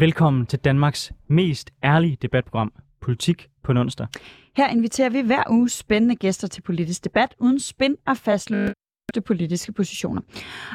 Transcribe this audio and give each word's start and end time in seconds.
Velkommen 0.00 0.46
til 0.46 0.58
Danmarks 0.58 1.12
mest 1.28 1.70
ærlige 1.84 2.18
debatprogram, 2.22 2.72
Politik 3.00 3.48
på 3.64 3.72
onsdag. 3.72 4.06
Her 4.56 4.68
inviterer 4.68 5.10
vi 5.10 5.20
hver 5.20 5.42
uge 5.50 5.68
spændende 5.68 6.16
gæster 6.16 6.48
til 6.48 6.62
politisk 6.62 7.04
debat, 7.04 7.34
uden 7.38 7.60
spænd 7.60 7.96
og 8.06 8.16
fastløse 8.16 8.74
politiske 9.26 9.72
positioner. 9.72 10.22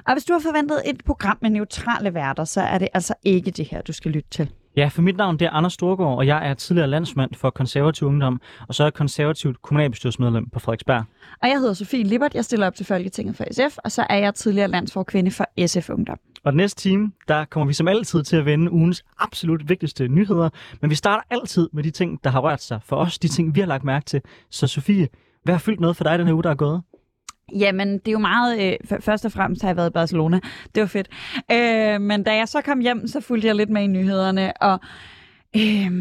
Og 0.07 0.13
hvis 0.13 0.25
du 0.25 0.33
har 0.33 0.39
forventet 0.39 0.81
et 0.85 1.03
program 1.05 1.37
med 1.41 1.49
neutrale 1.49 2.13
værter, 2.13 2.43
så 2.43 2.61
er 2.61 2.77
det 2.77 2.87
altså 2.93 3.13
ikke 3.23 3.51
det 3.51 3.65
her, 3.65 3.81
du 3.81 3.93
skal 3.93 4.11
lytte 4.11 4.29
til. 4.29 4.49
Ja, 4.77 4.87
for 4.87 5.01
mit 5.01 5.17
navn 5.17 5.39
det 5.39 5.45
er 5.45 5.49
Anders 5.49 5.73
Storgård, 5.73 6.17
og 6.17 6.27
jeg 6.27 6.49
er 6.49 6.53
tidligere 6.53 6.89
landsmand 6.89 7.33
for 7.33 7.49
konservativ 7.49 8.07
ungdom, 8.07 8.41
og 8.67 8.75
så 8.75 8.83
er 8.83 8.85
jeg 8.85 8.93
konservativt 8.93 9.61
kommunalbestyrelsesmedlem 9.61 10.49
på 10.49 10.59
Frederiksberg. 10.59 11.03
Og 11.41 11.49
jeg 11.49 11.57
hedder 11.59 11.73
Sofie 11.73 12.03
Libert, 12.03 12.35
jeg 12.35 12.45
stiller 12.45 12.67
op 12.67 12.75
til 12.75 12.85
Folketinget 12.85 13.35
for 13.35 13.45
SF, 13.51 13.77
og 13.77 13.91
så 13.91 14.05
er 14.09 14.17
jeg 14.17 14.35
tidligere 14.35 14.67
landsforkvinde 14.67 15.31
for 15.31 15.67
SF 15.67 15.89
Ungdom. 15.89 16.19
Og 16.43 16.51
den 16.51 16.57
næste 16.57 16.81
time, 16.81 17.11
der 17.27 17.45
kommer 17.45 17.67
vi 17.67 17.73
som 17.73 17.87
altid 17.87 18.23
til 18.23 18.35
at 18.35 18.45
vende 18.45 18.71
ugens 18.71 19.05
absolut 19.19 19.69
vigtigste 19.69 20.07
nyheder, 20.07 20.49
men 20.81 20.89
vi 20.89 20.95
starter 20.95 21.23
altid 21.29 21.69
med 21.73 21.83
de 21.83 21.91
ting, 21.91 22.23
der 22.23 22.29
har 22.29 22.39
rørt 22.39 22.61
sig 22.61 22.79
for 22.85 22.95
os, 22.95 23.19
de 23.19 23.27
ting, 23.27 23.55
vi 23.55 23.59
har 23.59 23.67
lagt 23.67 23.83
mærke 23.83 24.05
til. 24.05 24.21
Så 24.49 24.67
Sofie, 24.67 25.07
hvad 25.43 25.53
har 25.53 25.59
fyldt 25.59 25.79
noget 25.79 25.97
for 25.97 26.03
dig 26.03 26.19
den 26.19 26.27
her 26.27 26.33
uge, 26.33 26.43
der 26.43 26.49
er 26.49 26.55
gået? 26.55 26.81
Jamen, 27.55 27.93
det 27.93 28.07
er 28.07 28.11
jo 28.11 28.19
meget... 28.19 28.77
Øh, 28.91 28.99
først 28.99 29.25
og 29.25 29.31
fremmest 29.31 29.61
har 29.61 29.69
jeg 29.69 29.77
været 29.77 29.89
i 29.89 29.93
Barcelona. 29.93 30.39
Det 30.75 30.81
var 30.81 30.87
fedt. 30.87 31.09
Øh, 31.51 32.01
men 32.01 32.23
da 32.23 32.35
jeg 32.35 32.47
så 32.47 32.61
kom 32.61 32.79
hjem, 32.79 33.07
så 33.07 33.21
fulgte 33.21 33.47
jeg 33.47 33.55
lidt 33.55 33.69
med 33.69 33.83
i 33.83 33.87
nyhederne, 33.87 34.53
og 34.61 34.79
øh, 35.55 35.91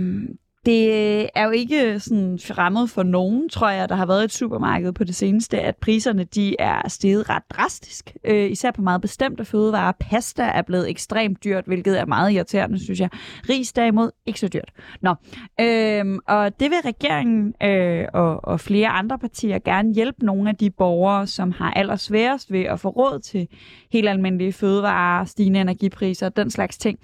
det 0.66 0.88
øh, 0.88 1.28
er 1.34 1.44
jo 1.44 1.50
ikke 1.50 2.00
sådan 2.00 2.38
fremmed 2.38 2.88
for 2.88 3.02
nogen, 3.02 3.48
tror 3.48 3.70
jeg, 3.70 3.88
der 3.88 3.94
har 3.94 4.06
været 4.06 4.24
et 4.24 4.32
supermarked 4.32 4.92
på 4.92 5.04
det 5.04 5.14
seneste, 5.14 5.60
at 5.60 5.76
priserne 5.76 6.24
de 6.24 6.56
er 6.58 6.88
steget 6.88 7.28
ret 7.28 7.42
drastisk. 7.50 8.16
Øh, 8.24 8.50
især 8.50 8.70
på 8.70 8.82
meget 8.82 9.00
bestemte 9.00 9.44
fødevarer. 9.44 9.92
Pasta 10.00 10.42
er 10.42 10.62
blevet 10.62 10.90
ekstremt 10.90 11.44
dyrt, 11.44 11.64
hvilket 11.66 12.00
er 12.00 12.06
meget 12.06 12.32
irriterende, 12.32 12.84
synes 12.84 13.00
jeg. 13.00 13.08
Ris 13.48 13.72
derimod 13.72 14.10
ikke 14.26 14.40
så 14.40 14.48
dyrt. 14.48 14.70
Nå, 15.00 15.14
øh, 15.60 16.18
og 16.26 16.60
det 16.60 16.70
vil 16.70 16.78
regeringen 16.84 17.54
øh, 17.62 18.04
og, 18.14 18.44
og 18.44 18.60
flere 18.60 18.88
andre 18.88 19.18
partier 19.18 19.58
gerne 19.58 19.94
hjælpe 19.94 20.24
nogle 20.24 20.50
af 20.50 20.56
de 20.56 20.70
borgere, 20.70 21.26
som 21.26 21.50
har 21.50 21.70
allersværest 21.70 22.52
ved 22.52 22.62
at 22.62 22.80
få 22.80 22.88
råd 22.88 23.18
til 23.18 23.48
helt 23.92 24.08
almindelige 24.08 24.52
fødevarer, 24.52 25.24
stigende 25.24 25.60
energipriser 25.60 26.26
og 26.26 26.36
den 26.36 26.50
slags 26.50 26.78
ting 26.78 26.98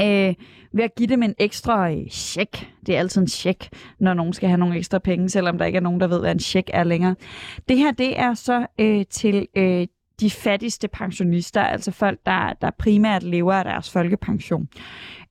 øh, 0.00 0.34
ved 0.72 0.84
at 0.84 0.94
give 0.96 1.08
dem 1.08 1.22
en 1.22 1.34
ekstra 1.38 1.90
øh, 1.92 2.08
check. 2.10 2.68
Det 2.86 2.94
er 2.94 2.98
altid 2.98 3.20
en 3.20 3.28
check, 3.28 3.68
når 4.00 4.14
nogen 4.14 4.32
skal 4.32 4.48
have 4.48 4.58
nogle 4.58 4.78
ekstra 4.78 4.98
penge, 4.98 5.28
selvom 5.28 5.58
der 5.58 5.64
ikke 5.64 5.76
er 5.76 5.82
nogen, 5.82 6.00
der 6.00 6.06
ved, 6.06 6.20
hvad 6.20 6.32
en 6.32 6.40
check 6.40 6.70
er 6.72 6.84
længere. 6.84 7.14
Det 7.68 7.78
her, 7.78 7.90
det 7.92 8.18
er 8.18 8.34
så 8.34 8.66
øh, 8.78 9.04
til 9.10 9.46
øh, 9.56 9.86
de 10.20 10.30
fattigste 10.30 10.88
pensionister, 10.88 11.62
altså 11.62 11.90
folk, 11.90 12.18
der, 12.26 12.52
der 12.60 12.70
primært 12.78 13.22
lever 13.22 13.52
af 13.54 13.64
deres 13.64 13.90
folkepension. 13.90 14.68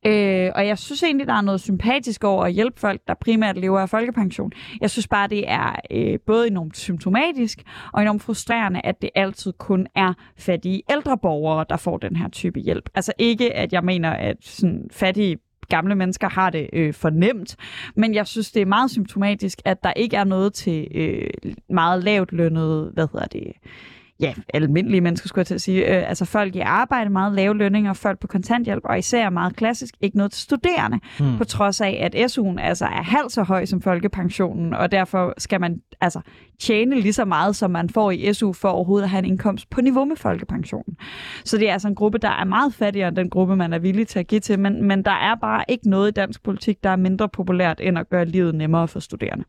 Øh, 0.06 0.52
og 0.56 0.68
jeg 0.68 0.78
synes 0.78 1.04
egentlig, 1.04 1.28
der 1.28 1.34
er 1.34 1.42
noget 1.42 1.62
sympatisk 1.62 2.24
over 2.24 2.46
at 2.46 2.54
hjælpe 2.54 2.80
folk, 2.80 3.02
der 3.08 3.14
primært 3.14 3.58
lever 3.58 3.80
af 3.80 3.90
folkepension. 3.90 4.52
Jeg 4.82 4.90
synes 4.90 5.08
bare, 5.08 5.28
det 5.28 5.44
er 5.48 5.76
øh, 5.92 6.20
både 6.26 6.48
enormt 6.48 6.78
symptomatisk 6.78 7.64
og 7.94 8.02
enormt 8.02 8.24
frustrerende, 8.24 8.82
at 8.84 9.02
det 9.02 9.10
altid 9.16 9.54
kun 9.54 9.88
er 9.96 10.14
fattige 10.38 10.82
ældre 10.92 11.18
borgere, 11.18 11.66
der 11.70 11.78
får 11.78 11.98
den 11.98 12.16
her 12.16 12.30
type 12.30 12.60
hjælp. 12.60 12.90
Altså 12.96 13.14
ikke, 13.18 13.54
at 13.54 13.74
jeg 13.74 13.84
mener, 13.84 14.10
at 14.10 14.38
sådan 14.42 14.88
fattige 14.92 15.38
gamle 15.70 15.96
mennesker 15.96 16.30
har 16.30 16.50
det 16.50 16.70
øh, 16.74 16.94
fornemt, 16.94 17.56
men 17.96 18.14
jeg 18.14 18.28
synes, 18.28 18.52
det 18.52 18.62
er 18.62 18.66
meget 18.66 18.92
symptomatisk, 18.92 19.62
at 19.66 19.84
der 19.84 19.94
ikke 19.94 20.18
er 20.18 20.24
noget 20.24 20.54
til 20.54 20.88
øh, 20.96 21.30
meget 21.70 22.04
lavt 22.04 22.32
lønnede, 22.32 22.92
hvad 22.94 23.08
hedder 23.12 23.26
det, 23.28 23.52
ja, 24.20 24.34
almindelige 24.54 25.02
mennesker, 25.02 25.28
skulle 25.28 25.40
jeg 25.40 25.48
til 25.48 25.56
at 25.56 25.62
sige. 25.62 25.98
Øh, 25.98 26.10
altså 26.10 26.26
folk 26.26 26.56
i 26.56 26.60
arbejde, 26.60 27.10
meget 27.10 27.34
lave 27.34 27.58
lønninger, 27.58 27.94
folk 27.94 28.20
på 28.20 28.28
kontanthjælp, 28.28 28.82
og 28.86 29.00
især 29.00 29.30
meget 29.30 29.56
klassisk, 29.56 29.96
ikke 30.02 30.18
noget 30.18 30.32
til 30.32 30.42
studerende, 30.42 31.00
mm. 31.20 31.38
på 31.38 31.44
trods 31.44 31.82
af, 31.82 32.00
at 32.02 32.16
SU'en 32.16 32.62
altså 32.62 32.86
er 32.86 33.02
halvt 33.02 33.32
så 33.32 33.44
høj 33.44 33.66
som 33.66 33.82
folkepensionen, 33.82 34.74
og 34.74 34.92
derfor 34.92 35.34
skal 35.38 35.62
man 35.62 35.82
altså 36.02 36.22
tjene 36.60 37.02
lige 37.02 37.14
så 37.14 37.26
meget, 37.26 37.56
som 37.56 37.72
man 37.72 37.90
får 37.90 38.12
i 38.12 38.34
SU, 38.34 38.54
for 38.54 38.70
overhovedet 38.70 39.04
at 39.04 39.10
have 39.10 39.20
en 39.20 39.26
indkomst 39.26 39.70
på 39.70 39.82
niveau 39.82 40.06
med 40.06 40.16
folkepensionen. 40.16 40.98
Så 41.46 41.58
det 41.58 41.70
er 41.70 41.74
altså 41.74 41.88
en 41.88 41.96
gruppe, 41.96 42.18
der 42.18 42.30
er 42.30 42.44
meget 42.44 42.74
fattigere 42.74 43.08
end 43.08 43.16
den 43.16 43.30
gruppe, 43.30 43.56
man 43.56 43.74
er 43.74 43.80
villig 43.80 44.08
til 44.08 44.20
at 44.20 44.28
give 44.28 44.42
til, 44.42 44.60
men, 44.60 44.84
men 44.84 45.04
der 45.04 45.12
er 45.12 45.36
bare 45.36 45.64
ikke 45.68 45.90
noget 45.90 46.08
i 46.08 46.12
dansk 46.12 46.44
politik, 46.44 46.84
der 46.84 46.90
er 46.90 46.96
mindre 46.96 47.30
populært, 47.30 47.82
end 47.84 47.98
at 47.98 48.10
gøre 48.10 48.26
livet 48.26 48.56
nemmere 48.56 48.88
for 48.88 49.00
studerende. 49.00 49.44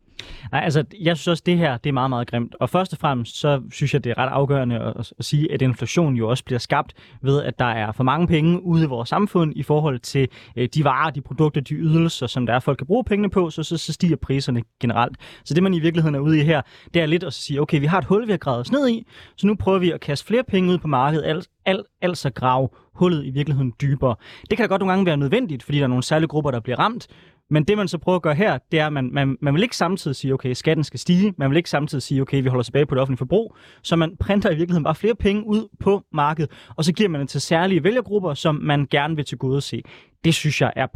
Nej, 0.52 0.60
altså, 0.64 0.84
jeg 1.00 1.16
synes 1.16 1.28
også, 1.28 1.42
det 1.46 1.58
her 1.58 1.76
det 1.76 1.88
er 1.88 1.92
meget, 1.92 2.10
meget 2.10 2.30
grimt. 2.30 2.54
Og 2.60 2.70
først 2.70 2.92
og 2.92 2.98
fremmest, 2.98 3.36
så 3.36 3.62
synes 3.72 3.94
jeg, 3.94 4.04
det 4.04 4.10
er 4.10 4.18
ret 4.18 4.28
afgørende 4.28 4.78
at, 4.78 5.12
at 5.18 5.24
sige, 5.24 5.52
at 5.52 5.62
inflation 5.62 6.14
jo 6.14 6.28
også 6.28 6.44
bliver 6.44 6.58
skabt 6.58 6.92
ved, 7.22 7.42
at 7.42 7.58
der 7.58 7.64
er 7.64 7.92
for 7.92 8.04
mange 8.04 8.26
penge 8.26 8.62
ude 8.62 8.82
i 8.82 8.86
vores 8.86 9.08
samfund 9.08 9.52
i 9.56 9.62
forhold 9.62 9.98
til 9.98 10.28
øh, 10.56 10.68
de 10.74 10.84
varer, 10.84 11.10
de 11.10 11.20
produkter, 11.20 11.60
de 11.60 11.74
ydelser, 11.74 12.26
som 12.26 12.46
der 12.46 12.54
er, 12.54 12.60
folk 12.60 12.78
kan 12.78 12.86
bruge 12.86 13.04
pengene 13.04 13.30
på, 13.30 13.50
så, 13.50 13.62
så, 13.62 13.76
så 13.76 13.92
stiger 13.92 14.16
priserne 14.16 14.62
generelt. 14.80 15.16
Så 15.44 15.54
det, 15.54 15.62
man 15.62 15.74
i 15.74 15.80
virkeligheden 15.80 16.14
er 16.14 16.20
ude 16.20 16.40
i 16.40 16.42
her, 16.42 16.62
det 16.94 17.02
er 17.02 17.06
lidt 17.06 17.24
at 17.24 17.32
sige, 17.32 17.60
okay, 17.60 17.80
vi 17.80 17.86
har 17.86 17.98
et 17.98 18.04
hul, 18.04 18.26
vi 18.26 18.32
har 18.32 18.38
gravet 18.38 18.60
os 18.60 18.72
ned 18.72 18.88
i, 18.88 19.06
så 19.36 19.46
nu 19.46 19.54
prøver 19.54 19.78
vi 19.78 19.90
at 19.90 20.00
kaste 20.00 20.26
flere 20.26 20.44
penge 20.44 20.72
ud 20.72 20.78
på 20.78 20.88
markedet, 20.88 21.24
al, 21.24 21.44
al, 21.64 21.84
altså 22.02 22.30
grave 22.30 22.68
hullet 22.94 23.24
i 23.24 23.30
virkeligheden 23.30 23.72
dybere. 23.80 24.16
Det 24.50 24.56
kan 24.58 24.64
da 24.64 24.68
godt 24.68 24.80
nogle 24.80 24.92
gange 24.92 25.06
være 25.06 25.16
nødvendigt, 25.16 25.62
fordi 25.62 25.78
der 25.78 25.84
er 25.84 25.88
nogle 25.88 26.02
særlige 26.02 26.28
grupper, 26.28 26.50
der 26.50 26.60
bliver 26.60 26.78
ramt, 26.78 27.06
men 27.50 27.64
det, 27.64 27.76
man 27.76 27.88
så 27.88 27.98
prøver 27.98 28.16
at 28.16 28.22
gøre 28.22 28.34
her, 28.34 28.58
det 28.72 28.80
er, 28.80 28.86
at 28.86 28.92
man, 28.92 29.10
man, 29.12 29.36
man 29.40 29.54
vil 29.54 29.62
ikke 29.62 29.76
samtidig 29.76 30.16
sige, 30.16 30.34
okay, 30.34 30.52
skatten 30.52 30.84
skal 30.84 31.00
stige. 31.00 31.34
Man 31.38 31.50
vil 31.50 31.56
ikke 31.56 31.70
samtidig 31.70 32.02
sige, 32.02 32.22
okay, 32.22 32.42
vi 32.42 32.48
holder 32.48 32.62
tilbage 32.62 32.86
på 32.86 32.94
det 32.94 33.02
offentlige 33.02 33.18
forbrug. 33.18 33.56
Så 33.82 33.96
man 33.96 34.16
printer 34.20 34.50
i 34.50 34.54
virkeligheden 34.54 34.84
bare 34.84 34.94
flere 34.94 35.14
penge 35.14 35.46
ud 35.46 35.68
på 35.80 36.02
markedet, 36.12 36.50
og 36.76 36.84
så 36.84 36.92
giver 36.92 37.08
man 37.08 37.20
det 37.20 37.28
til 37.28 37.40
særlige 37.40 37.84
vælgergrupper, 37.84 38.34
som 38.34 38.54
man 38.54 38.86
gerne 38.90 39.16
vil 39.16 39.24
til 39.24 39.38
gode 39.38 39.60
se. 39.60 39.82
Det 40.24 40.34
synes 40.34 40.60
jeg 40.60 40.72
er 40.76 40.86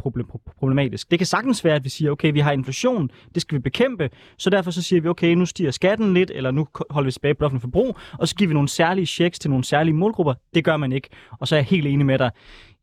problematisk. 0.57 1.11
Det 1.11 1.19
kan 1.19 1.25
sagtens 1.25 1.65
være, 1.65 1.75
at 1.75 1.83
vi 1.83 1.89
siger, 1.89 2.11
okay, 2.11 2.33
vi 2.33 2.39
har 2.39 2.51
inflation, 2.51 3.09
det 3.33 3.41
skal 3.41 3.55
vi 3.55 3.61
bekæmpe, 3.61 4.09
så 4.37 4.49
derfor 4.49 4.71
så 4.71 4.81
siger 4.81 5.01
vi, 5.01 5.07
okay, 5.07 5.33
nu 5.33 5.45
stiger 5.45 5.71
skatten 5.71 6.13
lidt, 6.13 6.31
eller 6.35 6.51
nu 6.51 6.67
holder 6.89 7.05
vi 7.05 7.11
tilbage 7.11 7.33
på 7.33 7.37
det 7.37 7.45
offentlige 7.45 7.61
forbrug, 7.61 7.97
og 8.19 8.27
så 8.27 8.35
giver 8.35 8.47
vi 8.47 8.53
nogle 8.53 8.69
særlige 8.69 9.05
checks 9.05 9.39
til 9.39 9.49
nogle 9.49 9.63
særlige 9.63 9.93
målgrupper. 9.93 10.33
Det 10.53 10.63
gør 10.63 10.77
man 10.77 10.91
ikke. 10.91 11.09
Og 11.39 11.47
så 11.47 11.55
er 11.55 11.59
jeg 11.59 11.65
helt 11.65 11.87
enig 11.87 12.05
med 12.05 12.19
dig 12.19 12.31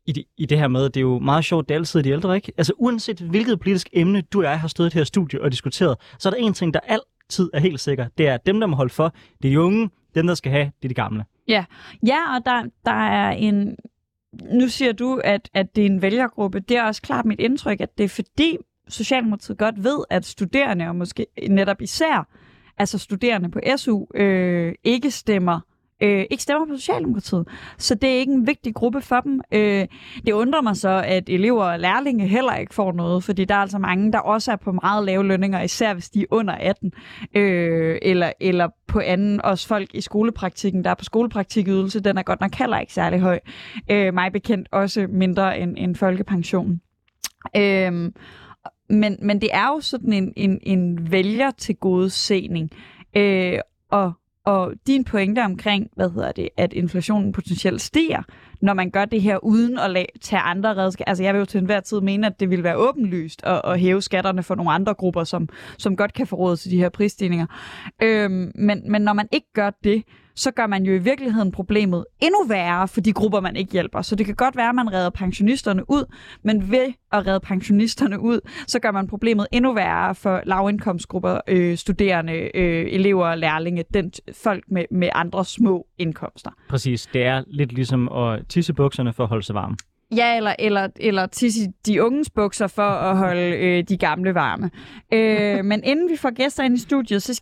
i 0.09 0.11
det, 0.11 0.23
i 0.37 0.45
det 0.45 0.59
her 0.59 0.67
med, 0.67 0.83
det 0.83 0.97
er 0.97 1.01
jo 1.01 1.19
meget 1.19 1.45
sjovt, 1.45 1.69
det 1.69 1.75
er 1.75 1.79
altid 1.79 2.03
de 2.03 2.09
ældre, 2.09 2.35
ikke? 2.35 2.51
Altså 2.57 2.73
uanset 2.77 3.19
hvilket 3.19 3.59
politisk 3.59 3.89
emne 3.93 4.21
du 4.21 4.39
og 4.39 4.43
jeg 4.43 4.59
har 4.59 4.67
stået 4.67 4.93
i 4.93 4.97
her 4.97 5.03
studie 5.03 5.41
og 5.41 5.51
diskuteret, 5.51 5.97
så 6.19 6.29
er 6.29 6.33
der 6.33 6.39
en 6.39 6.53
ting, 6.53 6.73
der 6.73 6.79
altid 6.79 7.49
er 7.53 7.59
helt 7.59 7.79
sikker. 7.79 8.07
Det 8.17 8.27
er, 8.27 8.33
at 8.33 8.45
dem, 8.45 8.59
der 8.59 8.67
må 8.67 8.75
holde 8.75 8.93
for, 8.93 9.13
det 9.41 9.47
er 9.47 9.51
de 9.51 9.61
unge, 9.61 9.89
dem, 10.15 10.27
der 10.27 10.33
skal 10.33 10.51
have, 10.51 10.65
det 10.65 10.85
er 10.85 10.87
de 10.87 10.93
gamle. 10.93 11.25
Ja, 11.47 11.65
ja 12.07 12.35
og 12.35 12.45
der, 12.45 12.63
der 12.85 12.91
er 12.91 13.31
en... 13.31 13.75
Nu 14.51 14.67
siger 14.67 14.91
du, 14.91 15.21
at, 15.23 15.49
at 15.53 15.75
det 15.75 15.81
er 15.81 15.85
en 15.85 16.01
vælgergruppe. 16.01 16.59
Det 16.59 16.77
er 16.77 16.83
også 16.83 17.01
klart 17.01 17.25
mit 17.25 17.39
indtryk, 17.39 17.81
at 17.81 17.97
det 17.97 18.03
er 18.03 18.09
fordi 18.09 18.57
Socialdemokratiet 18.87 19.57
godt 19.57 19.83
ved, 19.83 20.03
at 20.09 20.25
studerende, 20.25 20.87
og 20.87 20.95
måske 20.95 21.25
netop 21.49 21.81
især 21.81 22.27
altså 22.77 22.97
studerende 22.97 23.51
på 23.51 23.59
SU, 23.77 24.05
øh, 24.15 24.73
ikke 24.83 25.11
stemmer 25.11 25.59
øh, 26.01 26.25
ikke 26.31 26.43
stemmer 26.43 26.67
på 26.67 26.75
Socialdemokratiet. 26.75 27.47
Så 27.77 27.95
det 27.95 28.09
er 28.09 28.13
ikke 28.13 28.33
en 28.33 28.47
vigtig 28.47 28.73
gruppe 28.73 29.01
for 29.01 29.19
dem. 29.19 29.41
Øh, 29.51 29.87
det 30.25 30.31
undrer 30.31 30.61
mig 30.61 30.77
så, 30.77 31.03
at 31.05 31.29
elever 31.29 31.63
og 31.63 31.79
lærlinge 31.79 32.27
heller 32.27 32.55
ikke 32.55 32.73
får 32.73 32.91
noget, 32.91 33.23
fordi 33.23 33.45
der 33.45 33.55
er 33.55 33.59
altså 33.59 33.77
mange, 33.77 34.11
der 34.11 34.19
også 34.19 34.51
er 34.51 34.55
på 34.55 34.71
meget 34.71 35.05
lave 35.05 35.27
lønninger, 35.27 35.61
især 35.61 35.93
hvis 35.93 36.09
de 36.09 36.21
er 36.21 36.25
under 36.31 36.53
18, 36.53 36.91
øh, 37.35 37.99
eller, 38.01 38.31
eller 38.39 38.67
på 38.87 38.99
anden, 38.99 39.41
også 39.41 39.67
folk 39.67 39.89
i 39.93 40.01
skolepraktikken, 40.01 40.83
der 40.83 40.89
er 40.89 40.95
på 40.95 41.03
skolepraktikydelse, 41.03 41.99
den 41.99 42.17
er 42.17 42.23
godt 42.23 42.41
nok 42.41 42.55
heller 42.55 42.79
ikke 42.79 42.93
særlig 42.93 43.19
høj. 43.19 43.39
Øh, 43.91 44.13
mig 44.13 44.31
bekendt 44.31 44.67
også 44.71 45.07
mindre 45.09 45.59
end, 45.59 45.75
end 45.77 45.95
folkepensionen. 45.95 46.81
Øh, 47.55 48.11
men, 48.89 49.17
men 49.21 49.41
det 49.41 49.49
er 49.53 49.67
jo 49.67 49.79
sådan 49.79 50.13
en, 50.13 50.33
en, 50.35 50.59
en 50.63 51.11
vælger 51.11 51.51
til 51.51 51.75
gode 51.75 52.09
sening. 52.09 52.69
Øh, 53.17 53.59
og 53.91 54.13
og 54.49 54.73
din 54.87 55.03
pointe 55.03 55.43
omkring, 55.43 55.89
hvad 55.95 56.09
hedder 56.09 56.31
det, 56.31 56.49
at 56.57 56.73
inflationen 56.73 57.31
potentielt 57.31 57.81
stiger, 57.81 58.23
når 58.61 58.73
man 58.73 58.89
gør 58.89 59.05
det 59.05 59.21
her 59.21 59.37
uden 59.43 59.79
at 59.79 59.91
lade, 59.91 60.05
tage 60.21 60.41
andre 60.41 60.75
redskaber. 60.75 61.09
Altså 61.09 61.23
jeg 61.23 61.33
vil 61.33 61.39
jo 61.39 61.45
til 61.45 61.57
enhver 61.57 61.79
tid 61.79 62.01
mene, 62.01 62.27
at 62.27 62.39
det 62.39 62.49
ville 62.49 62.63
være 62.63 62.75
åbenlyst 62.75 63.43
at, 63.43 63.61
at 63.63 63.79
hæve 63.79 64.01
skatterne 64.01 64.43
for 64.43 64.55
nogle 64.55 64.71
andre 64.71 64.93
grupper, 64.93 65.23
som, 65.23 65.49
som 65.77 65.95
godt 65.95 66.13
kan 66.13 66.27
få 66.27 66.35
råd 66.35 66.57
til 66.57 66.71
de 66.71 66.77
her 66.77 66.89
prisstigninger. 66.89 67.45
Øhm, 68.01 68.51
men, 68.55 68.91
men 68.91 69.01
når 69.01 69.13
man 69.13 69.27
ikke 69.31 69.47
gør 69.53 69.69
det, 69.83 70.03
så 70.39 70.51
gør 70.51 70.67
man 70.67 70.83
jo 70.83 70.93
i 70.93 70.97
virkeligheden 70.97 71.51
problemet 71.51 72.05
endnu 72.19 72.45
værre 72.47 72.87
for 72.87 73.01
de 73.01 73.13
grupper, 73.13 73.39
man 73.39 73.55
ikke 73.55 73.71
hjælper. 73.71 74.01
Så 74.01 74.15
det 74.15 74.25
kan 74.25 74.35
godt 74.35 74.55
være, 74.55 74.69
at 74.69 74.75
man 74.75 74.93
redder 74.93 75.09
pensionisterne 75.09 75.89
ud, 75.89 76.03
men 76.43 76.71
ved 76.71 76.93
at 77.11 77.27
redde 77.27 77.39
pensionisterne 77.39 78.19
ud, 78.19 78.39
så 78.67 78.79
gør 78.79 78.91
man 78.91 79.07
problemet 79.07 79.47
endnu 79.51 79.73
værre 79.73 80.15
for 80.15 80.41
lavindkomstgrupper, 80.45 81.39
øh, 81.47 81.77
studerende, 81.77 82.57
øh, 82.57 82.85
elever, 82.91 83.35
lærlinge, 83.35 83.83
den, 83.93 84.11
folk 84.43 84.63
med, 84.71 84.85
med 84.91 85.09
andre 85.15 85.45
små 85.45 85.87
indkomster. 85.97 86.51
Præcis. 86.69 87.09
Det 87.13 87.23
er 87.23 87.43
lidt 87.47 87.73
ligesom 87.73 88.11
at 88.11 88.47
tisse 88.49 88.73
bukserne 88.73 89.13
for 89.13 89.23
at 89.23 89.29
holde 89.29 89.43
sig 89.43 89.55
varm. 89.55 89.77
Ja, 90.15 90.37
eller, 90.37 90.55
eller, 90.59 90.87
eller 90.95 91.25
tisse 91.25 91.73
de 91.85 92.03
unges 92.03 92.29
bukser 92.29 92.67
for 92.67 92.81
at 92.81 93.17
holde 93.17 93.41
øh, 93.41 93.83
de 93.83 93.97
gamle 93.97 94.35
varme. 94.35 94.71
Øh, 95.13 95.65
men 95.69 95.83
inden 95.83 96.09
vi 96.09 96.17
får 96.17 96.33
gæster 96.33 96.63
ind 96.63 96.75
i 96.75 96.79
studiet, 96.79 97.23
så 97.23 97.41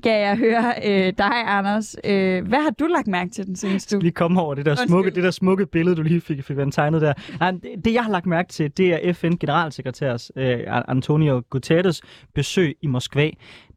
skal 0.00 0.20
jeg 0.20 0.36
høre 0.36 0.74
øh, 0.84 1.12
dig, 1.18 1.32
Anders. 1.46 1.96
Øh, 2.04 2.48
hvad 2.48 2.58
har 2.58 2.70
du 2.70 2.86
lagt 2.86 3.06
mærke 3.06 3.30
til 3.30 3.46
den 3.46 3.56
seneste 3.56 3.96
uge? 3.96 4.02
Lige 4.02 4.12
komme 4.12 4.40
over 4.40 4.54
det 4.54 4.66
der, 4.66 4.74
smukke, 4.74 5.10
det 5.10 5.24
der 5.24 5.30
smukke 5.30 5.66
billede, 5.66 5.96
du 5.96 6.02
lige 6.02 6.20
fik, 6.20 6.44
fik 6.44 6.56
tegnet 6.72 7.00
der. 7.00 7.12
Nej, 7.40 7.50
det, 7.50 7.84
det, 7.84 7.94
jeg 7.94 8.04
har 8.04 8.10
lagt 8.10 8.26
mærke 8.26 8.48
til, 8.48 8.76
det 8.76 9.08
er 9.08 9.12
FN-generalsekretærs 9.12 10.30
øh, 10.36 10.60
Antonio 10.66 11.42
Guterres 11.50 12.02
besøg 12.34 12.76
i 12.82 12.86
Moskva. 12.86 13.30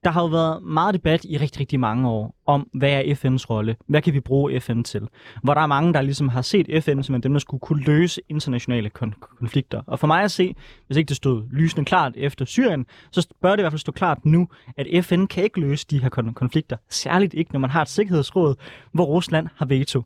Der 0.03 0.09
har 0.11 0.21
jo 0.21 0.27
været 0.27 0.63
meget 0.63 0.94
debat 0.94 1.25
i 1.25 1.38
rigtig, 1.38 1.59
rigtig 1.59 1.79
mange 1.79 2.09
år 2.09 2.35
om, 2.45 2.69
hvad 2.73 2.91
er 2.91 3.01
FN's 3.01 3.45
rolle? 3.50 3.75
Hvad 3.88 4.01
kan 4.01 4.13
vi 4.13 4.19
bruge 4.19 4.59
FN 4.61 4.83
til? 4.83 5.07
Hvor 5.44 5.53
der 5.53 5.61
er 5.61 5.65
mange, 5.65 5.94
der 5.94 6.01
ligesom 6.01 6.29
har 6.29 6.41
set 6.41 6.83
FN 6.83 7.01
som 7.03 7.21
dem, 7.21 7.33
der 7.33 7.39
skulle 7.39 7.61
kunne 7.61 7.83
løse 7.83 8.21
internationale 8.29 8.91
kon- 9.00 9.38
konflikter. 9.39 9.81
Og 9.88 10.00
for 10.00 10.07
mig 10.07 10.23
at 10.23 10.31
se, 10.31 10.55
hvis 10.88 10.97
ikke 10.97 11.07
det 11.09 11.17
stod 11.17 11.44
lysende 11.51 11.85
klart 11.85 12.13
efter 12.15 12.45
Syrien, 12.45 12.85
så 13.11 13.27
bør 13.41 13.51
det 13.51 13.57
i 13.57 13.61
hvert 13.61 13.71
fald 13.71 13.79
stå 13.79 13.91
klart 13.91 14.25
nu, 14.25 14.47
at 14.77 15.05
FN 15.05 15.25
kan 15.25 15.44
ikke 15.44 15.59
løse 15.59 15.85
de 15.89 16.01
her 16.01 16.09
kon- 16.19 16.33
konflikter. 16.33 16.77
Særligt 16.89 17.33
ikke, 17.33 17.51
når 17.53 17.59
man 17.59 17.69
har 17.69 17.81
et 17.81 17.89
sikkerhedsråd, 17.89 18.56
hvor 18.91 19.06
Rusland 19.06 19.47
har 19.56 19.65
veto. 19.65 20.03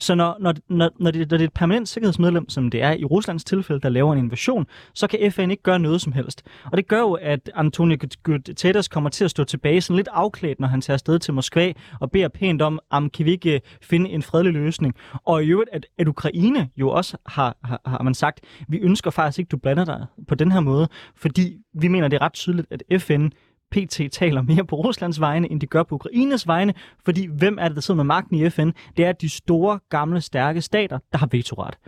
Så 0.00 0.14
når, 0.14 0.36
når, 0.40 0.54
når, 0.68 0.90
når, 1.00 1.10
det, 1.10 1.30
når 1.30 1.38
det 1.38 1.44
er 1.44 1.48
et 1.48 1.54
permanent 1.54 1.88
sikkerhedsmedlem, 1.88 2.48
som 2.48 2.70
det 2.70 2.82
er 2.82 2.92
i 2.92 3.04
Ruslands 3.04 3.44
tilfælde, 3.44 3.80
der 3.80 3.88
laver 3.88 4.12
en 4.12 4.18
invasion, 4.18 4.66
så 4.94 5.06
kan 5.06 5.32
FN 5.32 5.50
ikke 5.50 5.62
gøre 5.62 5.78
noget 5.78 6.00
som 6.00 6.12
helst. 6.12 6.42
Og 6.64 6.76
det 6.76 6.88
gør 6.88 6.98
jo, 6.98 7.12
at 7.12 7.50
Antonio 7.54 7.96
Guterres 8.22 8.88
kommer 8.88 9.10
til 9.10 9.24
at 9.24 9.30
stå 9.30 9.44
tilbage 9.44 9.80
sådan 9.80 9.96
lidt 9.96 10.08
afklædt, 10.12 10.60
når 10.60 10.68
han 10.68 10.80
tager 10.80 10.94
afsted 10.94 11.18
til 11.18 11.34
Moskva 11.34 11.72
og 12.00 12.10
beder 12.10 12.28
pænt 12.28 12.62
om, 12.62 12.80
om 12.90 13.10
kan 13.10 13.26
vi 13.26 13.30
ikke 13.30 13.60
finde 13.82 14.10
en 14.10 14.22
fredelig 14.22 14.52
løsning. 14.52 14.94
Og 15.24 15.44
i 15.44 15.48
øvrigt, 15.48 15.70
at, 15.72 15.86
at 15.98 16.08
Ukraine 16.08 16.68
jo 16.76 16.90
også 16.90 17.16
har, 17.26 17.56
har, 17.64 17.80
har 17.86 18.02
man 18.02 18.14
sagt, 18.14 18.40
vi 18.68 18.78
ønsker 18.78 19.10
faktisk 19.10 19.38
ikke, 19.38 19.48
du 19.48 19.56
blander 19.56 19.84
dig 19.84 20.06
på 20.28 20.34
den 20.34 20.52
her 20.52 20.60
måde, 20.60 20.88
fordi 21.16 21.56
vi 21.74 21.88
mener, 21.88 22.08
det 22.08 22.16
er 22.16 22.22
ret 22.22 22.32
tydeligt, 22.32 22.66
at 22.70 23.02
FN 23.02 23.28
PT 23.70 24.00
taler 24.12 24.42
mere 24.42 24.64
på 24.64 24.76
Ruslands 24.76 25.20
vegne, 25.20 25.50
end 25.50 25.60
de 25.60 25.66
gør 25.66 25.82
på 25.82 25.94
Ukraines 25.94 26.46
vegne, 26.46 26.74
fordi 27.04 27.26
hvem 27.26 27.58
er 27.60 27.68
det, 27.68 27.74
der 27.74 27.80
sidder 27.80 27.96
med 27.96 28.04
magten 28.04 28.36
i 28.36 28.50
FN? 28.50 28.70
Det 28.96 29.04
er 29.04 29.12
de 29.12 29.28
store, 29.28 29.80
gamle, 29.88 30.20
stærke 30.20 30.60
stater, 30.60 30.98
der 31.12 31.18
har 31.18 31.28
vetoret. 31.32 31.78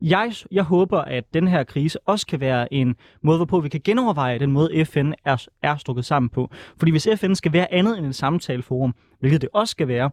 Jeg, 0.00 0.32
jeg 0.52 0.64
håber, 0.64 0.98
at 0.98 1.34
den 1.34 1.48
her 1.48 1.64
krise 1.64 1.98
også 2.06 2.26
kan 2.26 2.40
være 2.40 2.74
en 2.74 2.96
måde, 3.22 3.38
hvorpå 3.38 3.60
vi 3.60 3.68
kan 3.68 3.80
genoverveje 3.84 4.38
den 4.38 4.52
måde, 4.52 4.84
FN 4.84 5.12
er, 5.24 5.46
er 5.62 5.76
strukket 5.76 6.04
sammen 6.04 6.28
på. 6.28 6.50
Fordi 6.78 6.90
hvis 6.90 7.08
FN 7.16 7.34
skal 7.34 7.52
være 7.52 7.72
andet 7.72 7.98
end 7.98 8.06
en 8.06 8.12
samtaleforum, 8.12 8.94
hvilket 9.20 9.40
det 9.40 9.48
også 9.52 9.70
skal 9.70 9.88
være, 9.88 10.10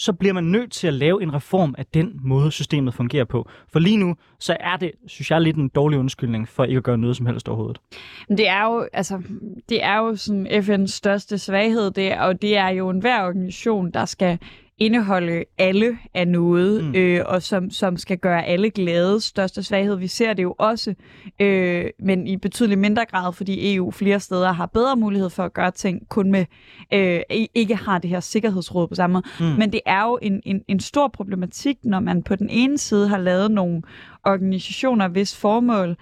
så 0.00 0.12
bliver 0.12 0.32
man 0.32 0.44
nødt 0.44 0.72
til 0.72 0.86
at 0.86 0.94
lave 0.94 1.22
en 1.22 1.34
reform 1.34 1.74
af 1.78 1.86
den 1.86 2.20
måde, 2.22 2.50
systemet 2.50 2.94
fungerer 2.94 3.24
på. 3.24 3.48
For 3.72 3.78
lige 3.78 3.96
nu, 3.96 4.16
så 4.38 4.56
er 4.60 4.76
det, 4.76 4.90
synes 5.06 5.30
jeg, 5.30 5.40
lidt 5.40 5.56
en 5.56 5.68
dårlig 5.68 5.98
undskyldning 5.98 6.48
for 6.48 6.64
ikke 6.64 6.76
at 6.76 6.82
gøre 6.82 6.98
noget 6.98 7.16
som 7.16 7.26
helst 7.26 7.48
overhovedet. 7.48 7.80
Det 8.28 8.48
er 8.48 8.64
jo, 8.64 8.88
altså, 8.92 9.22
det 9.68 9.84
er 9.84 9.96
jo 9.96 10.16
sådan 10.16 10.46
FN's 10.46 10.86
største 10.86 11.38
svaghed, 11.38 11.90
det, 11.90 12.18
og 12.18 12.42
det 12.42 12.56
er 12.56 12.68
jo 12.68 12.90
enhver 12.90 13.26
organisation, 13.26 13.90
der 13.90 14.04
skal 14.04 14.38
indeholde 14.80 15.44
alle 15.58 15.98
af 16.14 16.28
noget, 16.28 16.84
mm. 16.84 16.94
øh, 16.94 17.22
og 17.26 17.42
som, 17.42 17.70
som 17.70 17.96
skal 17.96 18.18
gøre 18.18 18.46
alle 18.46 18.70
glade. 18.70 19.20
Største 19.20 19.62
svaghed, 19.62 19.96
vi 19.96 20.06
ser 20.06 20.32
det 20.32 20.42
jo 20.42 20.54
også, 20.58 20.94
øh, 21.40 21.84
men 21.98 22.26
i 22.26 22.36
betydelig 22.36 22.78
mindre 22.78 23.04
grad, 23.04 23.32
fordi 23.32 23.74
EU 23.74 23.90
flere 23.90 24.20
steder 24.20 24.52
har 24.52 24.66
bedre 24.66 24.96
mulighed 24.96 25.30
for 25.30 25.42
at 25.42 25.52
gøre 25.52 25.70
ting, 25.70 26.08
kun 26.08 26.30
med 26.30 26.44
øh, 26.92 27.20
ikke 27.54 27.76
har 27.76 27.98
det 27.98 28.10
her 28.10 28.20
sikkerhedsråd 28.20 28.88
på 28.88 28.94
samme 28.94 29.12
måde. 29.14 29.24
Mm. 29.40 29.58
Men 29.58 29.72
det 29.72 29.80
er 29.86 30.02
jo 30.02 30.18
en, 30.22 30.42
en, 30.44 30.62
en 30.68 30.80
stor 30.80 31.08
problematik, 31.08 31.76
når 31.82 32.00
man 32.00 32.22
på 32.22 32.36
den 32.36 32.50
ene 32.50 32.78
side 32.78 33.08
har 33.08 33.18
lavet 33.18 33.50
nogle 33.50 33.82
organisationer, 34.24 35.08
hvis 35.08 35.36
formål 35.36 35.96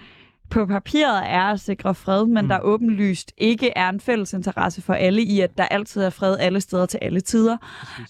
på 0.50 0.66
papiret 0.66 1.22
er 1.30 1.42
at 1.42 1.60
sikre 1.60 1.94
fred, 1.94 2.26
men 2.26 2.44
mm. 2.44 2.48
der 2.48 2.60
åbenlyst 2.60 3.32
ikke 3.36 3.70
er 3.76 3.88
en 3.88 4.00
fælles 4.00 4.32
interesse 4.32 4.82
for 4.82 4.94
alle 4.94 5.22
i, 5.22 5.40
at 5.40 5.58
der 5.58 5.64
altid 5.64 6.02
er 6.02 6.10
fred 6.10 6.36
alle 6.38 6.60
steder 6.60 6.86
til 6.86 6.98
alle 7.02 7.20
tider. 7.20 7.56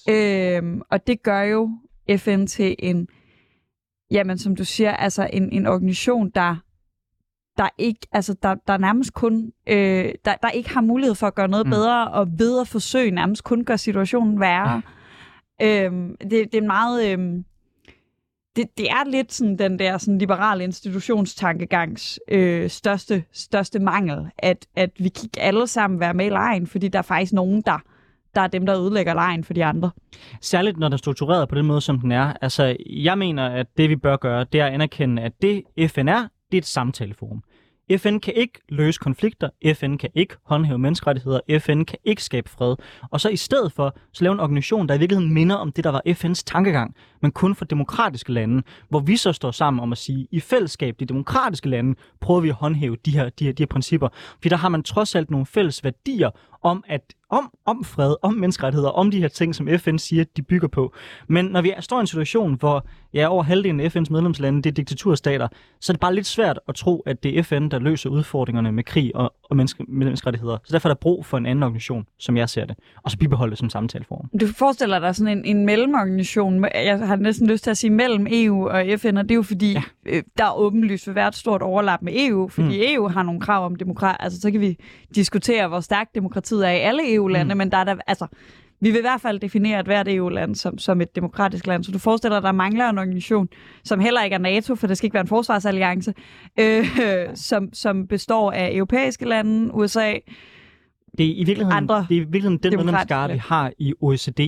Øhm, 0.09 0.83
og 0.91 1.07
det 1.07 1.23
gør 1.23 1.41
jo 1.41 1.71
FN 2.17 2.47
til 2.47 2.77
en, 2.79 3.09
jamen 4.11 4.39
som 4.39 4.57
du 4.57 4.65
siger, 4.65 4.93
altså 4.93 5.31
en, 5.33 5.53
en 5.53 5.67
organisation, 5.67 6.31
der 6.31 6.57
der 7.59 7.69
ikke, 7.79 8.01
altså 8.13 8.35
der, 8.43 8.55
der 8.67 8.77
nærmest 8.77 9.15
kun, 9.15 9.53
øh, 9.67 10.15
der, 10.25 10.35
der 10.43 10.51
ikke 10.51 10.71
har 10.71 10.81
mulighed 10.81 11.15
for 11.15 11.27
at 11.27 11.35
gøre 11.35 11.49
noget 11.49 11.67
mm. 11.67 11.71
bedre, 11.71 12.09
og 12.09 12.29
ved 12.39 12.61
at 12.61 12.69
forsøge 12.69 13.11
nærmest 13.11 13.45
kun 13.45 13.65
gøre 13.65 13.79
situationen 13.79 14.41
værre. 14.41 14.83
Ja. 15.61 15.85
Øhm, 15.85 16.17
det, 16.17 16.53
det 16.53 16.55
er 16.55 16.67
meget, 16.67 17.13
øhm, 17.13 17.45
det, 18.59 18.79
det 18.79 18.91
er 18.91 19.11
lidt 19.11 19.33
sådan 19.33 19.59
den 19.59 19.79
der 19.79 19.99
sådan 19.99 20.19
liberale 20.19 20.65
institutionstankegangs 20.65 22.21
øh, 22.29 22.71
største, 22.71 23.25
største 23.33 23.79
mangel, 23.79 24.27
at, 24.39 24.67
at 24.77 24.91
vi 24.99 25.09
kan 25.09 25.29
alle 25.39 25.67
sammen 25.67 26.01
være 26.01 26.15
med 26.15 26.27
i 26.27 26.29
lejen, 26.29 26.67
fordi 26.67 26.89
der 26.89 26.99
er 26.99 27.03
faktisk 27.03 27.33
nogen, 27.33 27.63
der, 27.63 27.79
der 28.35 28.41
er 28.41 28.47
dem, 28.47 28.67
der 28.67 28.81
ødelægger 28.81 29.15
lejen 29.15 29.45
for 29.45 29.55
de 29.55 29.65
andre. 29.65 29.91
Særligt 30.41 30.79
når 30.79 30.89
den 30.89 30.93
er 30.93 30.97
struktureret 30.97 31.49
på 31.49 31.55
den 31.55 31.67
måde, 31.67 31.81
som 31.81 32.01
den 32.01 32.13
er. 32.13 32.33
Altså, 32.41 32.77
jeg 32.87 33.19
mener, 33.19 33.47
at 33.47 33.67
det 33.77 33.91
vi 33.91 33.97
bør 33.97 34.17
gøre, 34.17 34.47
det 34.53 34.61
er 34.61 34.67
at 34.67 34.73
anerkende, 34.73 35.23
at 35.23 35.33
det 35.43 35.63
FN 35.89 36.09
er, 36.09 36.29
det 36.51 36.57
er 36.57 36.59
et 36.59 36.67
samtaleforum. 36.67 37.43
FN 37.97 38.19
kan 38.19 38.35
ikke 38.37 38.61
løse 38.69 38.99
konflikter, 38.99 39.49
FN 39.75 39.97
kan 39.97 40.11
ikke 40.15 40.35
håndhæve 40.45 40.79
menneskerettigheder, 40.79 41.41
FN 41.59 41.85
kan 41.85 41.99
ikke 42.05 42.23
skabe 42.23 42.51
fred. 42.51 42.77
Og 43.11 43.21
så 43.21 43.29
i 43.29 43.37
stedet 43.37 43.73
for, 43.73 43.97
så 44.13 44.25
lave 44.25 44.33
en 44.33 44.41
organisation, 44.41 44.89
der 44.89 44.95
i 44.95 44.99
virkeligheden 44.99 45.35
minder 45.35 45.57
om 45.57 45.73
det, 45.73 45.85
der 45.85 45.91
var 45.91 46.03
FN's 46.07 46.43
tankegang, 46.47 46.95
men 47.23 47.31
kun 47.31 47.55
for 47.55 47.65
demokratiske 47.65 48.33
lande, 48.33 48.63
hvor 48.89 49.01
vi 49.01 49.17
så 49.17 49.33
står 49.33 49.51
sammen 49.51 49.83
om 49.83 49.93
at 49.93 49.99
sige, 49.99 50.27
i 50.31 50.41
fællesskab, 50.41 51.01
de 51.01 51.05
demokratiske 51.05 51.69
lande, 51.69 51.95
prøver 52.21 52.41
vi 52.41 52.49
at 52.49 52.55
håndhæve 52.55 52.97
de 53.05 53.11
her, 53.11 53.29
de 53.29 53.45
her, 53.45 53.53
de 53.53 53.63
her 53.63 53.67
principper. 53.67 54.09
Fordi 54.35 54.49
der 54.49 54.57
har 54.57 54.69
man 54.69 54.83
trods 54.83 55.15
alt 55.15 55.31
nogle 55.31 55.47
fælles 55.47 55.85
værdier 55.85 56.31
om, 56.63 56.85
at 56.87 57.03
om, 57.31 57.51
om 57.67 57.85
fred, 57.85 58.15
om 58.23 58.35
menneskerettigheder, 58.35 58.89
om 58.89 59.11
de 59.11 59.21
her 59.21 59.29
ting, 59.29 59.55
som 59.55 59.69
FN 59.79 59.99
siger, 59.99 60.25
de 60.37 60.43
bygger 60.43 60.69
på. 60.69 60.95
Men 61.29 61.45
når 61.45 61.63
vi 61.63 61.73
står 61.81 61.97
i 61.97 62.01
en 62.01 62.07
situation, 62.07 62.55
hvor 62.55 62.87
ja, 63.15 63.29
over 63.29 63.43
halvdelen 63.43 63.81
af 63.81 63.97
FN's 63.97 64.11
medlemslande, 64.11 64.63
det 64.63 64.71
er 64.71 64.75
diktaturstater, 64.75 65.49
så 65.81 65.93
er 65.93 65.95
det 65.95 66.01
bare 66.01 66.15
lidt 66.15 66.27
svært 66.27 66.61
at 66.69 66.75
tro, 66.75 67.03
at 67.07 67.23
det 67.23 67.39
er 67.39 67.43
FN, 67.43 67.69
der 67.69 67.79
løser 67.79 68.11
udfordringerne 68.11 68.73
med 68.73 68.85
krig 68.85 69.17
og, 69.17 69.35
og 69.45 69.57
menneske, 69.57 69.85
menneskerettigheder. 69.89 70.59
Så 70.65 70.73
derfor 70.73 70.89
er 70.89 70.95
der 70.95 70.99
brug 71.01 71.27
for 71.27 71.39
en 71.39 71.47
anden 71.47 71.63
organisation, 71.63 72.07
som 72.19 72.37
jeg 72.37 72.49
ser 72.49 72.65
det, 72.65 72.77
og 73.03 73.11
så 73.11 73.19
bibeholde 73.19 73.51
det 73.51 73.59
som 73.59 73.71
samtaleform. 73.71 74.39
Du 74.41 74.47
forestiller 74.47 74.99
dig 74.99 75.15
sådan 75.15 75.39
en, 75.39 75.45
en 75.45 75.67
mellemorganisation, 75.67 76.65
jeg 76.75 76.99
har 76.99 77.17
næsten 77.17 77.47
lyst 77.47 77.65
til 77.65 77.71
at 77.71 77.77
sige 77.77 77.91
mellem 77.91 78.27
EU 78.31 78.69
og 78.69 78.85
FN, 78.99 79.17
og 79.17 79.23
det 79.23 79.31
er 79.31 79.35
jo 79.35 79.43
fordi, 79.43 79.73
ja. 79.73 79.83
øh, 80.07 80.23
der 80.39 80.45
er 80.45 80.59
åbenlyst 80.59 81.07
vil 81.07 81.15
være 81.15 81.29
et 81.29 81.35
stort 81.35 81.63
overlap 81.63 82.03
med 82.03 82.13
EU, 82.17 82.49
fordi 82.49 82.69
mm. 82.69 82.95
EU 82.95 83.09
har 83.09 83.23
nogle 83.23 83.41
krav 83.41 83.65
om 83.65 83.77
demokrati. 83.77 84.17
Altså, 84.21 84.41
så 84.41 84.51
kan 84.51 84.61
vi 84.61 84.77
diskutere, 85.15 85.69
hvor 85.69 85.81
stærkt 85.81 86.15
demokratiet 86.15 86.58
er 86.61 86.71
i 86.71 86.81
alle 86.81 87.15
EU-lande, 87.15 87.55
mm. 87.55 87.59
men 87.59 87.71
der 87.71 87.79
er 87.79 87.85
der, 87.85 87.97
altså, 88.07 88.27
vi 88.81 88.91
vil 88.91 88.99
i 88.99 89.01
hvert 89.01 89.21
fald 89.21 89.41
definere 89.41 89.81
et 89.81 89.87
hvert 89.87 90.09
EU-land 90.09 90.55
som, 90.55 90.79
som 90.79 91.01
et 91.01 91.17
demokratisk 91.17 91.67
land. 91.67 91.85
Så 91.85 91.93
du 91.93 91.99
forestiller 91.99 92.35
dig, 92.35 92.39
at 92.39 92.43
der 92.43 92.53
mangler 92.53 92.89
en 92.89 92.99
organisation, 92.99 93.49
som 93.85 94.01
heller 94.01 94.23
ikke 94.23 94.35
er 94.35 94.39
NATO, 94.39 94.75
for 94.75 94.87
det 94.87 94.97
skal 94.97 95.07
ikke 95.07 95.15
være 95.15 95.21
en 95.21 95.29
forsvarsalliance, 95.29 96.15
øh, 96.61 96.87
som, 97.35 97.69
som 97.73 98.07
består 98.07 98.53
af 98.53 98.71
europæiske 98.73 99.25
lande, 99.25 99.75
USA, 99.75 100.15
det 101.19 101.27
er 101.27 101.35
i 101.35 101.45
virkeligheden, 101.45 101.73
andre 101.73 102.07
det 102.09 102.17
er 102.17 102.21
i 102.21 102.25
virkeligheden 102.25 102.59
den 102.59 102.77
medlemskare, 102.77 103.33
vi 103.33 103.39
har 103.39 103.73
i 103.79 103.95
OECD, 104.01 104.41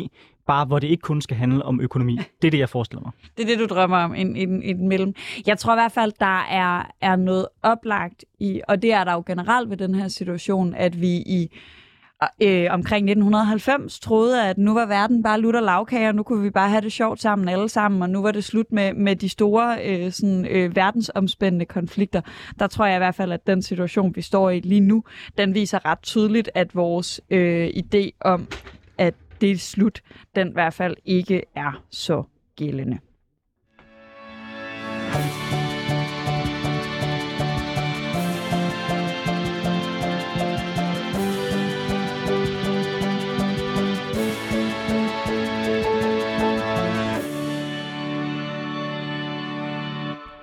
bare 0.47 0.64
hvor 0.64 0.79
det 0.79 0.88
ikke 0.88 1.00
kun 1.00 1.21
skal 1.21 1.37
handle 1.37 1.64
om 1.64 1.81
økonomi. 1.81 2.19
Det 2.43 2.49
er 2.49 2.50
det, 2.50 2.59
jeg 2.59 2.69
forestiller 2.69 3.02
mig. 3.02 3.12
Det 3.37 3.43
er 3.43 3.47
det, 3.47 3.59
du 3.59 3.75
drømmer 3.75 3.97
om, 3.97 4.14
en, 4.14 4.37
en, 4.37 4.62
en 4.62 4.88
mellem. 4.88 5.14
Jeg 5.47 5.59
tror 5.59 5.73
i 5.73 5.76
hvert 5.76 5.93
fald, 5.93 6.12
der 6.21 6.40
er, 6.50 6.90
er 7.00 7.17
noget 7.17 7.47
oplagt 7.62 8.25
i, 8.40 8.61
og 8.69 8.83
det 8.83 8.93
er 8.93 9.05
der 9.05 9.12
jo 9.12 9.23
generelt 9.26 9.71
ved 9.71 9.76
den 9.76 9.95
her 9.95 10.09
situation, 10.09 10.75
at 10.75 11.00
vi 11.00 11.17
i 11.17 11.50
øh, 12.43 12.67
omkring 12.71 13.11
1990 13.11 14.00
troede, 14.00 14.49
at 14.49 14.59
nu 14.59 14.75
var 14.75 14.87
verden 14.87 15.23
bare 15.23 15.41
lutter 15.41 15.61
lavkager, 15.61 16.09
og 16.09 16.15
nu 16.15 16.23
kunne 16.23 16.43
vi 16.43 16.50
bare 16.50 16.69
have 16.69 16.81
det 16.81 16.93
sjovt 16.93 17.21
sammen 17.21 17.49
alle 17.49 17.69
sammen, 17.69 18.03
og 18.03 18.11
nu 18.11 18.23
var 18.23 18.33
det 18.33 18.45
slut 18.45 18.73
med, 18.73 18.95
med 18.95 19.17
de 19.17 19.29
store 19.29 19.79
øh, 19.85 20.12
sådan, 20.12 20.47
øh, 20.47 20.77
verdensomspændende 20.77 21.65
konflikter. 21.65 22.21
Der 22.59 22.67
tror 22.67 22.87
jeg 22.87 22.97
i 22.97 22.99
hvert 22.99 23.15
fald, 23.15 23.33
at 23.33 23.47
den 23.47 23.62
situation, 23.62 24.17
vi 24.17 24.23
står 24.23 24.50
i 24.50 24.61
lige 24.61 24.81
nu, 24.81 25.05
den 25.39 25.55
viser 25.55 25.87
ret 25.87 26.03
tydeligt, 26.03 26.50
at 26.55 26.75
vores 26.75 27.21
øh, 27.31 27.69
idé 27.69 28.11
om, 28.21 28.47
at 28.99 29.15
det 29.41 29.50
er 29.50 29.57
slut, 29.57 30.00
den 30.37 30.49
i 30.49 30.53
hvert 30.53 30.75
fald 30.75 30.97
ikke 31.05 31.43
er 31.55 31.83
så 31.91 32.23
gældende. 32.57 32.99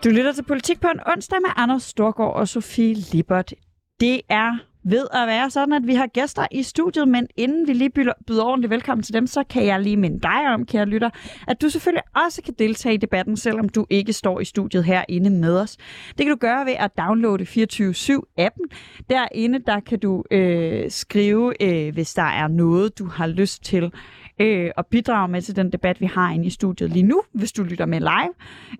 Du 0.07 0.11
lytter 0.11 0.31
til 0.31 0.43
Politik 0.43 0.79
på 0.81 0.87
en 0.87 0.99
onsdag 1.05 1.39
med 1.41 1.49
Anders 1.55 1.83
Storgård 1.83 2.35
og 2.35 2.47
Sofie 2.47 2.93
Libert. 2.93 3.53
Det 3.99 4.21
er 4.29 4.57
ved 4.83 5.07
at 5.13 5.27
være 5.27 5.49
sådan, 5.49 5.73
at 5.73 5.87
vi 5.87 5.93
har 5.95 6.07
gæster 6.07 6.47
i 6.51 6.63
studiet, 6.63 7.07
men 7.07 7.27
inden 7.37 7.67
vi 7.67 7.73
lige 7.73 7.89
byder, 7.89 8.13
byder 8.27 8.43
ordentligt 8.43 8.71
velkommen 8.71 9.03
til 9.03 9.13
dem, 9.13 9.27
så 9.27 9.43
kan 9.49 9.65
jeg 9.65 9.81
lige 9.81 9.97
minde 9.97 10.19
dig 10.19 10.53
om, 10.53 10.65
kære 10.65 10.85
lytter, 10.85 11.09
at 11.47 11.61
du 11.61 11.69
selvfølgelig 11.69 12.03
også 12.25 12.41
kan 12.41 12.53
deltage 12.59 12.95
i 12.95 12.97
debatten, 12.97 13.37
selvom 13.37 13.69
du 13.69 13.85
ikke 13.89 14.13
står 14.13 14.39
i 14.39 14.45
studiet 14.45 14.83
herinde 14.83 15.29
med 15.29 15.59
os. 15.59 15.77
Det 16.07 16.25
kan 16.25 16.27
du 16.27 16.37
gøre 16.39 16.65
ved 16.65 16.73
at 16.79 16.91
downloade 16.97 17.43
24-7-appen. 17.43 18.65
Derinde 19.09 19.59
der 19.59 19.79
kan 19.79 19.99
du 19.99 20.23
øh, 20.31 20.91
skrive, 20.91 21.63
øh, 21.63 21.93
hvis 21.93 22.13
der 22.13 22.21
er 22.21 22.47
noget, 22.47 22.99
du 22.99 23.05
har 23.05 23.27
lyst 23.27 23.63
til 23.63 23.91
øh, 24.39 24.71
og 24.77 24.85
bidrage 24.85 25.27
med 25.27 25.41
til 25.41 25.55
den 25.55 25.71
debat, 25.71 26.01
vi 26.01 26.05
har 26.05 26.31
inde 26.31 26.45
i 26.45 26.49
studiet 26.49 26.91
lige 26.91 27.03
nu, 27.03 27.21
hvis 27.33 27.51
du 27.51 27.63
lytter 27.63 27.85
med 27.85 27.99
live. 27.99 28.33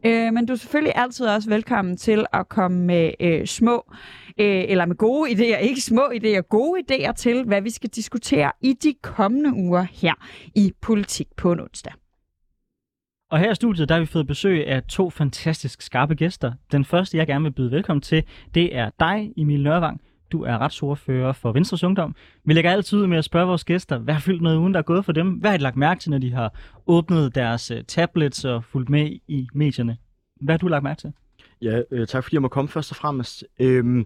Øh, 0.05 0.33
men 0.33 0.45
du 0.45 0.53
er 0.53 0.57
selvfølgelig 0.57 0.93
altid 0.95 1.25
også 1.25 1.49
velkommen 1.49 1.97
til 1.97 2.25
at 2.33 2.49
komme 2.49 2.85
med 2.85 3.11
øh, 3.19 3.45
små, 3.45 3.91
øh, 4.39 4.63
eller 4.67 4.85
med 4.85 4.95
gode 4.95 5.31
idéer, 5.31 5.57
ikke 5.57 5.81
små 5.81 6.11
idéer, 6.15 6.41
gode 6.41 6.81
idéer 6.81 7.11
til, 7.11 7.43
hvad 7.43 7.61
vi 7.61 7.69
skal 7.69 7.89
diskutere 7.89 8.51
i 8.61 8.73
de 8.73 8.93
kommende 9.01 9.53
uger 9.53 9.85
her 9.91 10.13
i 10.55 10.71
Politik 10.81 11.27
på 11.37 11.51
en 11.51 11.59
onsdag. 11.59 11.93
Og 13.31 13.39
her 13.39 13.51
i 13.51 13.55
studiet, 13.55 13.89
der 13.89 13.95
har 13.95 13.99
vi 13.99 14.05
fået 14.05 14.27
besøg 14.27 14.67
af 14.67 14.83
to 14.83 15.09
fantastisk 15.09 15.81
skarpe 15.81 16.15
gæster. 16.15 16.53
Den 16.71 16.85
første, 16.85 17.17
jeg 17.17 17.27
gerne 17.27 17.43
vil 17.43 17.51
byde 17.51 17.71
velkommen 17.71 18.01
til, 18.01 18.23
det 18.53 18.75
er 18.75 18.89
dig, 18.99 19.33
Emil 19.37 19.63
Nørvang. 19.63 20.01
Du 20.31 20.43
er 20.43 20.57
retsordfører 20.57 21.33
for 21.33 21.51
Venstres 21.51 21.83
Ungdom. 21.83 22.15
Vi 22.45 22.53
lægger 22.53 22.71
altid 22.71 22.97
ud 22.97 23.07
med 23.07 23.17
at 23.17 23.25
spørge 23.25 23.47
vores 23.47 23.63
gæster, 23.63 23.97
hvad 23.97 24.13
har 24.13 24.21
fyldt 24.21 24.41
noget 24.41 24.57
ugen, 24.57 24.73
der 24.73 24.79
er 24.79 24.83
gået 24.83 25.05
for 25.05 25.11
dem? 25.11 25.29
Hvad 25.29 25.51
har 25.51 25.57
de 25.57 25.63
lagt 25.63 25.77
mærke 25.77 26.01
til, 26.01 26.11
når 26.11 26.17
de 26.17 26.33
har 26.33 26.53
åbnet 26.87 27.35
deres 27.35 27.71
uh, 27.71 27.77
tablets 27.87 28.45
og 28.45 28.63
fulgt 28.63 28.89
med 28.89 29.11
i 29.27 29.47
medierne? 29.53 29.97
Hvad 30.41 30.53
har 30.53 30.57
du 30.57 30.67
lagt 30.67 30.83
mærke 30.83 31.01
til? 31.01 31.13
Ja, 31.61 31.81
øh, 31.91 32.07
tak 32.07 32.23
fordi 32.23 32.35
jeg 32.35 32.41
må 32.41 32.47
komme 32.47 32.69
først 32.69 32.91
og 32.91 32.95
fremmest. 32.95 33.45
Øhm, 33.59 34.05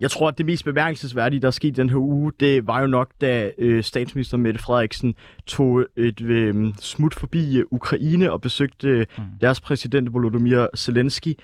jeg 0.00 0.10
tror, 0.10 0.28
at 0.28 0.38
det 0.38 0.46
mest 0.46 0.64
bemærkelsesværdige, 0.64 1.40
der 1.40 1.46
er 1.46 1.50
sket 1.50 1.76
den 1.76 1.90
her 1.90 1.96
uge, 1.96 2.32
det 2.40 2.66
var 2.66 2.80
jo 2.80 2.86
nok, 2.86 3.10
da 3.20 3.50
øh, 3.58 3.82
statsminister 3.82 4.36
Mette 4.36 4.60
Frederiksen 4.60 5.14
tog 5.46 5.86
et 5.96 6.20
øh, 6.20 6.74
smut 6.80 7.14
forbi 7.14 7.58
øh, 7.58 7.64
Ukraine 7.70 8.32
og 8.32 8.40
besøgte 8.40 8.88
øh, 8.88 9.06
mm. 9.18 9.24
deres 9.40 9.60
præsident 9.60 10.14
Volodymyr 10.14 10.66
Zelensky. 10.76 11.38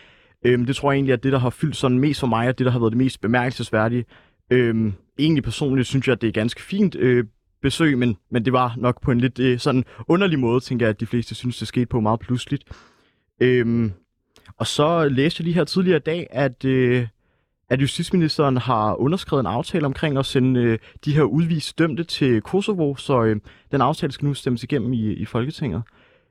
Øhm, 0.44 0.66
det 0.66 0.76
tror 0.76 0.92
jeg 0.92 0.96
egentlig, 0.96 1.12
at 1.12 1.22
det, 1.22 1.32
der 1.32 1.38
har 1.38 1.50
fyldt 1.50 1.76
sådan 1.76 1.98
mest 1.98 2.20
for 2.20 2.26
mig, 2.26 2.48
og 2.48 2.58
det, 2.58 2.64
der 2.64 2.70
har 2.72 2.78
været 2.78 2.92
det 2.92 2.98
mest 2.98 3.20
bemærkelsesværdige. 3.20 4.04
Øhm, 4.50 4.92
egentlig 5.18 5.44
personligt 5.44 5.88
synes 5.88 6.06
jeg, 6.06 6.12
at 6.12 6.20
det 6.20 6.28
er 6.28 6.32
ganske 6.32 6.62
fint 6.62 6.96
øh, 6.96 7.24
besøg, 7.62 7.98
men, 7.98 8.16
men 8.30 8.44
det 8.44 8.52
var 8.52 8.74
nok 8.76 9.02
på 9.02 9.10
en 9.10 9.20
lidt 9.20 9.38
øh, 9.38 9.58
sådan 9.58 9.84
underlig 10.08 10.38
måde, 10.38 10.60
tænker 10.60 10.86
jeg, 10.86 10.90
at 10.90 11.00
de 11.00 11.06
fleste 11.06 11.34
synes, 11.34 11.58
det 11.58 11.68
skete 11.68 11.86
på 11.86 12.00
meget 12.00 12.20
pludseligt. 12.20 12.64
Øhm, 13.40 13.92
og 14.56 14.66
så 14.66 15.08
læste 15.08 15.40
jeg 15.40 15.44
lige 15.44 15.54
her 15.54 15.64
tidligere 15.64 15.96
i 15.96 16.00
dag, 16.06 16.26
at, 16.30 16.64
øh, 16.64 17.06
at 17.70 17.80
justitsministeren 17.80 18.56
har 18.56 18.94
underskrevet 18.94 19.40
en 19.40 19.46
aftale 19.46 19.86
omkring 19.86 20.18
at 20.18 20.26
sende 20.26 20.60
øh, 20.60 20.78
de 21.04 21.14
her 21.14 21.22
udviste 21.22 21.74
dømte 21.78 22.04
til 22.04 22.40
Kosovo, 22.40 22.96
så 22.96 23.24
øh, 23.24 23.36
den 23.72 23.80
aftale 23.80 24.12
skal 24.12 24.26
nu 24.26 24.34
stemmes 24.34 24.62
igennem 24.62 24.92
i, 24.92 25.12
i 25.12 25.24
Folketinget. 25.24 25.82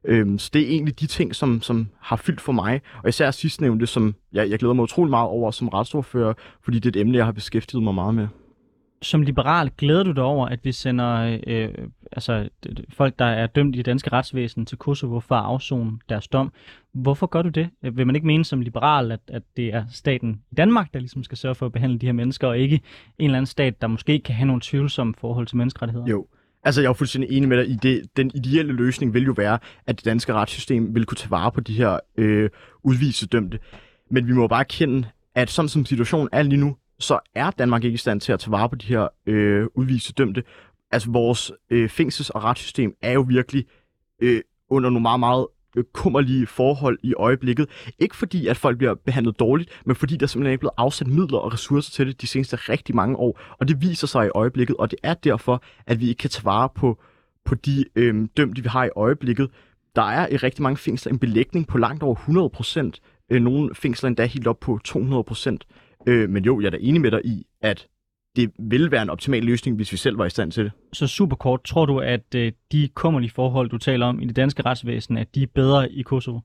Øhm, 0.03 0.37
så 0.37 0.49
det 0.53 0.61
er 0.61 0.67
egentlig 0.67 0.99
de 0.99 1.07
ting, 1.07 1.35
som, 1.35 1.61
som 1.61 1.87
har 1.99 2.15
fyldt 2.15 2.41
for 2.41 2.51
mig, 2.51 2.81
og 3.03 3.09
især 3.09 3.31
sidstnævnte, 3.31 3.87
som 3.87 4.15
jeg, 4.33 4.49
jeg 4.49 4.59
glæder 4.59 4.73
mig 4.73 4.83
utrolig 4.83 5.09
meget 5.09 5.27
over 5.27 5.51
som 5.51 5.67
retsordfører, 5.67 6.33
fordi 6.61 6.79
det 6.79 6.95
er 6.95 6.99
et 6.99 7.01
emne, 7.01 7.17
jeg 7.17 7.25
har 7.25 7.31
beskæftiget 7.31 7.83
mig 7.83 7.95
meget 7.95 8.15
med. 8.15 8.27
Som 9.01 9.21
liberal 9.21 9.71
glæder 9.77 10.03
du 10.03 10.11
dig 10.11 10.23
over, 10.23 10.47
at 10.47 10.59
vi 10.63 10.71
sender 10.71 11.39
øh, 11.47 11.69
altså, 12.11 12.49
folk, 12.89 13.19
der 13.19 13.25
er 13.25 13.47
dømt 13.47 13.75
i 13.75 13.77
det 13.77 13.85
danske 13.85 14.11
retsvæsen 14.11 14.65
til 14.65 14.77
Kosovo 14.77 15.19
for 15.19 15.35
at 15.35 15.45
afzone 15.45 15.91
deres 16.09 16.27
dom. 16.27 16.51
Hvorfor 16.93 17.27
gør 17.27 17.41
du 17.41 17.49
det? 17.49 17.69
Vil 17.81 18.05
man 18.05 18.15
ikke 18.15 18.27
mene 18.27 18.45
som 18.45 18.61
liberal, 18.61 19.11
at, 19.11 19.19
at 19.27 19.43
det 19.57 19.73
er 19.73 19.85
staten 19.91 20.41
i 20.51 20.55
Danmark, 20.55 20.93
der 20.93 20.99
ligesom 20.99 21.23
skal 21.23 21.37
sørge 21.37 21.55
for 21.55 21.65
at 21.65 21.71
behandle 21.71 21.99
de 21.99 22.05
her 22.05 22.13
mennesker, 22.13 22.47
og 22.47 22.57
ikke 22.57 22.75
en 23.19 23.25
eller 23.25 23.37
anden 23.37 23.45
stat, 23.45 23.81
der 23.81 23.87
måske 23.87 24.19
kan 24.19 24.35
have 24.35 24.47
nogle 24.47 24.61
tvivlsomme 24.65 25.13
forhold 25.17 25.47
til 25.47 25.57
menneskerettigheder? 25.57 26.07
Jo, 26.07 26.27
Altså, 26.67 26.81
jeg 26.81 26.89
er 26.89 26.93
fuldstændig 26.93 27.37
enig 27.37 27.49
med 27.49 27.57
dig 27.57 27.69
i 27.69 27.75
det. 27.75 28.17
Den 28.17 28.31
ideelle 28.35 28.73
løsning 28.73 29.13
vil 29.13 29.23
jo 29.23 29.33
være, 29.37 29.59
at 29.85 29.97
det 29.97 30.05
danske 30.05 30.33
retssystem 30.33 30.95
vil 30.95 31.05
kunne 31.05 31.15
tage 31.15 31.31
vare 31.31 31.51
på 31.51 31.61
de 31.61 31.73
her 31.73 31.99
øh, 32.17 32.49
udviste 32.83 33.27
dømte. 33.27 33.59
Men 34.11 34.27
vi 34.27 34.33
må 34.33 34.47
bare 34.47 34.65
kende, 34.65 35.07
at 35.35 35.49
sådan 35.49 35.69
som 35.69 35.85
situationen 35.85 36.29
er 36.31 36.41
lige 36.41 36.59
nu, 36.59 36.75
så 36.99 37.19
er 37.35 37.51
Danmark 37.51 37.83
ikke 37.83 37.95
i 37.95 37.97
stand 37.97 38.21
til 38.21 38.31
at 38.31 38.39
tage 38.39 38.51
vare 38.51 38.69
på 38.69 38.75
de 38.75 38.87
her 38.87 39.07
øh, 39.25 39.67
udviste 39.75 40.13
dømte. 40.13 40.43
Altså, 40.91 41.11
vores 41.11 41.51
øh, 41.69 41.89
fængsels- 41.89 42.29
og 42.29 42.43
retssystem 42.43 42.93
er 43.01 43.11
jo 43.11 43.21
virkelig 43.21 43.65
øh, 44.21 44.41
under 44.69 44.89
nogle 44.89 45.01
meget, 45.01 45.19
meget 45.19 45.47
Øh, 45.77 45.83
kummerlige 45.93 46.47
forhold 46.47 46.99
i 47.03 47.13
øjeblikket. 47.13 47.69
Ikke 47.99 48.15
fordi, 48.15 48.47
at 48.47 48.57
folk 48.57 48.77
bliver 48.77 48.95
behandlet 49.05 49.39
dårligt, 49.39 49.81
men 49.85 49.95
fordi 49.95 50.17
der 50.17 50.25
simpelthen 50.27 50.53
er 50.53 50.57
blevet 50.57 50.73
afsat 50.77 51.07
midler 51.07 51.37
og 51.37 51.53
ressourcer 51.53 51.91
til 51.91 52.07
det 52.07 52.21
de 52.21 52.27
seneste 52.27 52.55
rigtig 52.55 52.95
mange 52.95 53.15
år. 53.17 53.39
Og 53.59 53.67
det 53.67 53.81
viser 53.81 54.07
sig 54.07 54.25
i 54.25 54.29
øjeblikket, 54.35 54.75
og 54.75 54.91
det 54.91 54.99
er 55.03 55.13
derfor, 55.13 55.63
at 55.87 55.99
vi 55.99 56.09
ikke 56.09 56.19
kan 56.19 56.29
tage 56.29 56.45
vare 56.45 56.69
på, 56.75 56.99
på 57.45 57.55
de 57.55 57.85
øhm, 57.95 58.27
dømte, 58.27 58.63
vi 58.63 58.69
har 58.69 58.85
i 58.85 58.89
øjeblikket. 58.95 59.49
Der 59.95 60.01
er 60.01 60.27
i 60.27 60.37
rigtig 60.37 60.63
mange 60.63 60.77
fængsler 60.77 61.11
en 61.11 61.19
belægning 61.19 61.67
på 61.67 61.77
langt 61.77 62.03
over 62.03 62.15
100 62.15 62.49
procent. 62.49 63.01
Øh, 63.31 63.41
nogle 63.41 63.75
fængsler 63.75 64.07
endda 64.07 64.25
helt 64.25 64.47
op 64.47 64.59
på 64.59 64.79
200 64.83 65.23
procent. 65.23 65.67
Øh, 66.07 66.29
men 66.29 66.45
jo, 66.45 66.59
jeg 66.59 66.65
er 66.65 66.71
da 66.71 66.77
enig 66.81 67.01
med 67.01 67.11
dig 67.11 67.25
i, 67.25 67.45
at 67.61 67.87
det 68.37 68.51
vil 68.59 68.91
være 68.91 69.01
en 69.01 69.09
optimal 69.09 69.43
løsning, 69.43 69.75
hvis 69.75 69.91
vi 69.91 69.97
selv 69.97 70.17
var 70.17 70.25
i 70.25 70.29
stand 70.29 70.51
til 70.51 70.63
det. 70.63 70.71
Så 70.93 71.07
super 71.07 71.35
kort, 71.35 71.63
tror 71.63 71.85
du, 71.85 71.99
at 71.99 72.35
øh, 72.35 72.51
de 72.71 72.89
kummerlige 72.93 73.31
forhold, 73.31 73.69
du 73.69 73.77
taler 73.77 74.05
om 74.05 74.19
i 74.19 74.25
det 74.25 74.35
danske 74.35 74.61
retsvæsen, 74.61 75.17
at 75.17 75.35
de 75.35 75.43
er 75.43 75.47
bedre 75.55 75.91
i 75.91 76.01
Kosovo? 76.01 76.39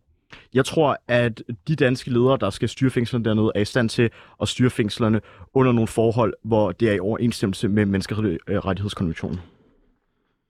Jeg 0.55 0.65
tror, 0.65 0.97
at 1.09 1.43
de 1.69 1.77
danske 1.77 2.11
ledere, 2.11 2.39
der 2.41 2.51
skal 2.51 2.69
styre 2.69 2.91
fængslerne 2.91 3.25
dernede, 3.25 3.53
er 3.55 3.61
i 3.61 3.65
stand 3.65 3.89
til 3.89 4.11
at 4.43 4.49
styre 4.49 4.71
fængslerne 4.71 5.21
under 5.55 5.73
nogle 5.73 5.89
forhold, 5.89 6.35
hvor 6.45 6.73
det 6.73 6.89
er 6.89 6.93
i 6.93 6.99
overensstemmelse 6.99 7.69
med 7.69 7.87
menneskerettighedskonventionen. 7.87 9.41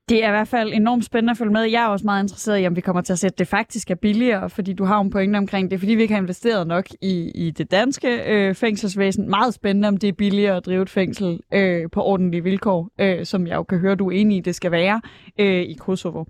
Det 0.08 0.24
er 0.24 0.28
i 0.28 0.30
hvert 0.30 0.48
fald 0.48 0.72
enormt 0.72 1.04
spændende 1.04 1.30
at 1.30 1.36
følge 1.36 1.52
med. 1.52 1.62
Jeg 1.62 1.82
er 1.82 1.86
også 1.86 2.04
meget 2.04 2.22
interesseret 2.22 2.62
i, 2.62 2.66
om 2.66 2.76
vi 2.76 2.80
kommer 2.80 3.02
til 3.02 3.12
at 3.12 3.18
sætte 3.18 3.38
det 3.38 3.48
faktisk 3.48 3.90
er 3.90 3.94
billigere, 3.94 4.50
fordi 4.50 4.72
du 4.72 4.84
har 4.84 5.00
en 5.00 5.10
pointe 5.10 5.36
omkring 5.36 5.70
det, 5.70 5.78
fordi 5.78 5.94
vi 5.94 6.02
ikke 6.02 6.14
har 6.14 6.22
investeret 6.22 6.66
nok 6.66 6.86
i, 7.00 7.30
i 7.34 7.50
det 7.50 7.70
danske 7.70 8.22
øh, 8.26 8.54
fængselsvæsen. 8.54 9.30
Meget 9.30 9.54
spændende, 9.54 9.88
om 9.88 9.96
det 9.96 10.08
er 10.08 10.12
billigere 10.12 10.56
at 10.56 10.66
drive 10.66 10.82
et 10.82 10.90
fængsel 10.90 11.40
øh, 11.54 11.90
på 11.92 12.02
ordentlige 12.02 12.42
vilkår, 12.42 12.90
øh, 13.00 13.26
som 13.26 13.46
jeg 13.46 13.56
jo 13.56 13.62
kan 13.62 13.78
høre, 13.78 13.94
du 13.94 14.10
er 14.10 14.12
enig 14.12 14.36
i, 14.36 14.40
det 14.40 14.54
skal 14.54 14.70
være 14.70 15.00
øh, 15.38 15.62
i 15.62 15.74
Kosovo. 15.74 16.24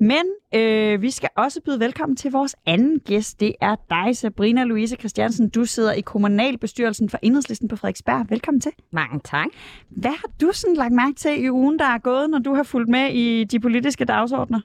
Men 0.00 0.24
øh, 0.54 1.02
vi 1.02 1.10
skal 1.10 1.28
også 1.36 1.60
byde 1.64 1.80
velkommen 1.80 2.16
til 2.16 2.30
vores 2.32 2.56
anden 2.66 3.00
gæst. 3.00 3.40
Det 3.40 3.54
er 3.60 3.76
dig, 3.90 4.16
Sabrina 4.16 4.64
Louise 4.64 4.96
Christiansen. 4.96 5.48
Du 5.48 5.64
sidder 5.64 5.92
i 5.92 6.00
kommunalbestyrelsen 6.00 7.08
for 7.08 7.18
Enhedslisten 7.22 7.68
på 7.68 7.76
Frederiksberg. 7.76 8.26
Velkommen 8.30 8.60
til. 8.60 8.72
Mange 8.92 9.20
tak. 9.24 9.46
Hvad 9.88 10.10
har 10.10 10.30
du 10.40 10.50
sådan 10.52 10.76
lagt 10.76 10.92
mærke 10.92 11.14
til 11.14 11.44
i 11.44 11.50
ugen, 11.50 11.78
der 11.78 11.84
er 11.84 11.98
gået, 11.98 12.30
når 12.30 12.38
du 12.38 12.54
har 12.54 12.62
fulgt 12.62 12.88
med 12.88 13.10
i 13.12 13.44
de 13.44 13.60
politiske 13.60 14.04
dagsordner? 14.04 14.60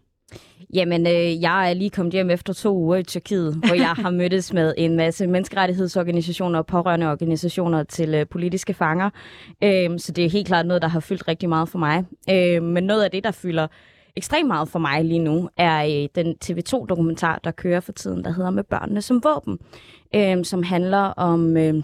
Jamen, 0.73 1.07
øh, 1.07 1.41
jeg 1.41 1.69
er 1.69 1.73
lige 1.73 1.89
kommet 1.89 2.13
hjem 2.13 2.29
efter 2.29 2.53
to 2.53 2.77
uger 2.77 2.97
i 2.97 3.03
Tyrkiet, 3.03 3.55
hvor 3.55 3.75
jeg 3.75 3.89
har 3.89 4.09
mødtes 4.21 4.53
med 4.53 4.73
en 4.77 4.95
masse 4.95 5.27
menneskerettighedsorganisationer 5.27 6.59
og 6.59 6.65
pårørende 6.65 7.11
organisationer 7.11 7.83
til 7.83 8.15
øh, 8.15 8.27
politiske 8.27 8.73
fanger. 8.73 9.09
Øh, 9.63 9.99
så 9.99 10.11
det 10.11 10.25
er 10.25 10.29
helt 10.29 10.47
klart 10.47 10.65
noget, 10.65 10.81
der 10.81 10.87
har 10.87 10.99
fyldt 10.99 11.27
rigtig 11.27 11.49
meget 11.49 11.69
for 11.69 11.79
mig. 11.79 12.05
Øh, 12.29 12.63
men 12.63 12.83
noget 12.83 13.03
af 13.03 13.11
det, 13.11 13.23
der 13.23 13.31
fylder 13.31 13.67
ekstremt 14.15 14.47
meget 14.47 14.69
for 14.69 14.79
mig 14.79 15.05
lige 15.05 15.19
nu, 15.19 15.49
er 15.57 15.85
øh, 15.85 16.09
den 16.15 16.35
TV2-dokumentar, 16.45 17.39
der 17.43 17.51
kører 17.51 17.79
for 17.79 17.91
tiden, 17.91 18.23
der 18.23 18.31
hedder 18.31 18.49
Med 18.49 18.63
børnene 18.63 19.01
som 19.01 19.23
våben, 19.23 19.59
øh, 20.15 20.45
som 20.45 20.63
handler 20.63 20.99
om... 20.99 21.57
Øh, 21.57 21.83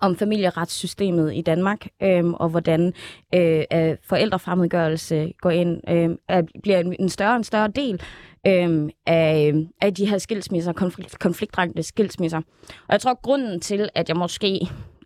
om 0.00 0.16
familieretssystemet 0.16 1.34
i 1.34 1.40
Danmark, 1.40 1.86
øh, 2.02 2.26
og 2.26 2.48
hvordan 2.48 2.92
øh, 3.34 3.96
forældrefremmedgørelse 4.02 5.32
går 5.40 5.50
ind, 5.50 5.80
øh, 5.88 6.42
bliver 6.62 6.78
en, 6.78 6.96
en 6.98 7.08
større 7.08 7.30
og 7.30 7.36
en 7.36 7.44
større 7.44 7.68
del 7.68 8.02
øh, 8.46 8.90
af, 9.06 9.48
øhm, 9.48 9.68
af 9.80 9.94
de 9.94 10.06
her 10.06 10.18
skilsmisser, 10.18 10.72
konflikt, 10.72 11.18
konfliktrængte 11.18 11.82
skilsmisser. 11.82 12.38
Og 12.68 12.92
jeg 12.92 13.00
tror, 13.00 13.20
grunden 13.22 13.60
til, 13.60 13.88
at 13.94 14.08
jeg 14.08 14.16
måske 14.16 14.60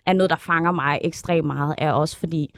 er 0.07 0.13
noget, 0.13 0.31
der 0.31 0.37
fanger 0.37 0.73
mig 0.73 0.99
ekstremt 1.05 1.47
meget, 1.47 1.75
er 1.79 1.93
også 1.93 2.19
fordi, 2.19 2.55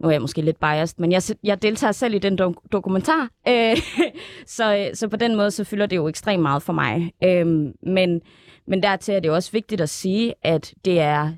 nu 0.00 0.08
er 0.08 0.12
jeg 0.12 0.20
måske 0.20 0.42
lidt 0.42 0.60
biased, 0.60 0.98
men 0.98 1.12
jeg, 1.12 1.22
jeg 1.44 1.62
deltager 1.62 1.92
selv 1.92 2.14
i 2.14 2.18
den 2.18 2.40
do- 2.40 2.68
dokumentar, 2.72 3.28
øh, 3.48 3.76
så, 4.56 4.76
øh, 4.76 4.94
så 4.94 5.08
på 5.08 5.16
den 5.16 5.36
måde 5.36 5.50
så 5.50 5.64
fylder 5.64 5.86
det 5.86 5.96
jo 5.96 6.08
ekstremt 6.08 6.42
meget 6.42 6.62
for 6.62 6.72
mig. 6.72 7.12
Øh, 7.24 7.46
men, 7.82 8.20
men 8.66 8.82
dertil 8.82 9.14
er 9.14 9.20
det 9.20 9.28
jo 9.28 9.34
også 9.34 9.52
vigtigt 9.52 9.80
at 9.80 9.88
sige, 9.88 10.34
at 10.42 10.74
det 10.84 11.00
er 11.00 11.32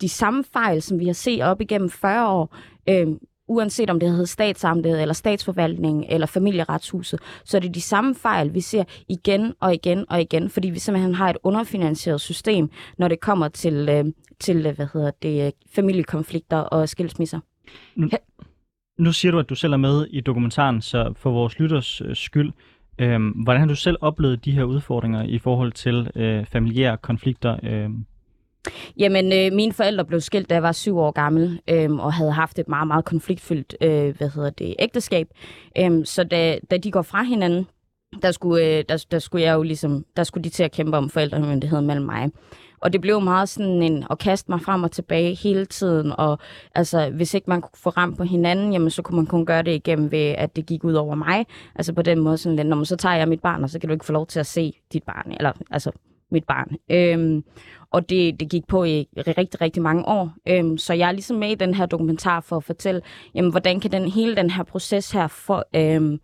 de 0.00 0.08
samme 0.08 0.44
fejl, 0.52 0.82
som 0.82 0.98
vi 0.98 1.06
har 1.06 1.12
set 1.12 1.42
op 1.42 1.60
igennem 1.60 1.90
40 1.90 2.28
år, 2.28 2.56
øh, 2.88 3.06
uanset 3.48 3.90
om 3.90 4.00
det 4.00 4.10
hedder 4.10 4.24
statsamtet, 4.24 5.00
eller 5.00 5.14
statsforvaltning, 5.14 6.06
eller 6.08 6.26
familieretshuset, 6.26 7.20
så 7.44 7.56
er 7.56 7.60
det 7.60 7.74
de 7.74 7.80
samme 7.80 8.14
fejl, 8.14 8.54
vi 8.54 8.60
ser 8.60 8.84
igen 9.08 9.54
og 9.60 9.74
igen 9.74 10.04
og 10.08 10.20
igen, 10.20 10.50
fordi 10.50 10.70
vi 10.70 10.78
simpelthen 10.78 11.14
har 11.14 11.30
et 11.30 11.36
underfinansieret 11.42 12.20
system, 12.20 12.70
når 12.98 13.08
det 13.08 13.20
kommer 13.20 13.48
til, 13.48 13.88
øh, 13.88 14.04
til 14.40 14.72
hvad 14.72 14.86
hedder 14.92 15.10
det, 15.22 15.52
familiekonflikter 15.74 16.58
og 16.58 16.88
skilsmisser. 16.88 17.40
Nu, 17.94 18.08
nu 18.98 19.12
siger 19.12 19.32
du, 19.32 19.38
at 19.38 19.50
du 19.50 19.54
selv 19.54 19.72
er 19.72 19.76
med 19.76 20.06
i 20.10 20.20
dokumentaren, 20.20 20.82
så 20.82 21.12
for 21.16 21.30
vores 21.30 21.58
lytters 21.58 22.00
øh, 22.00 22.16
skyld, 22.16 22.52
øh, 22.98 23.20
hvordan 23.44 23.60
har 23.60 23.68
du 23.68 23.76
selv 23.76 23.96
oplevet 24.00 24.44
de 24.44 24.52
her 24.52 24.64
udfordringer 24.64 25.22
i 25.22 25.38
forhold 25.38 25.72
til 25.72 26.10
øh, 26.14 26.46
familiære 26.46 26.96
konflikter? 26.96 27.56
Øh? 27.62 27.90
Jamen, 28.98 29.32
øh, 29.32 29.56
mine 29.56 29.72
forældre 29.72 30.04
blev 30.04 30.20
skilt, 30.20 30.50
da 30.50 30.54
jeg 30.54 30.62
var 30.62 30.72
syv 30.72 30.98
år 30.98 31.10
gammel, 31.10 31.60
øh, 31.68 31.92
og 31.92 32.12
havde 32.12 32.32
haft 32.32 32.58
et 32.58 32.68
meget, 32.68 32.86
meget 32.86 33.04
konfliktfyldt 33.04 33.76
øh, 33.80 34.16
hvad 34.16 34.30
hedder 34.34 34.50
det, 34.50 34.74
ægteskab. 34.78 35.28
Øh, 35.78 36.04
så 36.04 36.24
da, 36.24 36.58
da 36.70 36.76
de 36.76 36.90
går 36.90 37.02
fra 37.02 37.22
hinanden, 37.22 37.66
der 38.22 38.30
skulle, 38.30 38.66
øh, 38.66 38.84
der, 38.88 39.06
der 39.10 39.18
skulle 39.18 39.44
jeg 39.44 39.54
jo 39.54 39.62
ligesom, 39.62 40.04
der 40.16 40.24
skulle 40.24 40.44
de 40.44 40.48
til 40.48 40.62
at 40.62 40.72
kæmpe 40.72 40.96
om 40.96 41.10
forældremyndigheden 41.10 41.86
mellem 41.86 42.06
mig. 42.06 42.30
Og 42.82 42.92
det 42.92 43.00
blev 43.00 43.20
meget 43.20 43.48
sådan 43.48 43.82
en 43.82 44.04
at 44.10 44.18
kaste 44.18 44.50
mig 44.50 44.60
frem 44.60 44.82
og 44.82 44.90
tilbage 44.90 45.34
hele 45.34 45.66
tiden. 45.66 46.12
Og 46.18 46.38
altså, 46.74 47.10
hvis 47.10 47.34
ikke 47.34 47.50
man 47.50 47.60
kunne 47.60 47.78
få 47.78 47.90
ramt 47.90 48.16
på 48.16 48.24
hinanden, 48.24 48.72
jamen, 48.72 48.90
så 48.90 49.02
kunne 49.02 49.16
man 49.16 49.26
kun 49.26 49.46
gøre 49.46 49.62
det 49.62 49.74
igennem 49.74 50.10
ved, 50.10 50.34
at 50.38 50.56
det 50.56 50.66
gik 50.66 50.84
ud 50.84 50.94
over 50.94 51.14
mig. 51.14 51.46
Altså 51.74 51.92
på 51.92 52.02
den 52.02 52.20
måde 52.20 52.38
sådan 52.38 52.56
lidt, 52.56 52.68
når 52.68 52.84
så 52.84 52.96
tager 52.96 53.14
jeg 53.14 53.28
mit 53.28 53.40
barn, 53.40 53.62
og 53.62 53.70
så 53.70 53.78
kan 53.78 53.88
du 53.88 53.92
ikke 53.92 54.04
få 54.04 54.12
lov 54.12 54.26
til 54.26 54.40
at 54.40 54.46
se 54.46 54.72
dit 54.92 55.02
barn. 55.02 55.32
Eller 55.32 55.52
altså, 55.70 55.90
mit 56.30 56.44
barn. 56.44 56.76
Øhm, 56.90 57.44
og 57.90 58.10
det, 58.10 58.40
det 58.40 58.50
gik 58.50 58.66
på 58.66 58.84
i 58.84 59.08
rigtig, 59.16 59.60
rigtig 59.60 59.82
mange 59.82 60.08
år. 60.08 60.32
Øhm, 60.48 60.78
så 60.78 60.94
jeg 60.94 61.08
er 61.08 61.12
ligesom 61.12 61.36
med 61.36 61.50
i 61.50 61.54
den 61.54 61.74
her 61.74 61.86
dokumentar 61.86 62.40
for 62.40 62.56
at 62.56 62.64
fortælle, 62.64 63.00
jamen, 63.34 63.50
hvordan 63.50 63.80
kan 63.80 63.92
den 63.92 64.08
hele 64.08 64.36
den 64.36 64.50
her 64.50 64.62
proces 64.62 65.10
her 65.10 65.26
for, 65.26 65.64
øhm, 65.76 66.20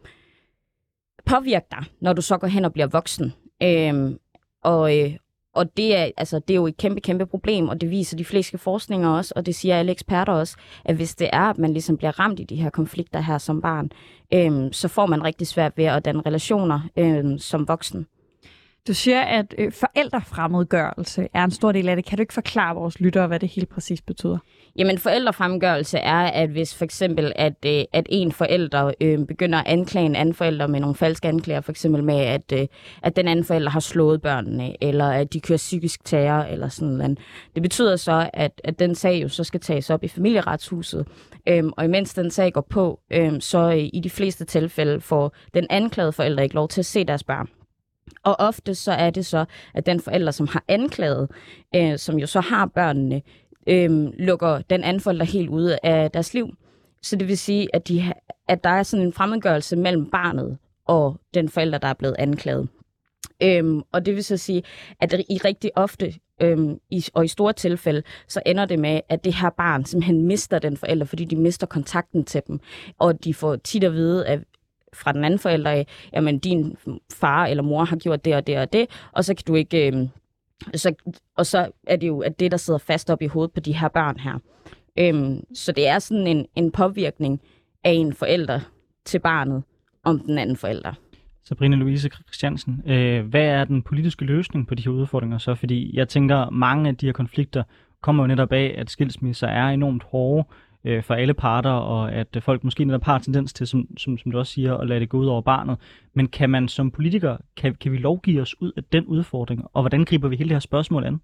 påvirke 1.27 1.67
dig, 1.71 1.85
når 2.00 2.12
du 2.12 2.23
så 2.23 2.38
går 2.38 2.47
hen 2.47 2.65
og 2.65 2.73
bliver 2.73 2.87
voksen. 2.87 3.33
Øhm, 3.62 4.19
og, 4.62 4.99
øh, 4.99 5.17
og 5.55 5.76
det 5.76 5.97
er, 5.97 6.11
altså, 6.17 6.38
det 6.38 6.50
er 6.50 6.57
jo 6.57 6.67
et 6.67 6.76
kæmpe, 6.76 7.00
kæmpe 7.00 7.26
problem, 7.26 7.69
og 7.69 7.81
det 7.81 7.90
viser 7.90 8.17
de 8.17 8.25
fleste 8.25 8.59
forskninger 8.59 9.09
også, 9.09 9.33
og 9.37 9.47
det 9.47 9.55
siger 9.55 9.78
alle 9.78 9.93
eksperter 9.93 10.33
også, 10.33 10.57
at 10.85 10.97
hvis 10.97 11.14
det 11.14 11.31
er, 11.33 11.40
at 11.40 11.59
man 11.59 11.73
ligesom 11.73 11.97
bliver 11.97 12.21
ramt 12.21 12.40
i 12.40 12.45
de 12.45 12.57
her 12.57 12.71
konflikter 12.71 13.21
her 13.21 13.38
som 13.38 13.61
barn, 13.61 13.90
øhm, 14.35 14.73
så 14.73 14.88
får 14.88 15.07
man 15.07 15.25
rigtig 15.25 15.47
svært 15.47 15.73
ved 15.76 15.85
at 15.85 16.05
danne 16.05 16.23
relationer 16.26 16.81
øhm, 16.97 17.38
som 17.38 17.69
voksen. 17.69 18.07
Du 18.88 18.95
siger, 18.95 19.21
at 19.21 19.55
øh, 19.59 19.73
forældrefremmedgørelse 19.73 21.28
er 21.35 21.45
en 21.45 21.50
stor 21.50 21.73
del 21.73 21.88
af 21.88 21.97
det. 21.97 22.05
Kan 22.05 22.19
du 22.19 22.23
ikke 22.23 22.35
forklare 22.35 22.75
vores 22.75 23.00
lyttere, 23.00 23.26
hvad 23.26 23.40
det 23.40 23.49
helt 23.49 23.69
præcis 23.69 24.02
betyder? 24.02 24.38
Jamen, 24.77 24.99
forældrefremgørelse 24.99 25.99
er, 25.99 26.21
at 26.21 26.49
hvis 26.49 26.75
for 26.75 26.85
eksempel, 26.85 27.33
at, 27.37 27.55
øh, 27.67 27.85
at 27.93 28.07
en 28.09 28.33
forælder 28.33 28.93
øh, 29.01 29.27
begynder 29.27 29.59
at 29.59 29.67
anklage 29.67 30.07
en 30.07 30.17
anden 30.17 30.35
forælder 30.35 30.67
med 30.67 30.81
nogle 30.81 30.95
falske 30.95 31.29
anklager, 31.29 31.61
for 31.61 31.73
eksempel 31.73 32.05
med, 32.05 32.21
at, 32.21 32.53
øh, 32.53 32.67
at 33.03 33.17
den 33.17 33.29
anden 33.29 33.45
forælder 33.45 33.71
har 33.71 33.81
slået 33.81 34.23
børnene, 34.23 34.85
eller 34.85 35.11
at 35.11 35.33
de 35.33 35.41
kører 35.41 35.57
psykisk 35.57 36.05
terror, 36.05 36.43
eller 36.43 36.69
sådan 36.69 36.95
noget. 36.95 37.19
Det 37.55 37.63
betyder 37.63 37.97
så, 37.97 38.31
at, 38.33 38.61
at 38.65 38.79
den 38.79 38.95
sag 38.95 39.23
jo 39.23 39.29
så 39.29 39.45
skal 39.45 39.61
tages 39.61 39.91
op 39.91 40.05
i 40.05 40.09
familieretshuset, 40.09 41.07
øhm, 41.49 41.73
og 41.77 41.85
imens 41.85 42.15
den 42.15 42.31
sag 42.31 42.53
går 42.53 42.67
på, 42.71 43.01
øhm, 43.11 43.41
så 43.41 43.59
øh, 43.59 43.89
i 43.93 44.01
de 44.05 44.11
fleste 44.11 44.45
tilfælde 44.45 45.01
får 45.01 45.33
den 45.55 45.67
anklagede 45.71 46.13
forælder 46.13 46.43
ikke 46.43 46.55
lov 46.55 46.69
til 46.69 46.81
at 46.81 46.87
se 46.87 47.05
deres 47.05 47.25
børn. 47.25 47.49
Og 48.23 48.37
ofte 48.39 48.75
så 48.75 48.93
er 48.93 49.11
det 49.11 49.27
så, 49.27 49.45
at 49.75 49.87
den 49.87 50.01
forælder, 50.01 50.31
som 50.31 50.49
har 50.49 50.65
anklaget, 50.69 51.31
øh, 51.77 51.99
som 51.99 52.19
jo 52.19 52.27
så 52.27 52.41
har 52.41 52.67
børnene, 52.67 53.23
øh, 53.69 53.91
lukker 54.19 54.63
den 54.71 54.85
anden 54.85 55.01
forælder 55.01 55.25
helt 55.25 55.49
ude 55.49 55.79
af 55.83 56.11
deres 56.11 56.35
liv. 56.35 56.49
Så 57.03 57.17
det 57.17 57.29
vil 57.29 57.39
sige, 57.39 57.69
at, 57.73 57.89
de, 57.89 58.13
at 58.49 58.65
der 58.65 58.71
er 58.71 58.83
sådan 58.83 59.07
en 59.07 59.13
fremmedgørelse 59.13 59.77
mellem 59.77 60.11
barnet 60.11 60.59
og 60.87 61.21
den 61.35 61.49
forælder, 61.49 61.79
der 61.79 61.89
er 61.89 61.95
blevet 61.95 62.17
anklaget. 62.19 62.69
Øhm, 63.43 63.83
og 63.93 64.07
det 64.07 64.15
vil 64.15 64.25
så 64.25 64.37
sige, 64.37 64.63
at 65.01 65.13
i 65.13 65.39
rigtig 65.45 65.71
ofte, 65.77 66.15
øhm, 66.41 66.79
i, 66.91 67.05
og 67.15 67.25
i 67.25 67.29
store 67.29 67.53
tilfælde, 67.53 68.03
så 68.29 68.43
ender 68.47 68.65
det 68.65 68.79
med, 68.79 69.01
at 69.09 69.25
det 69.25 69.35
her 69.35 69.51
barn 69.51 69.85
simpelthen 69.85 70.23
mister 70.23 70.59
den 70.59 70.77
forælder, 70.77 71.07
fordi 71.07 71.25
de 71.25 71.37
mister 71.37 71.67
kontakten 71.67 72.25
til 72.25 72.43
dem. 72.47 72.61
Og 72.99 73.25
de 73.25 73.35
får 73.35 73.57
tit 73.57 73.85
at 73.85 73.93
vide, 73.93 74.27
at 74.27 74.41
fra 74.93 75.13
den 75.13 75.25
anden 75.25 75.39
forælder 75.39 75.85
jamen 76.13 76.39
din 76.39 76.77
far 77.13 77.47
eller 77.47 77.63
mor 77.63 77.85
har 77.85 77.97
gjort 77.97 78.25
det 78.25 78.35
og 78.35 78.47
det 78.47 78.59
og 78.59 78.73
det, 78.73 78.87
og 79.13 79.25
så 79.25 79.35
kan 79.35 79.45
du 79.47 79.55
ikke... 79.55 79.87
Øhm, 79.87 80.09
så, 80.75 80.95
og 81.37 81.47
så 81.47 81.71
er 81.87 81.97
det 81.97 82.07
jo 82.07 82.21
at 82.21 82.41
det, 82.41 82.50
der 82.50 82.57
sidder 82.57 82.79
fast 82.79 83.11
op 83.11 83.23
i 83.23 83.27
hovedet 83.27 83.53
på 83.53 83.61
de 83.61 83.73
her 83.73 83.88
børn 83.88 84.19
her. 84.19 84.38
Øhm, 84.99 85.45
så 85.55 85.73
det 85.73 85.88
er 85.88 85.99
sådan 85.99 86.27
en, 86.27 86.47
en 86.55 86.73
påvirkning 86.73 87.41
af 87.85 87.91
en 87.91 88.13
forælder 88.13 88.61
til 89.04 89.19
barnet 89.19 89.63
om 90.04 90.21
den 90.21 90.39
anden 90.39 90.56
forælder. 90.56 90.93
Sabrina 91.45 91.76
Louise 91.76 92.09
Christiansen, 92.09 92.82
øh, 92.87 93.26
hvad 93.26 93.45
er 93.45 93.65
den 93.65 93.82
politiske 93.82 94.25
løsning 94.25 94.67
på 94.67 94.75
de 94.75 94.82
her 94.82 94.91
udfordringer 94.91 95.39
så? 95.39 95.54
Fordi 95.54 95.97
jeg 95.97 96.09
tænker, 96.09 96.50
mange 96.50 96.89
af 96.89 96.97
de 96.97 97.06
her 97.06 97.13
konflikter 97.13 97.63
kommer 98.00 98.23
jo 98.23 98.26
netop 98.26 98.52
af, 98.52 98.75
at 98.78 98.91
skilsmisser 98.91 99.47
er 99.47 99.69
enormt 99.69 100.02
hårde 100.02 100.49
øh, 100.84 101.02
for 101.02 101.14
alle 101.14 101.34
parter, 101.34 101.71
og 101.71 102.12
at 102.12 102.36
øh, 102.36 102.43
folk 102.43 102.64
måske 102.64 102.84
netop 102.84 103.04
har 103.04 103.19
tendens 103.19 103.52
til, 103.52 103.67
som, 103.67 103.86
som, 103.97 104.19
som 104.19 104.32
du 104.32 104.38
også 104.38 104.52
siger, 104.52 104.76
at 104.76 104.88
lade 104.88 105.00
det 105.00 105.08
gå 105.08 105.19
ud 105.19 105.26
over 105.26 105.41
barnet. 105.41 105.78
Men 106.14 106.28
kan 106.28 106.50
man 106.50 106.69
som 106.69 106.91
politiker, 106.91 107.36
kan, 107.56 107.75
kan 107.75 107.93
vi 107.93 107.97
lovgive 107.97 108.43
os 108.43 108.60
ud 108.60 108.73
af 108.76 108.84
den 108.84 109.04
udfordring, 109.04 109.64
og 109.73 109.82
hvordan 109.82 110.04
griber 110.04 110.28
vi 110.28 110.36
hele 110.36 110.49
det 110.49 110.54
her 110.54 110.60
spørgsmål 110.60 111.04
an? 111.04 111.21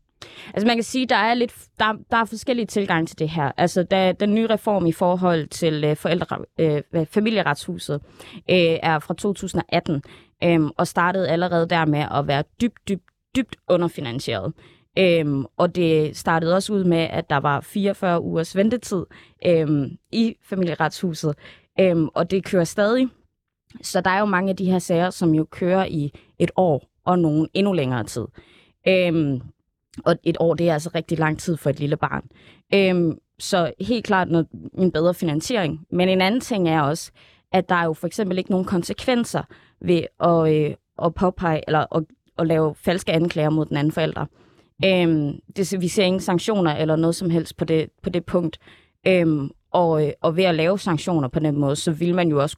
Altså 0.54 0.66
man 0.66 0.76
kan 0.76 0.84
sige, 0.84 1.06
der 1.06 1.16
er 1.16 1.34
lidt, 1.34 1.54
der, 1.78 1.92
der 2.10 2.16
er 2.16 2.24
forskellige 2.24 2.66
tilgange 2.66 3.06
til 3.06 3.18
det 3.18 3.28
her. 3.28 3.52
Altså 3.56 3.82
da 3.82 4.12
den 4.12 4.34
nye 4.34 4.46
reform 4.46 4.86
i 4.86 4.92
forhold 4.92 5.46
til 5.46 5.84
øh, 5.84 5.96
forældre, 5.96 6.38
øh, 6.58 7.06
familieretshuset 7.06 8.00
øh, 8.50 8.78
er 8.82 8.98
fra 8.98 9.14
2018 9.14 10.02
øh, 10.44 10.60
og 10.76 10.86
startede 10.86 11.28
allerede 11.28 11.68
der 11.68 11.84
med 11.84 12.06
at 12.10 12.26
være 12.26 12.42
dybt, 12.60 12.88
dybt, 12.88 13.04
dybt 13.36 13.56
underfinansieret. 13.68 14.52
Øhm, 14.98 15.44
og 15.57 15.74
det 15.74 16.16
startede 16.16 16.54
også 16.54 16.72
ud 16.72 16.85
med, 16.85 16.98
at 16.98 17.30
der 17.30 17.37
var 17.37 17.61
44 17.61 18.20
ugers 18.20 18.57
ventetid 18.57 19.04
øhm, 19.46 19.90
i 20.12 20.37
familieretshuset, 20.42 21.35
øhm, 21.80 22.09
og 22.14 22.30
det 22.30 22.44
kører 22.44 22.64
stadig. 22.64 23.09
Så 23.83 24.00
der 24.00 24.11
er 24.11 24.18
jo 24.18 24.24
mange 24.24 24.50
af 24.50 24.57
de 24.57 24.70
her 24.70 24.78
sager, 24.78 25.11
som 25.11 25.35
jo 25.35 25.44
kører 25.50 25.85
i 25.85 26.12
et 26.38 26.50
år 26.57 26.83
og 27.04 27.18
nogen 27.18 27.48
endnu 27.54 27.72
længere 27.72 28.04
tid. 28.04 28.24
Øhm, 28.88 29.40
og 30.04 30.16
et 30.22 30.37
år, 30.40 30.54
det 30.54 30.68
er 30.68 30.72
altså 30.72 30.90
rigtig 30.94 31.18
lang 31.18 31.38
tid 31.38 31.57
for 31.57 31.70
et 31.70 31.80
lille 31.80 31.96
barn. 31.96 32.24
Øhm, 32.74 33.18
så 33.38 33.72
helt 33.80 34.04
klart 34.04 34.28
noget, 34.28 34.46
en 34.78 34.92
bedre 34.92 35.14
finansiering. 35.14 35.87
Men 35.90 36.09
en 36.09 36.20
anden 36.20 36.40
ting 36.40 36.68
er 36.68 36.80
også, 36.80 37.12
at 37.52 37.68
der 37.68 37.74
er 37.74 37.85
jo 37.85 37.92
for 37.92 38.07
eksempel 38.07 38.38
ikke 38.38 38.50
nogen 38.50 38.66
konsekvenser 38.66 39.42
ved 39.80 40.02
at, 40.20 40.54
øh, 40.54 40.74
at 41.04 41.14
påpege 41.14 41.61
eller 41.66 41.96
at, 41.96 42.04
at 42.38 42.46
lave 42.46 42.74
falske 42.74 43.12
anklager 43.12 43.50
mod 43.50 43.66
den 43.66 43.76
anden 43.76 43.92
forælder. 43.92 44.26
Øhm, 44.84 45.38
det, 45.56 45.80
vi 45.80 45.88
ser 45.88 46.04
ingen 46.04 46.20
sanktioner 46.20 46.76
eller 46.76 46.96
noget 46.96 47.16
som 47.16 47.30
helst 47.30 47.56
på 47.56 47.64
det, 47.64 47.90
på 48.02 48.10
det 48.10 48.24
punkt. 48.24 48.58
Øhm, 49.06 49.50
og, 49.70 50.06
øh, 50.06 50.12
og 50.22 50.37
ved 50.37 50.44
at 50.44 50.54
lave 50.54 50.78
sanktioner 50.78 51.28
på 51.28 51.40
den 51.40 51.56
måde, 51.56 51.76
så 51.76 51.92
vil 51.92 52.14
man 52.14 52.28
jo 52.28 52.42
også 52.42 52.56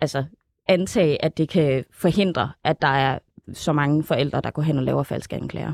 altså, 0.00 0.24
antage, 0.68 1.24
at 1.24 1.38
det 1.38 1.48
kan 1.48 1.84
forhindre, 1.92 2.52
at 2.64 2.82
der 2.82 2.88
er 2.88 3.18
så 3.52 3.72
mange 3.72 4.04
forældre, 4.04 4.40
der 4.40 4.50
går 4.50 4.62
hen 4.62 4.78
og 4.78 4.84
laver 4.84 5.02
falske 5.02 5.36
anklager. 5.36 5.72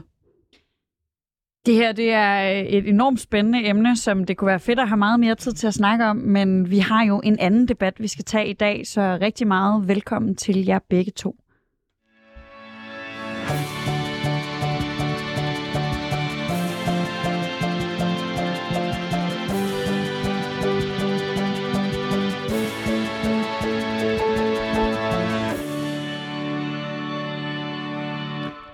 Det 1.67 1.75
her 1.75 1.93
det 1.93 2.13
er 2.13 2.61
øh, 2.61 2.67
et 2.67 2.89
enormt 2.89 3.21
spændende 3.21 3.67
emne, 3.69 3.97
som 3.97 4.25
det 4.25 4.37
kunne 4.37 4.47
være 4.49 4.61
fedt 4.61 4.79
at 4.79 4.89
have 4.89 4.97
meget 4.97 5.21
mere 5.21 5.35
tid 5.35 5.53
til 5.53 5.67
at 5.67 5.75
snakke 5.75 6.05
om, 6.05 6.17
men 6.17 6.71
vi 6.71 6.79
har 6.79 7.05
jo 7.05 7.21
en 7.25 7.39
anden 7.39 7.69
debat, 7.69 8.01
vi 8.01 8.09
skal 8.09 8.25
tage 8.25 8.49
i 8.49 8.53
dag, 8.53 8.87
så 8.87 9.19
rigtig 9.21 9.47
meget 9.47 9.89
velkommen 9.89 10.37
til 10.37 10.65
jer 10.65 10.79
begge 10.79 11.11
to. 11.11 11.37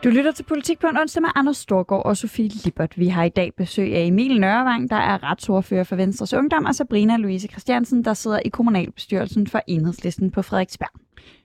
Du 0.05 0.09
lytter 0.09 0.33
til 0.33 0.45
Politik 0.45 0.79
på 0.79 0.87
en 0.87 0.97
onsdag 0.97 1.23
med 1.23 1.31
Anders 1.35 1.57
Storgård 1.57 2.07
og 2.07 2.17
Sofie 2.17 2.51
Lippert. 2.65 2.99
Vi 2.99 3.09
har 3.09 3.25
i 3.25 3.29
dag 3.29 3.53
besøg 3.57 3.95
af 3.95 4.01
Emil 4.01 4.41
Nørrevang, 4.41 4.91
der 4.91 4.97
er 4.97 5.23
retsordfører 5.23 5.85
for 5.85 5.97
Venstres 5.97 6.35
Ungdom, 6.35 6.65
og 6.65 6.75
Sabrina 6.75 7.17
Louise 7.17 7.49
Christiansen, 7.49 8.05
der 8.05 8.15
sidder 8.15 8.39
i 8.45 8.49
kommunalbestyrelsen 8.49 9.47
for 9.47 9.61
Enhedslisten 9.67 10.31
på 10.31 10.43
Frederiksberg. 10.43 11.01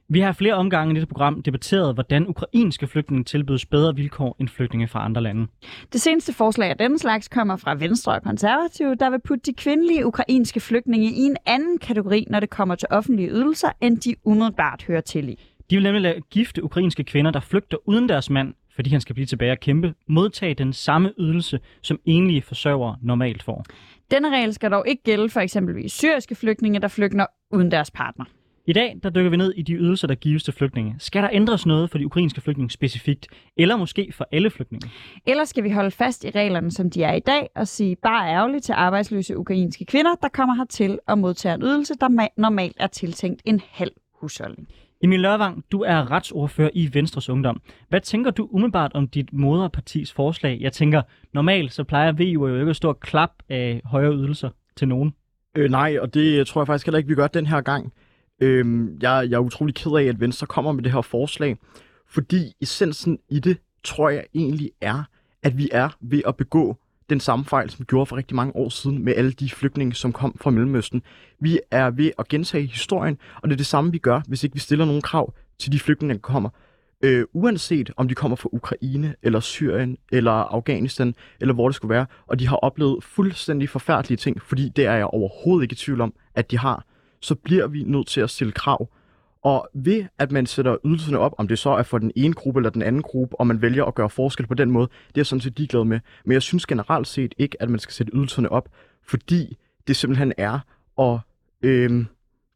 Vi 0.10 0.20
har 0.20 0.32
flere 0.32 0.54
omgange 0.54 0.92
i 0.92 0.96
dette 0.96 1.08
program 1.08 1.42
debatteret, 1.42 1.94
hvordan 1.94 2.28
ukrainske 2.28 2.88
flygtninge 2.88 3.24
tilbydes 3.24 3.66
bedre 3.66 3.96
vilkår 3.96 4.36
end 4.40 4.50
flygtninge 4.50 4.88
fra 4.88 5.06
andre 5.06 5.22
lande. 5.22 5.48
Det 5.94 6.02
seneste 6.02 6.34
forslag 6.34 6.70
af 6.70 6.78
denne 6.78 7.00
slags 7.00 7.28
kommer 7.28 7.56
fra 7.56 7.76
Venstre 7.76 8.14
og 8.14 8.24
Konservative, 8.24 8.96
der 8.96 9.10
vil 9.10 9.20
putte 9.20 9.52
de 9.52 9.54
kvindelige 9.54 10.06
ukrainske 10.06 10.60
flygtninge 10.60 11.12
i 11.12 11.22
en 11.22 11.38
anden 11.46 11.78
kategori, 11.78 12.28
når 12.30 12.40
det 12.40 12.50
kommer 12.50 12.76
til 12.76 12.88
offentlige 12.92 13.30
ydelser, 13.30 13.70
end 13.82 13.98
de 13.98 14.16
umiddelbart 14.26 14.84
hører 14.88 15.02
til 15.02 15.30
i. 15.30 15.55
De 15.70 15.76
vil 15.76 15.84
nemlig 15.84 16.02
lade 16.02 16.22
gifte 16.32 16.64
ukrainske 16.64 17.04
kvinder, 17.04 17.32
der 17.32 17.40
flygter 17.40 17.78
uden 17.86 18.10
deres 18.10 18.30
mand, 18.30 18.54
fordi 18.76 18.90
han 18.90 19.02
skal 19.02 19.14
blive 19.16 19.26
tilbage 19.26 19.52
og 19.52 19.60
kæmpe, 19.60 19.94
modtage 20.08 20.54
den 20.54 20.74
samme 20.74 21.14
ydelse, 21.20 21.60
som 21.82 22.00
enlige 22.06 22.42
forsørgere 22.42 22.98
normalt 23.02 23.44
får. 23.44 23.66
Denne 24.12 24.30
regel 24.30 24.54
skal 24.54 24.72
dog 24.72 24.88
ikke 24.88 25.04
gælde 25.04 25.30
for 25.30 25.40
eksempelvis 25.40 25.94
syriske 25.94 26.36
flygtninge, 26.36 26.80
der 26.80 26.88
flygter 26.88 27.26
uden 27.52 27.72
deres 27.72 27.92
partner. 27.92 28.26
I 28.68 28.74
dag 28.74 29.00
der 29.04 29.10
dykker 29.10 29.30
vi 29.30 29.38
ned 29.38 29.54
i 29.58 29.62
de 29.62 29.74
ydelser, 29.74 30.08
der 30.08 30.16
gives 30.16 30.44
til 30.44 30.54
flygtninge. 30.54 30.96
Skal 31.00 31.24
der 31.24 31.30
ændres 31.32 31.66
noget 31.66 31.90
for 31.90 31.98
de 31.98 32.06
ukrainske 32.06 32.42
flygtninge 32.42 32.72
specifikt, 32.72 33.28
eller 33.58 33.76
måske 33.76 34.12
for 34.14 34.28
alle 34.32 34.50
flygtninge? 34.50 34.90
Eller 35.26 35.46
skal 35.46 35.64
vi 35.64 35.70
holde 35.70 35.92
fast 35.92 36.26
i 36.26 36.30
reglerne, 36.30 36.72
som 36.72 36.90
de 36.90 37.04
er 37.04 37.14
i 37.14 37.20
dag, 37.20 37.50
og 37.56 37.68
sige 37.68 37.96
bare 37.96 38.30
ærgerligt 38.30 38.64
til 38.64 38.74
arbejdsløse 38.74 39.38
ukrainske 39.38 39.86
kvinder, 39.86 40.16
der 40.22 40.28
kommer 40.28 40.56
hertil 40.56 41.00
og 41.08 41.18
modtager 41.18 41.56
en 41.56 41.62
ydelse, 41.62 41.94
der 42.02 42.28
normalt 42.38 42.76
er 42.80 42.88
tiltænkt 42.88 43.42
en 43.46 43.62
halv 43.72 43.92
husholdning? 44.14 44.68
Emil 45.06 45.20
Lørvang, 45.20 45.66
du 45.72 45.82
er 45.82 46.12
retsordfører 46.12 46.70
i 46.74 46.90
Venstres 46.94 47.30
Ungdom. 47.30 47.62
Hvad 47.90 48.02
tænker 48.02 48.32
du 48.32 48.48
umiddelbart 48.52 48.92
om 48.94 49.08
dit 49.08 49.34
moderpartis 49.34 50.14
forslag? 50.14 50.58
Jeg 50.62 50.74
tænker, 50.74 51.02
normalt 51.34 51.74
så 51.74 51.84
plejer 51.84 52.12
VU 52.12 52.48
jo 52.48 52.60
ikke 52.60 52.70
at 52.70 52.76
stå 52.76 52.90
og 52.90 53.00
klap 53.00 53.32
af 53.50 53.82
højere 53.86 54.14
ydelser 54.14 54.50
til 54.76 54.88
nogen. 54.88 55.14
Øh, 55.58 55.72
nej, 55.72 55.98
og 56.02 56.14
det 56.14 56.48
tror 56.48 56.62
jeg 56.62 56.68
faktisk 56.68 56.86
heller 56.86 56.98
ikke, 56.98 57.08
vi 57.08 57.16
gør 57.16 57.28
den 57.28 57.48
her 57.48 57.62
gang. 57.62 57.94
Øh, 58.42 58.88
jeg, 59.02 59.28
jeg 59.30 59.36
er 59.36 59.40
utrolig 59.40 59.76
ked 59.76 59.92
af, 59.92 60.04
at 60.04 60.20
Venstre 60.20 60.48
kommer 60.48 60.72
med 60.72 60.84
det 60.84 60.92
her 60.92 61.02
forslag, 61.02 61.58
fordi 62.08 62.54
essensen 62.62 63.20
i 63.30 63.40
det, 63.40 63.58
tror 63.84 64.10
jeg 64.10 64.24
egentlig 64.34 64.72
er, 64.82 65.04
at 65.44 65.58
vi 65.58 65.70
er 65.72 65.90
ved 66.02 66.22
at 66.28 66.36
begå 66.36 66.78
den 67.10 67.20
samme 67.20 67.46
fejl, 67.46 67.70
som 67.70 67.80
vi 67.80 67.86
gjorde 67.86 68.06
for 68.06 68.18
rigtig 68.18 68.36
mange 68.36 68.56
år 68.56 68.70
siden 68.70 69.04
med 69.04 69.14
alle 69.16 69.32
de 69.32 69.50
flygtninge, 69.50 69.94
som 69.94 70.14
kom 70.14 70.36
fra 70.42 70.50
Mellemøsten. 70.50 71.02
Vi 71.40 71.60
er 71.72 71.90
ved 71.90 72.12
at 72.20 72.28
gentage 72.28 72.66
historien, 72.66 73.18
og 73.42 73.50
det 73.50 73.56
er 73.56 73.58
det 73.58 73.66
samme, 73.66 73.92
vi 73.92 73.98
gør, 73.98 74.22
hvis 74.28 74.44
ikke 74.44 74.54
vi 74.54 74.60
stiller 74.60 74.86
nogle 74.86 75.02
krav 75.02 75.34
til 75.60 75.72
de 75.72 75.80
flygtninge, 75.80 76.14
der 76.14 76.20
kommer. 76.20 76.50
Øh, 77.02 77.26
uanset 77.34 77.92
om 77.98 78.08
de 78.08 78.16
kommer 78.16 78.36
fra 78.36 78.50
Ukraine, 78.52 79.16
eller 79.24 79.40
Syrien, 79.40 79.98
eller 80.12 80.32
Afghanistan, 80.32 81.16
eller 81.40 81.54
hvor 81.54 81.68
det 81.68 81.76
skulle 81.76 81.94
være, 81.94 82.06
og 82.28 82.40
de 82.40 82.48
har 82.48 82.56
oplevet 82.56 83.04
fuldstændig 83.04 83.70
forfærdelige 83.70 84.18
ting, 84.18 84.42
fordi 84.42 84.70
det 84.70 84.86
er 84.86 84.94
jeg 84.94 85.06
overhovedet 85.06 85.64
ikke 85.64 85.74
i 85.74 85.76
tvivl 85.76 86.02
om, 86.02 86.14
at 86.36 86.52
de 86.52 86.58
har, 86.58 86.86
så 87.22 87.36
bliver 87.36 87.68
vi 87.68 87.84
nødt 87.84 88.08
til 88.08 88.22
at 88.22 88.30
stille 88.30 88.54
krav. 88.54 88.90
Og 89.46 89.70
ved 89.74 90.06
at 90.20 90.32
man 90.32 90.46
sætter 90.46 90.78
ydelserne 90.86 91.20
op, 91.20 91.34
om 91.38 91.48
det 91.48 91.60
så 91.60 91.70
er 91.70 91.84
for 91.84 91.98
den 91.98 92.12
ene 92.16 92.34
gruppe 92.34 92.60
eller 92.60 92.70
den 92.70 92.82
anden 92.82 93.02
gruppe, 93.02 93.40
og 93.40 93.48
man 93.48 93.62
vælger 93.62 93.86
at 93.86 93.96
gøre 93.96 94.10
forskel 94.10 94.48
på 94.48 94.54
den 94.54 94.72
måde, 94.72 94.88
det 94.88 95.08
er 95.08 95.12
jeg 95.16 95.26
sådan 95.26 95.42
set 95.42 95.58
ligeglad 95.58 95.84
med. 95.84 96.00
Men 96.26 96.34
jeg 96.34 96.42
synes 96.42 96.66
generelt 96.66 97.08
set 97.08 97.36
ikke, 97.38 97.62
at 97.62 97.70
man 97.70 97.80
skal 97.80 97.94
sætte 97.94 98.12
ydelserne 98.16 98.52
op, 98.52 98.70
fordi 99.04 99.58
det 99.88 99.96
simpelthen 99.96 100.34
er 100.38 100.60
at 101.00 101.20
øh, 101.62 102.06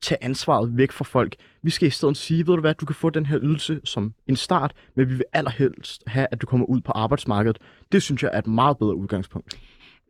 tage 0.01 0.23
ansvaret 0.23 0.77
væk 0.77 0.91
fra 0.91 1.03
folk. 1.03 1.35
Vi 1.61 1.69
skal 1.69 1.87
i 1.87 1.91
stedet 1.91 2.17
sige, 2.17 2.47
ved 2.47 2.55
du 2.55 2.61
hvad, 2.61 2.73
du 2.73 2.85
kan 2.85 2.95
få 2.95 3.09
den 3.09 3.25
her 3.25 3.39
ydelse 3.41 3.81
som 3.83 4.13
en 4.27 4.35
start, 4.35 4.73
men 4.95 5.09
vi 5.09 5.13
vil 5.13 5.25
allerhelst 5.33 6.03
have, 6.07 6.27
at 6.31 6.41
du 6.41 6.45
kommer 6.45 6.65
ud 6.65 6.81
på 6.81 6.91
arbejdsmarkedet. 6.91 7.57
Det 7.91 8.03
synes 8.03 8.23
jeg 8.23 8.31
er 8.33 8.39
et 8.39 8.47
meget 8.47 8.77
bedre 8.77 8.95
udgangspunkt. 8.95 9.59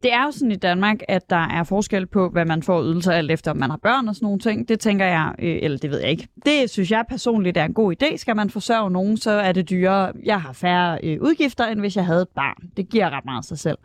Det 0.04 0.14
er 0.14 0.24
jo 0.26 0.32
sådan 0.32 0.52
i 0.52 0.56
Danmark, 0.56 0.98
at 1.08 1.30
der 1.30 1.48
er 1.48 1.64
forskel 1.64 2.06
på, 2.08 2.30
hvad 2.30 2.46
man 2.46 2.64
får 2.64 2.84
ydelser 2.84 3.12
alt 3.12 3.32
efter, 3.32 3.52
om 3.52 3.58
man 3.58 3.70
har 3.70 3.78
børn 3.78 4.08
og 4.08 4.16
sådan 4.16 4.26
nogle 4.26 4.40
ting. 4.40 4.70
Det 4.70 4.80
tænker 4.80 5.06
jeg, 5.06 5.36
øh, 5.40 5.60
eller 5.62 5.78
det 5.78 5.92
ved 5.92 6.00
jeg 6.00 6.10
ikke. 6.10 6.28
Det 6.46 6.70
synes 6.70 6.92
jeg 6.92 7.06
personligt 7.10 7.58
er 7.58 7.66
en 7.66 7.74
god 7.74 7.96
idé. 8.04 8.18
Skal 8.18 8.36
man 8.36 8.50
forsørge 8.50 8.92
nogen, 8.92 9.18
så 9.18 9.32
er 9.32 9.52
det 9.52 9.70
dyrere. 9.70 10.12
Jeg 10.24 10.42
har 10.42 10.54
færre 10.54 11.00
øh, 11.04 11.22
udgifter, 11.22 11.66
end 11.66 11.80
hvis 11.80 11.96
jeg 11.96 12.06
havde 12.06 12.22
et 12.22 12.30
barn. 12.36 12.70
Det 12.78 12.90
giver 12.90 13.10
ret 13.10 13.26
meget 13.26 13.46
sig 13.46 13.60
selv. 13.60 13.78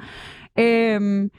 Øhm, 0.59 1.31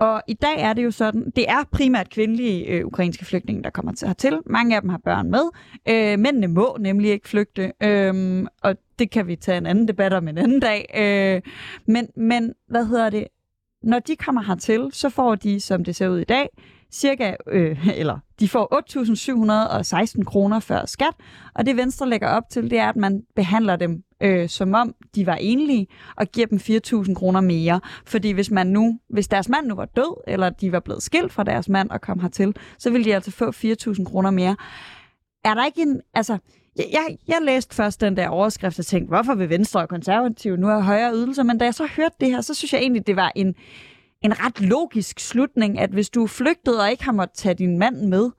og 0.00 0.22
i 0.28 0.34
dag 0.34 0.54
er 0.58 0.72
det 0.72 0.84
jo 0.84 0.90
sådan, 0.90 1.32
det 1.36 1.44
er 1.48 1.64
primært 1.72 2.10
kvindelige 2.10 2.66
øh, 2.66 2.86
ukrainske 2.86 3.24
flygtninge, 3.24 3.62
der 3.62 3.70
kommer 3.70 3.92
til 3.92 4.06
hertil. 4.06 4.38
Mange 4.46 4.76
af 4.76 4.80
dem 4.80 4.90
har 4.90 5.00
børn 5.04 5.30
med. 5.30 5.42
Øh, 5.88 6.18
mændene 6.18 6.46
må 6.46 6.76
nemlig 6.80 7.10
ikke 7.10 7.28
flygte, 7.28 7.72
øh, 7.82 8.46
og 8.62 8.76
det 8.98 9.10
kan 9.10 9.26
vi 9.26 9.36
tage 9.36 9.58
en 9.58 9.66
anden 9.66 9.88
debat 9.88 10.12
om 10.12 10.28
en 10.28 10.38
anden 10.38 10.60
dag. 10.60 10.86
Øh, 10.96 11.52
men, 11.86 12.08
men 12.16 12.52
hvad 12.68 12.86
hedder 12.86 13.10
det? 13.10 13.26
Når 13.82 13.98
de 13.98 14.16
kommer 14.16 14.42
hertil, 14.42 14.88
så 14.92 15.08
får 15.08 15.34
de, 15.34 15.60
som 15.60 15.84
det 15.84 15.96
ser 15.96 16.08
ud 16.08 16.18
i 16.18 16.24
dag, 16.24 16.48
cirka, 16.90 17.34
øh, 17.46 17.88
eller 18.00 18.18
de 18.40 18.48
får 18.48 20.14
8.716 20.18 20.24
kroner 20.24 20.60
før 20.60 20.86
skat, 20.86 21.14
og 21.54 21.66
det 21.66 21.76
Venstre 21.76 22.08
lægger 22.08 22.28
op 22.28 22.42
til, 22.50 22.70
det 22.70 22.78
er, 22.78 22.88
at 22.88 22.96
man 22.96 23.22
behandler 23.36 23.76
dem 23.76 24.04
øh, 24.22 24.48
som 24.48 24.74
om 24.74 24.94
de 25.14 25.26
var 25.26 25.34
enlige, 25.34 25.86
og 26.16 26.26
giver 26.26 26.46
dem 26.46 26.58
4.000 26.58 27.14
kroner 27.14 27.40
mere. 27.40 27.80
Fordi 28.06 28.30
hvis, 28.30 28.50
man 28.50 28.66
nu, 28.66 28.98
hvis 29.08 29.28
deres 29.28 29.48
mand 29.48 29.66
nu 29.66 29.74
var 29.74 29.84
død, 29.84 30.22
eller 30.26 30.50
de 30.50 30.72
var 30.72 30.80
blevet 30.80 31.02
skilt 31.02 31.32
fra 31.32 31.44
deres 31.44 31.68
mand 31.68 31.90
og 31.90 32.00
kom 32.00 32.20
hertil, 32.20 32.56
så 32.78 32.90
ville 32.90 33.04
de 33.04 33.14
altså 33.14 33.30
få 33.30 33.50
4.000 33.50 34.04
kroner 34.04 34.30
mere. 34.30 34.56
Er 35.44 35.54
der 35.54 35.66
ikke 35.66 35.82
en, 35.82 36.00
altså, 36.14 36.38
jeg, 36.92 37.18
jeg, 37.28 37.38
læste 37.42 37.74
først 37.74 38.00
den 38.00 38.16
der 38.16 38.28
overskrift 38.28 38.78
og 38.78 38.86
tænkte, 38.86 39.08
hvorfor 39.08 39.34
vil 39.34 39.48
Venstre 39.48 39.80
og 39.80 39.88
Konservative 39.88 40.56
nu 40.56 40.66
have 40.66 40.82
højere 40.82 41.14
ydelser? 41.14 41.42
Men 41.42 41.58
da 41.58 41.64
jeg 41.64 41.74
så 41.74 41.88
hørte 41.96 42.14
det 42.20 42.28
her, 42.28 42.40
så 42.40 42.54
synes 42.54 42.72
jeg 42.72 42.80
egentlig, 42.80 43.06
det 43.06 43.16
var 43.16 43.32
en, 43.36 43.54
en 44.22 44.44
ret 44.44 44.60
logisk 44.60 45.20
slutning, 45.20 45.78
at 45.78 45.90
hvis 45.90 46.10
du 46.10 46.22
er 46.22 46.26
flygtet 46.26 46.80
og 46.80 46.90
ikke 46.90 47.04
har 47.04 47.12
måttet 47.12 47.38
tage 47.38 47.54
din 47.54 47.78
mand 47.78 47.96
med, 47.96 48.30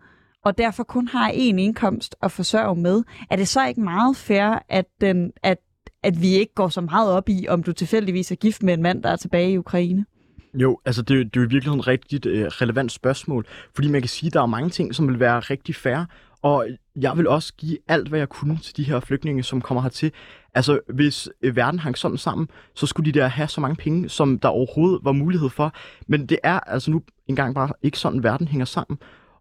og 0.46 0.58
derfor 0.58 0.84
kun 0.84 1.08
har 1.08 1.32
én 1.32 1.36
indkomst 1.36 2.16
at 2.24 2.32
forsørge 2.32 2.76
med, 2.76 3.04
er 3.30 3.36
det 3.36 3.48
så 3.48 3.68
ikke 3.68 3.82
meget 3.82 4.18
fair, 4.18 4.66
at, 4.70 4.86
den, 5.02 5.32
at, 5.44 5.58
at 6.04 6.22
vi 6.22 6.28
ikke 6.28 6.54
går 6.54 6.70
så 6.70 6.82
meget 6.82 7.12
op 7.12 7.30
i, 7.30 7.46
om 7.50 7.64
du 7.64 7.74
tilfældigvis 7.74 8.32
er 8.32 8.36
gift 8.36 8.64
med 8.64 8.74
en 8.74 8.82
mand, 8.82 9.04
der 9.04 9.10
er 9.10 9.16
tilbage 9.16 9.52
i 9.52 9.58
Ukraine? 9.58 10.06
Jo, 10.54 10.80
altså 10.86 11.02
det, 11.02 11.10
det 11.10 11.40
er 11.40 11.42
jo 11.42 11.48
i 11.48 11.50
virkeligheden 11.50 11.80
et 11.80 11.88
rigtig 11.88 12.26
øh, 12.26 12.46
relevant 12.46 12.92
spørgsmål, 12.92 13.46
fordi 13.76 13.88
man 13.88 14.02
kan 14.02 14.10
sige, 14.10 14.28
at 14.28 14.34
der 14.34 14.42
er 14.42 14.46
mange 14.46 14.70
ting, 14.70 14.96
som 14.96 15.08
vil 15.08 15.20
være 15.20 15.40
rigtig 15.40 15.76
fair, 15.76 16.06
og 16.42 16.68
jeg 16.96 17.18
vil 17.18 17.28
også 17.28 17.54
give 17.58 17.78
alt, 17.88 18.08
hvad 18.08 18.20
jeg 18.20 18.30
kunne 18.30 18.58
til 18.58 18.78
de 18.78 18.84
her 18.84 19.00
flygtninge, 19.00 19.44
som 19.44 19.62
kommer 19.62 19.82
hertil. 19.82 20.12
Altså, 20.54 20.80
hvis 20.88 21.30
øh, 21.42 21.56
verden 21.56 21.80
hang 21.80 21.98
sådan 21.98 22.18
sammen, 22.18 22.48
så 22.76 22.86
skulle 22.86 23.14
de 23.14 23.20
der 23.20 23.28
have 23.28 23.48
så 23.48 23.62
mange 23.62 23.76
penge, 23.76 24.10
som 24.10 24.40
der 24.40 24.50
overhovedet 24.50 25.00
var 25.04 25.12
mulighed 25.12 25.50
for. 25.50 25.74
Men 26.08 26.26
det 26.26 26.40
er 26.44 26.60
altså 26.60 26.92
nu 26.92 27.02
engang 27.28 27.56
bare 27.56 27.74
ikke 27.82 27.98
sådan, 27.98 28.24
verden 28.24 28.48
hænger 28.48 28.66
sammen. 28.66 28.98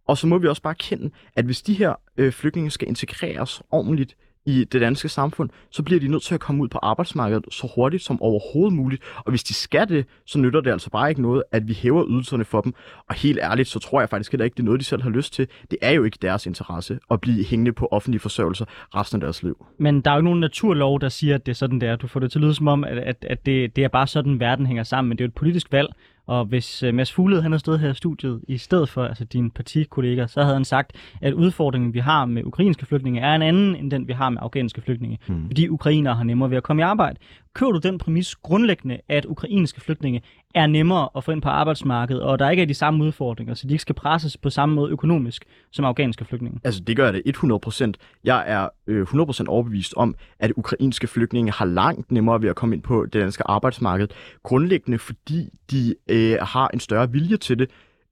Og 0.07 0.19
så 0.19 0.27
må 0.27 0.39
vi 0.39 0.49
også 0.49 0.63
bare 0.63 0.75
kende, 0.75 1.11
at 1.37 1.45
hvis 1.45 1.63
de 1.63 1.75
her 1.75 1.95
øh, 2.17 2.33
flygtninge 2.33 2.71
skal 2.71 2.89
integreres 2.89 3.63
ordentligt 3.71 4.17
i 4.51 4.65
det 4.65 4.81
danske 4.81 5.09
samfund, 5.09 5.51
så 5.71 5.83
bliver 5.83 6.01
de 6.01 6.09
nødt 6.09 6.23
til 6.23 6.35
at 6.35 6.41
komme 6.41 6.63
ud 6.63 6.69
på 6.69 6.79
arbejdsmarkedet 6.83 7.45
så 7.51 7.73
hurtigt 7.75 8.03
som 8.03 8.23
overhovedet 8.23 8.73
muligt. 8.73 9.03
Og 9.17 9.31
hvis 9.31 9.45
de 9.45 9.55
skal 9.55 9.89
det, 9.89 10.07
så 10.27 10.39
nytter 10.39 10.61
det 10.61 10.71
altså 10.71 10.91
bare 10.91 11.09
ikke 11.09 11.23
noget, 11.23 11.43
at 11.53 11.69
vi 11.69 11.73
hæver 11.73 12.05
ydelserne 12.09 12.45
for 12.45 12.61
dem. 12.61 12.75
Og 13.09 13.15
helt 13.15 13.39
ærligt, 13.43 13.69
så 13.69 13.79
tror 13.79 14.01
jeg 14.01 14.09
faktisk 14.09 14.33
heller 14.33 14.45
ikke, 14.45 14.55
det 14.55 14.61
er 14.61 14.65
noget, 14.65 14.81
de 14.81 14.85
selv 14.85 15.03
har 15.03 15.11
lyst 15.11 15.33
til. 15.33 15.49
Det 15.71 15.79
er 15.83 15.91
jo 15.91 16.05
ikke 16.05 16.19
deres 16.23 16.47
interesse 16.47 16.99
at 17.11 17.21
blive 17.21 17.45
hængende 17.45 17.73
på 17.73 17.89
offentlige 17.91 18.21
forsørgelser 18.21 18.65
resten 18.95 19.17
af 19.17 19.21
deres 19.21 19.43
liv. 19.43 19.67
Men 19.79 20.01
der 20.01 20.11
er 20.11 20.15
jo 20.15 20.19
ikke 20.19 20.25
nogen 20.25 20.41
naturlov, 20.41 21.01
der 21.01 21.09
siger, 21.09 21.35
at 21.35 21.47
det 21.47 21.53
er 21.53 21.57
sådan, 21.57 21.81
der. 21.81 21.97
Du 21.97 22.07
får 22.07 22.21
det 22.21 22.33
til 22.33 22.39
at 22.39 22.43
lyde 22.43 22.55
som 22.55 22.69
om, 22.69 22.85
at, 22.85 22.99
at, 22.99 23.27
at 23.29 23.47
det, 23.47 23.77
det 23.77 23.85
er 23.85 23.89
bare 23.89 24.07
sådan, 24.07 24.41
verden 24.41 24.67
hænger 24.67 24.83
sammen. 24.83 25.09
Men 25.09 25.19
det 25.19 25.25
er 25.25 25.27
jo 25.27 25.29
et 25.29 25.35
politisk 25.35 25.73
valg, 25.73 25.89
og 26.31 26.45
hvis 26.45 26.83
uh, 26.83 26.95
Mads 26.95 27.13
Fugled 27.13 27.43
han 27.43 27.53
havde 27.53 27.61
stået 27.61 27.81
her 27.81 27.91
i 27.91 27.95
studiet 27.95 28.41
i 28.49 28.59
stedet 28.59 28.89
for 28.89 29.05
altså 29.05 29.25
din 29.25 29.51
partikollega, 29.51 30.27
så 30.27 30.43
havde 30.43 30.55
han 30.55 30.65
sagt, 30.65 30.93
at 31.21 31.33
udfordringen, 31.33 31.95
vi 31.95 31.99
har 31.99 32.25
med 32.25 32.45
ukrainske 32.45 32.87
flygtninge, 32.87 33.21
er 33.21 33.35
en 33.35 33.43
anden 33.43 33.77
end 33.77 33.91
den, 33.91 34.09
vi 34.09 34.13
har 34.13 34.31
med 34.31 34.39
afghanske 34.43 34.81
flygtninge. 34.81 35.19
Hmm. 35.27 35.47
Fordi 35.47 35.69
ukrainere 35.69 36.15
har 36.15 36.25
nemmere 36.25 36.51
ved 36.51 36.57
at 36.57 36.63
komme 36.63 36.83
i 36.83 36.85
arbejde. 36.85 37.19
Kører 37.55 37.71
du 37.71 37.79
den 37.79 37.99
præmis 37.99 38.37
grundlæggende, 38.37 39.01
at 39.09 39.25
ukrainske 39.25 39.81
flygtninge 39.81 40.23
er 40.55 40.67
nemmere 40.67 41.09
at 41.17 41.25
få 41.25 41.33
ind 41.33 41.43
på 41.43 41.49
arbejdsmarkedet, 41.49 42.23
og 42.23 42.39
der 42.39 42.51
ikke 42.51 42.63
er 42.63 42.67
de 42.67 42.75
samme 42.75 43.05
udfordringer, 43.05 43.55
så 43.55 43.67
de 43.67 43.75
ikke 43.75 43.83
skal 43.83 43.95
presses 43.95 44.37
på 44.37 44.51
samme 44.51 44.75
måde 44.75 44.93
økonomisk 44.93 45.45
som 45.73 45.85
afghanske 45.85 46.25
flygtninge? 46.25 46.61
Altså 46.65 46.81
det 46.81 46.97
gør 46.97 47.05
jeg 47.05 47.15
det 47.15 47.37
100%. 47.37 47.93
Jeg 48.25 48.45
er 48.47 48.69
øh, 48.87 49.03
100% 49.03 49.45
overbevist 49.49 49.95
om, 49.97 50.15
at 50.39 50.53
ukrainske 50.57 51.07
flygtninge 51.07 51.53
har 51.53 51.65
langt 51.65 52.13
nemmere 52.13 52.43
ved 52.43 52.49
at 52.49 52.57
komme 52.57 52.75
ind 52.75 52.83
på 52.83 53.05
det 53.05 53.23
danske 53.23 53.45
arbejdsmarked, 53.47 54.09
grundlæggende 54.43 54.99
fordi 54.99 55.49
de 55.71 55.95
øh, 56.09 56.39
har 56.43 56.69
en 56.69 56.81
større 56.81 57.13
vilje 57.13 57.37
til 57.37 57.59
det. 57.59 57.71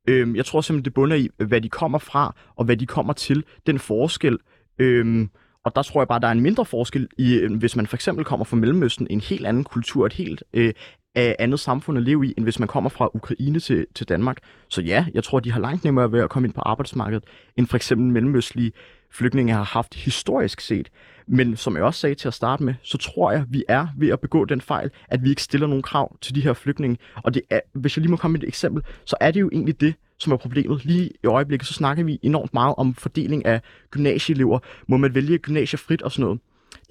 Øh, 0.09 0.37
jeg 0.37 0.45
tror 0.45 0.61
simpelthen, 0.61 0.85
det 0.85 0.95
bunder 0.95 1.17
i, 1.17 1.29
hvad 1.37 1.61
de 1.61 1.69
kommer 1.69 1.99
fra, 1.99 2.35
og 2.57 2.65
hvad 2.65 2.77
de 2.77 2.87
kommer 2.87 3.13
til. 3.13 3.45
Den 3.67 3.79
forskel... 3.79 4.39
Øh, 4.79 5.29
og 5.65 5.77
der 5.77 5.83
tror 5.83 6.01
jeg 6.01 6.09
bare, 6.09 6.21
der 6.21 6.27
er 6.29 6.33
en 6.33 6.41
mindre 6.41 6.65
forskel 6.65 7.09
i, 7.19 7.35
øh, 7.35 7.59
hvis 7.59 7.77
man 7.77 7.87
for 7.87 7.97
eksempel 7.97 8.25
kommer 8.25 8.45
fra 8.45 8.57
Mellemøsten, 8.57 9.07
en 9.11 9.21
helt 9.21 9.47
anden 9.47 9.65
kultur, 9.65 10.07
et 10.07 10.13
helt 10.13 10.43
øh, 10.53 10.73
andet 11.17 11.61
samfund 11.61 11.99
at 11.99 12.05
leve 12.05 12.27
i, 12.27 12.35
end 12.37 12.45
hvis 12.45 12.59
man 12.59 12.69
kommer 12.69 12.91
fra 12.91 13.11
Ukraine 13.15 13.61
til, 13.61 13.87
til 13.95 14.09
Danmark. 14.09 14.39
Så 14.69 14.83
ja, 14.83 15.07
jeg 15.15 15.25
tror, 15.25 15.41
de 15.41 15.53
har 15.53 15.61
langt 15.61 15.85
nemmere 15.85 16.13
ved 16.13 16.21
at 16.21 16.31
komme 16.31 16.47
ind 16.47 16.55
på 16.55 16.61
arbejdsmarkedet, 16.61 17.25
end 17.57 17.67
for 17.67 17.77
eksempel 17.77 18.07
mellemøstlige 18.07 18.73
flygtninge 19.11 19.53
har 19.53 19.63
haft 19.63 19.95
historisk 19.95 20.61
set. 20.61 20.89
Men 21.27 21.57
som 21.57 21.77
jeg 21.77 21.85
også 21.85 22.01
sagde 22.01 22.15
til 22.15 22.29
at 22.29 22.35
starte 22.35 22.63
med, 22.63 22.75
så 22.83 22.99
tror 22.99 23.33
jeg, 23.33 23.45
vi 23.49 23.65
er 23.69 23.87
ved 23.97 24.09
at 24.09 24.21
begå 24.21 24.45
den 24.45 24.61
fejl, 24.61 24.91
at 25.09 25.25
vi 25.25 25.31
ikke 25.31 25.43
stiller 25.43 25.67
nogen 25.67 25.83
krav 25.83 26.17
til 26.21 26.35
de 26.35 26.41
her 26.41 26.53
flygtninge. 26.53 26.99
Og 27.25 27.35
det 27.35 27.43
er, 27.51 27.61
hvis 27.75 27.97
jeg 27.97 28.01
lige 28.01 28.11
må 28.11 28.17
komme 28.17 28.33
med 28.33 28.43
et 28.43 28.49
eksempel, 28.49 28.83
så 29.05 29.17
er 29.21 29.31
det 29.31 29.41
jo 29.41 29.51
egentlig 29.53 29.81
det, 29.81 29.95
som 30.19 30.33
er 30.33 30.37
problemet. 30.37 30.85
Lige 30.85 31.11
i 31.25 31.27
øjeblikket, 31.27 31.69
så 31.69 31.75
snakker 31.75 32.05
vi 32.05 32.19
enormt 32.23 32.55
meget 32.55 32.75
om 32.79 32.95
fordeling 32.95 33.47
af 33.47 33.61
gymnasieelever. 33.91 34.59
Må 34.89 34.97
man 34.97 35.15
vælge 35.15 35.39
gymnasier 35.39 35.79
frit 35.79 36.03
og 36.03 36.13
sådan 36.13 36.23
noget. 36.23 36.41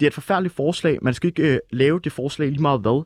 Det 0.00 0.06
er 0.06 0.10
et 0.10 0.14
forfærdeligt 0.14 0.54
forslag. 0.54 0.98
Man 1.02 1.14
skal 1.14 1.28
ikke 1.28 1.54
øh, 1.54 1.58
lave 1.70 2.00
det 2.04 2.12
forslag 2.12 2.48
lige 2.48 2.62
meget 2.62 2.80
hvad. 2.80 3.04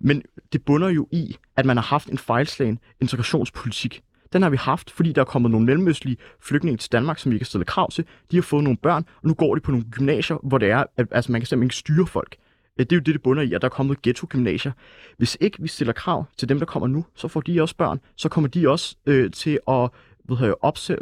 Men 0.00 0.22
det 0.52 0.64
bunder 0.64 0.88
jo 0.88 1.08
i, 1.12 1.36
at 1.56 1.66
man 1.66 1.76
har 1.76 1.84
haft 1.84 2.08
en 2.08 2.18
fejlslagen 2.18 2.78
integrationspolitik. 3.00 4.02
Den 4.32 4.42
har 4.42 4.50
vi 4.50 4.56
haft, 4.56 4.90
fordi 4.90 5.12
der 5.12 5.20
er 5.20 5.24
kommet 5.24 5.50
nogle 5.50 5.66
mellemøstlige 5.66 6.16
flygtninge 6.40 6.78
til 6.78 6.92
Danmark, 6.92 7.18
som 7.18 7.30
vi 7.30 7.36
ikke 7.36 7.44
har 7.44 7.46
stillet 7.46 7.66
krav 7.66 7.90
til. 7.90 8.04
De 8.30 8.36
har 8.36 8.42
fået 8.42 8.64
nogle 8.64 8.76
børn, 8.76 9.04
og 9.22 9.28
nu 9.28 9.34
går 9.34 9.54
de 9.54 9.60
på 9.60 9.70
nogle 9.70 9.86
gymnasier, 9.90 10.36
hvor 10.42 10.58
det 10.58 10.70
er, 10.70 10.84
at 10.96 11.06
altså 11.10 11.32
man 11.32 11.40
kan 11.40 11.46
simpelthen 11.46 11.66
ikke 11.66 11.76
styre 11.76 12.06
folk. 12.06 12.36
Øh, 12.80 12.86
det 12.86 12.92
er 12.92 12.96
jo 12.96 13.00
det, 13.00 13.14
det 13.14 13.22
bunder 13.22 13.42
i, 13.42 13.52
at 13.52 13.62
der 13.62 13.68
er 13.68 13.70
kommet 13.70 14.02
ghetto-gymnasier. 14.02 14.72
Hvis 15.16 15.36
ikke 15.40 15.62
vi 15.62 15.68
stiller 15.68 15.92
krav 15.92 16.24
til 16.36 16.48
dem, 16.48 16.58
der 16.58 16.66
kommer 16.66 16.86
nu, 16.86 17.04
så 17.14 17.28
får 17.28 17.40
de 17.40 17.62
også 17.62 17.76
børn. 17.76 18.00
Så 18.16 18.28
kommer 18.28 18.48
de 18.48 18.68
også 18.68 18.96
øh, 19.06 19.30
til 19.30 19.58
at 19.68 19.90
ved 20.28 20.36
jeg, 20.40 20.54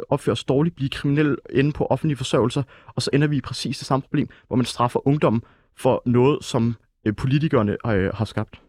opføre 0.09 0.35
sig 0.35 0.47
dårligt, 0.47 0.75
blive 0.75 0.89
kriminelle 0.89 1.37
inde 1.49 1.71
på 1.71 1.85
offentlige 1.85 2.17
forsørgelser, 2.17 2.63
og 2.87 3.01
så 3.01 3.09
ender 3.13 3.27
vi 3.27 3.37
i 3.37 3.41
præcis 3.41 3.77
det 3.77 3.87
samme 3.87 4.01
problem, 4.01 4.29
hvor 4.47 4.55
man 4.55 4.65
straffer 4.65 5.07
ungdommen 5.07 5.41
for 5.77 6.01
noget, 6.05 6.43
som 6.43 6.75
øh, 7.05 7.15
politikerne 7.15 7.77
øh, 7.87 8.13
har 8.13 8.25
skabt. 8.25 8.61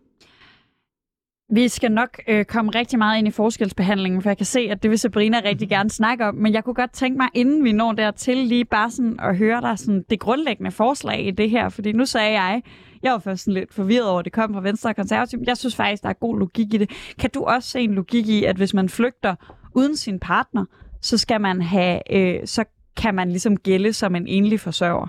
Vi 1.51 1.69
skal 1.69 1.93
nok 1.93 2.21
øh, 2.29 2.45
komme 2.45 2.71
rigtig 2.71 2.99
meget 2.99 3.19
ind 3.19 3.29
i 3.29 3.31
forskelsbehandlingen, 3.31 4.23
for 4.23 4.31
jeg 4.31 4.37
kan 4.37 4.47
se, 4.47 4.61
at 4.61 4.83
det 4.83 4.91
vil 4.91 4.99
Sabrina 4.99 5.41
rigtig 5.45 5.69
gerne 5.69 5.91
snakke 5.91 6.25
om. 6.27 6.35
Men 6.35 6.53
jeg 6.53 6.65
kunne 6.65 6.75
godt 6.75 6.93
tænke 6.93 7.17
mig, 7.17 7.29
inden 7.35 7.65
vi 7.65 7.73
når 7.73 7.93
dertil, 7.93 8.37
lige 8.37 8.65
bare 8.65 8.91
sådan 8.91 9.21
at 9.21 9.37
høre 9.37 9.61
dig 9.61 9.79
sådan 9.79 10.05
det 10.11 10.21
grundlæggende 10.21 10.71
forslag 10.71 11.27
i 11.27 11.31
det 11.31 11.51
her. 11.51 11.69
Fordi 11.69 11.93
nu 11.93 12.07
sagde 12.07 12.33
jeg, 12.33 12.63
jeg 13.03 13.13
var 13.13 13.19
først 13.19 13.45
sådan 13.45 13.55
lidt 13.55 13.75
forvirret 13.75 14.09
over, 14.09 14.19
at 14.19 14.25
det 14.25 14.33
kom 14.33 14.55
fra 14.55 14.61
Venstre 14.61 14.91
og 14.91 14.97
Konservativ. 14.97 15.39
Jeg 15.47 15.57
synes 15.57 15.77
faktisk, 15.77 16.03
der 16.03 16.09
er 16.09 16.13
god 16.13 16.39
logik 16.39 16.75
i 16.75 16.77
det. 16.77 16.91
Kan 17.19 17.31
du 17.35 17.45
også 17.45 17.69
se 17.69 17.81
en 17.81 17.95
logik 17.95 18.29
i, 18.29 18.45
at 18.45 18.57
hvis 18.57 18.75
man 18.75 18.89
flygter 18.89 19.35
uden 19.75 19.97
sin 19.97 20.21
partner, 20.21 20.65
så 21.03 21.19
skal 21.19 21.41
man 21.41 21.63
have, 21.63 22.01
øh, 22.11 22.47
så 22.47 22.65
kan 22.97 23.15
man 23.15 23.29
ligesom 23.29 23.57
gælde 23.57 23.93
som 23.93 24.15
en 24.15 24.27
enlig 24.27 24.61
forsørger? 24.61 25.07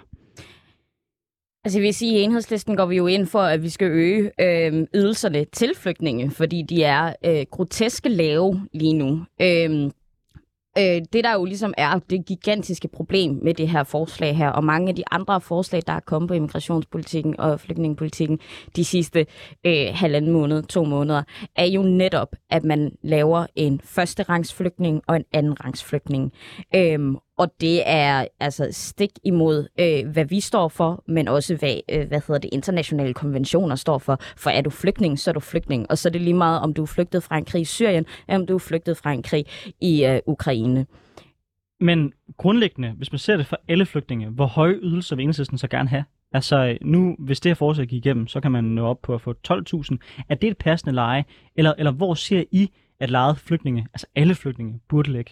Altså 1.66 1.80
jeg 1.80 1.84
vil 1.84 1.94
sige, 1.94 2.16
at 2.16 2.20
i 2.20 2.24
enhedslisten 2.24 2.78
går 2.78 2.86
vi 2.86 2.98
jo 2.98 3.08
ind 3.08 3.28
for, 3.28 3.42
at 3.42 3.64
vi 3.64 3.70
skal 3.70 3.88
øge 3.88 4.32
øh, 4.42 4.88
ydelserne 4.96 5.46
til 5.46 5.72
flygtninge, 5.76 6.32
fordi 6.32 6.62
de 6.62 6.84
er 6.84 7.14
øh, 7.26 7.46
groteske 7.52 8.10
lave 8.10 8.62
lige 8.74 8.94
nu. 8.94 9.26
Øh, 9.42 9.92
øh, 10.78 11.02
det 11.14 11.24
der 11.24 11.34
jo 11.34 11.46
ligesom 11.46 11.74
er 11.78 12.00
det 12.10 12.26
gigantiske 12.26 12.88
problem 12.88 13.40
med 13.44 13.54
det 13.54 13.70
her 13.70 13.84
forslag 13.84 14.38
her, 14.38 14.50
og 14.50 14.64
mange 14.64 14.90
af 14.90 14.96
de 14.96 15.04
andre 15.12 15.42
forslag, 15.42 15.82
der 15.88 15.94
er 15.94 16.00
kommet 16.00 16.28
på 16.28 16.34
immigrationspolitikken 16.34 17.40
og 17.40 17.60
flygtningepolitikken 17.60 18.40
de 18.76 18.86
sidste 18.86 19.26
øh, 19.66 19.88
halvanden 19.94 20.32
måned, 20.32 20.64
to 20.64 20.84
måneder, 20.84 21.24
er 21.56 21.66
jo 21.66 21.82
netop, 21.82 22.36
at 22.50 22.64
man 22.64 22.92
laver 23.04 23.46
en 23.56 23.82
første 23.84 24.24
rangs 24.24 24.54
flygtning 24.54 25.02
og 25.08 25.16
en 25.16 25.26
anden 25.34 25.66
rangs 25.66 25.84
flygtning. 25.84 26.34
Øhm, 26.76 27.18
og 27.38 27.52
det 27.62 27.84
er 27.86 28.28
altså 28.40 28.68
stik 28.72 29.12
imod, 29.24 29.68
øh, 29.80 30.12
hvad 30.12 30.26
vi 30.26 30.40
står 30.40 30.68
for, 30.68 31.04
men 31.08 31.28
også 31.28 31.56
hvad, 31.56 31.76
øh, 31.92 32.08
hvad 32.08 32.22
hedder 32.28 32.38
det, 32.38 32.50
internationale 32.54 33.14
konventioner 33.14 33.76
står 33.76 33.98
for. 33.98 34.20
For 34.38 34.50
er 34.50 34.62
du 34.62 34.70
flygtning, 34.70 35.20
så 35.20 35.32
er 35.32 35.34
du 35.34 35.40
flygtning. 35.40 35.86
Og 35.90 35.98
så 35.98 36.10
er 36.10 36.12
det 36.12 36.22
lige 36.22 36.34
meget, 36.34 36.62
om 36.62 36.74
du 36.74 36.82
er 36.82 36.86
flygtet 36.86 37.24
fra 37.24 37.38
en 37.38 37.46
krig 37.46 37.62
i 37.62 37.66
Syrien, 37.66 38.06
eller 38.28 38.40
om 38.40 38.48
du 38.48 38.56
er 38.56 38.60
flygtet 38.60 38.98
fra 38.98 39.12
en 39.12 39.24
krig 39.24 39.46
i 39.82 40.06
øh, 40.06 40.20
Ukraine. 40.26 40.86
Men 41.80 42.14
grundlæggende, 42.38 42.92
hvis 42.98 43.12
man 43.12 43.20
ser 43.20 43.38
det 43.38 43.46
for 43.46 43.60
alle 43.68 43.86
flygtninge, 43.86 44.30
hvor 44.30 44.46
høje 44.46 44.76
ydelser 44.82 45.16
vil 45.16 45.24
enhedslisten 45.24 45.58
så 45.58 45.68
gerne 45.68 45.90
have? 45.90 46.04
Altså 46.32 46.78
nu, 46.82 47.16
hvis 47.20 47.40
det 47.40 47.50
her 47.50 47.56
forslag 47.56 47.88
gik 47.88 48.06
igennem, 48.06 48.28
så 48.28 48.40
kan 48.40 48.52
man 48.52 48.64
nå 48.64 48.88
op 48.88 49.02
på 49.02 49.14
at 49.14 49.22
få 49.22 49.34
12.000. 49.48 49.98
Er 50.30 50.36
det 50.36 50.48
et 50.48 50.58
passende 50.58 50.96
leje? 50.96 51.26
Eller, 51.56 51.74
eller 51.78 51.92
hvor 51.92 52.14
ser 52.14 52.44
I, 52.52 52.70
at 53.00 53.10
lejet 53.10 53.38
flygtninge, 53.38 53.88
altså 53.94 54.08
alle 54.16 54.36
flygtninge, 54.36 54.80
burde 54.90 55.12
ligge? 55.12 55.32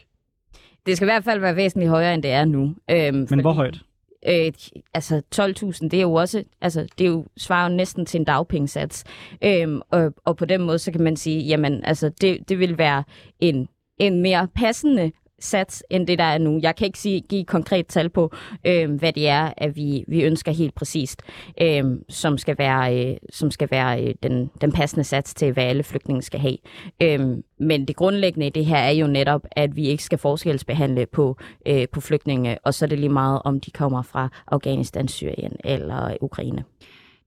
Det 0.86 0.98
skal 0.98 1.06
i 1.06 1.12
hvert 1.12 1.24
fald 1.24 1.39
være 1.39 1.56
væsentligt 1.56 1.89
højere, 1.89 2.13
end 2.13 2.24
det 2.24 2.32
er 2.32 2.46
nu. 2.46 2.76
Øhm, 2.91 3.15
Men 3.15 3.28
fordi, 3.28 3.41
hvor 3.41 3.52
højt? 3.52 3.82
Øh, 4.28 4.52
altså 4.93 5.22
12.000, 5.36 5.88
det 5.89 5.93
er 5.93 6.02
jo 6.02 6.13
også, 6.13 6.43
altså 6.62 6.88
det 6.98 7.06
er 7.06 7.10
jo, 7.10 7.26
svarer 7.38 7.69
jo 7.69 7.76
næsten 7.76 8.06
til 8.06 8.19
en 8.19 8.26
dagpengesats. 8.26 9.04
Øhm, 9.43 9.82
og, 9.91 10.13
og 10.26 10.38
på 10.38 10.46
den 10.46 10.62
måde, 10.62 10.80
så 10.80 10.91
kan 10.91 11.02
man 11.02 11.15
sige, 11.15 11.41
jamen 11.41 11.86
altså 11.86 12.10
det, 12.22 12.50
det 12.50 12.60
vil 12.60 12.78
være 12.78 13.04
en, 13.39 13.67
en 14.00 14.22
mere 14.22 14.48
passende 14.56 15.12
sats, 15.43 15.84
end 15.89 16.08
det, 16.08 16.19
der 16.19 16.23
er 16.23 16.38
nu. 16.38 16.60
Jeg 16.62 16.75
kan 16.75 16.86
ikke 16.86 16.99
sige, 16.99 17.21
give 17.21 17.45
konkret 17.45 17.88
tal 17.88 18.10
på, 18.10 18.32
øh, 18.67 18.91
hvad 18.91 19.13
det 19.13 19.27
er, 19.29 19.53
at 19.58 19.75
vi, 19.75 20.06
vi 20.08 20.23
ønsker 20.23 20.51
helt 20.51 20.75
præcist, 20.75 21.21
øh, 21.62 21.84
som 22.10 22.38
skal 22.38 22.58
være, 22.58 23.12
øh, 23.12 23.17
som 23.29 23.51
skal 23.51 23.67
være 23.71 24.03
øh, 24.03 24.13
den, 24.23 24.51
den 24.62 24.71
passende 24.71 25.03
sats 25.03 25.34
til, 25.34 25.51
hvad 25.51 25.63
alle 25.63 25.84
flygtninge 25.84 26.21
skal 26.21 26.39
have. 26.39 26.58
Øh, 27.01 27.38
men 27.60 27.88
det 27.88 27.95
grundlæggende 27.95 28.47
i 28.47 28.49
det 28.49 28.65
her 28.65 28.77
er 28.77 28.91
jo 28.91 29.08
netop, 29.08 29.41
at 29.51 29.75
vi 29.75 29.88
ikke 29.88 30.03
skal 30.03 30.17
forskelsbehandle 30.17 31.06
på, 31.06 31.38
øh, 31.67 31.88
på 31.91 32.01
flygtninge, 32.01 32.58
og 32.63 32.73
så 32.73 32.86
er 32.86 32.89
det 32.89 32.99
lige 32.99 33.10
meget, 33.10 33.41
om 33.45 33.60
de 33.60 33.71
kommer 33.71 34.01
fra 34.01 34.29
Afghanistan, 34.47 35.08
Syrien 35.08 35.56
eller 35.63 36.17
Ukraine. 36.21 36.63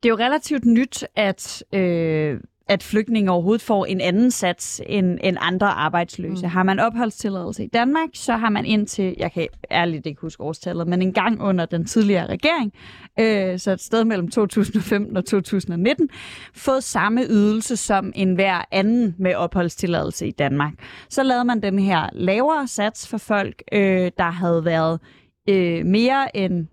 Det 0.03 0.09
er 0.09 0.11
jo 0.11 0.17
relativt 0.17 0.65
nyt, 0.65 1.05
at 1.17 1.65
øh, 1.73 2.41
at 2.69 2.83
flygtninge 2.83 3.31
overhovedet 3.31 3.63
får 3.63 3.87
en 3.87 4.01
anden 4.01 4.31
sats 4.31 4.83
end, 4.87 5.19
end 5.23 5.37
andre 5.41 5.67
arbejdsløse. 5.67 6.47
Mm. 6.47 6.51
Har 6.51 6.63
man 6.63 6.79
opholdstilladelse 6.79 7.65
i 7.65 7.67
Danmark, 7.67 8.09
så 8.15 8.37
har 8.37 8.51
man 8.51 8.65
indtil, 8.65 9.15
jeg 9.19 9.33
kan 9.33 9.49
ærligt 9.71 10.07
ikke 10.07 10.21
huske 10.21 10.43
årstallet, 10.43 10.87
men 10.87 11.03
en 11.03 11.13
gang 11.13 11.43
under 11.43 11.67
den 11.67 11.85
tidligere 11.85 12.27
regering, 12.27 12.73
øh, 13.19 13.59
så 13.59 13.73
et 13.73 13.81
sted 13.81 14.05
mellem 14.05 14.31
2015 14.31 15.17
og 15.17 15.25
2019, 15.25 16.09
fået 16.55 16.85
samme 16.85 17.25
ydelse 17.31 17.77
som 17.77 18.13
en 18.15 18.35
hver 18.35 18.65
anden 18.71 19.15
med 19.19 19.35
opholdstilladelse 19.35 20.27
i 20.27 20.31
Danmark. 20.31 20.73
Så 21.09 21.23
lavede 21.23 21.45
man 21.45 21.63
den 21.63 21.79
her 21.79 22.09
lavere 22.13 22.69
sats 22.69 23.09
for 23.09 23.19
folk, 23.19 23.63
øh, 23.73 24.11
der 24.19 24.31
havde 24.31 24.65
været 24.65 25.01
øh, 25.49 25.87
mere 25.87 26.37
end 26.37 26.67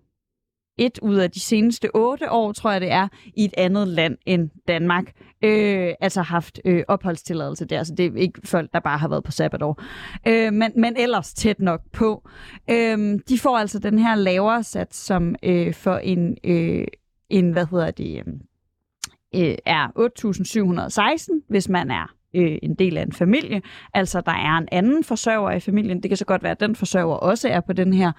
et 0.78 1.00
ud 1.02 1.16
af 1.16 1.32
de 1.32 1.40
seneste 1.40 1.90
otte 1.96 2.32
år, 2.32 2.52
tror 2.52 2.72
jeg 2.72 2.82
det 2.82 2.92
er, 2.92 3.08
i 3.36 3.46
et 3.46 3.54
andet 3.58 3.88
land 3.88 4.18
end 4.26 4.50
Danmark. 4.68 5.12
Øh, 5.44 5.94
altså 6.00 6.22
haft 6.22 6.60
øh, 6.66 6.84
opholdstilladelse 6.88 7.66
der, 7.66 7.84
så 7.84 7.96
det 7.96 8.06
er 8.06 8.16
ikke 8.16 8.42
folk, 8.46 8.74
der 8.74 8.80
bare 8.80 8.98
har 8.98 9.08
været 9.08 9.24
på 9.24 9.32
sabbatår. 9.32 9.84
Øh, 10.28 10.54
men, 10.54 10.72
men 10.76 10.98
ellers 10.98 11.34
tæt 11.34 11.60
nok 11.60 11.82
på. 11.92 12.30
Øh, 12.70 13.20
de 13.30 13.40
får 13.40 13.58
altså 13.58 13.80
den 13.80 14.00
her 14.00 14.16
lavere 14.16 14.64
sats, 14.64 14.98
som 14.98 15.36
øh, 15.44 15.74
for 15.74 15.98
en, 15.98 16.38
øh, 16.44 16.88
en, 17.30 17.52
hvad 17.52 17.66
hedder 17.72 17.92
det, 17.92 18.24
øh, 19.36 19.56
er 19.66 19.88
8.716, 21.40 21.46
hvis 21.50 21.70
man 21.70 21.92
er 21.92 22.23
øh, 22.34 22.58
en 22.63 22.76
del 22.76 22.98
af 22.98 23.02
en 23.02 23.12
familie. 23.12 23.62
Altså, 23.93 24.22
der 24.22 24.32
er 24.32 24.58
en 24.58 24.67
anden 24.72 25.04
forsørger 25.04 25.52
i 25.52 25.60
familien. 25.60 26.04
Det 26.04 26.10
kan 26.10 26.17
så 26.17 26.26
godt 26.26 26.43
være, 26.43 26.52
at 26.52 26.60
den 26.60 26.76
forsørger 26.76 27.15
også 27.15 27.50
er 27.50 27.60
på 27.60 27.74
den 27.74 27.93
her 27.93 28.12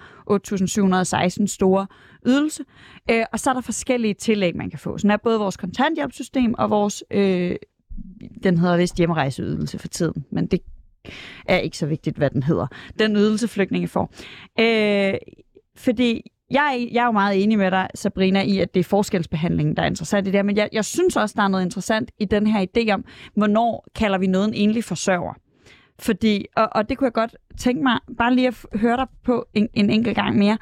8.716 1.39 1.47
store 1.47 1.87
ydelse. 2.25 2.63
Øh, 3.11 3.23
og 3.31 3.39
så 3.39 3.49
er 3.49 3.53
der 3.53 3.61
forskellige 3.61 4.13
tillæg, 4.13 4.55
man 4.55 4.69
kan 4.69 4.79
få. 4.79 4.97
Sådan 4.97 5.11
er 5.11 5.17
både 5.17 5.39
vores 5.39 5.57
kontanthjælpssystem 5.57 6.53
og 6.57 6.69
vores, 6.69 7.03
øh, 7.11 7.55
den 8.43 8.57
hedder 8.57 8.77
vist 8.77 8.97
hjemrejseydelse 8.97 9.79
for 9.79 9.87
tiden, 9.87 10.25
men 10.31 10.47
det 10.47 10.59
er 11.45 11.57
ikke 11.57 11.77
så 11.77 11.85
vigtigt, 11.85 12.17
hvad 12.17 12.29
den 12.29 12.43
hedder. 12.43 12.67
Den 12.99 13.15
ydelse 13.15 13.47
flygtninge 13.47 13.87
får. 13.87 14.13
Øh, 14.59 15.13
fordi 15.77 16.31
jeg, 16.51 16.89
jeg 16.91 17.01
er 17.01 17.05
jo 17.05 17.11
meget 17.11 17.43
enig 17.43 17.57
med 17.57 17.71
dig, 17.71 17.87
Sabrina, 17.95 18.41
i, 18.41 18.59
at 18.59 18.73
det 18.73 18.79
er 18.79 18.83
forskelsbehandlingen, 18.83 19.75
der 19.75 19.83
er 19.83 19.87
interessant 19.87 20.27
i 20.27 20.31
det 20.31 20.37
her, 20.37 20.43
men 20.43 20.57
jeg, 20.57 20.69
jeg 20.71 20.85
synes 20.85 21.15
også, 21.15 21.33
der 21.37 21.43
er 21.43 21.47
noget 21.47 21.65
interessant 21.65 22.11
i 22.19 22.25
den 22.25 22.47
her 22.47 22.65
idé 22.65 22.91
om, 22.91 23.05
hvornår 23.35 23.87
kalder 23.95 24.17
vi 24.17 24.27
noget 24.27 24.47
en 24.47 24.53
enlig 24.53 24.83
forsørger. 24.83 25.33
Fordi, 25.99 26.45
og, 26.55 26.69
og 26.71 26.89
det 26.89 26.97
kunne 26.97 27.05
jeg 27.05 27.13
godt 27.13 27.35
tænke 27.57 27.83
mig 27.83 27.99
bare 28.17 28.35
lige 28.35 28.47
at 28.47 28.65
høre 28.73 28.97
dig 28.97 29.07
på 29.23 29.45
en, 29.53 29.69
en 29.73 29.89
enkelt 29.89 30.15
gang 30.15 30.37
mere. 30.37 30.57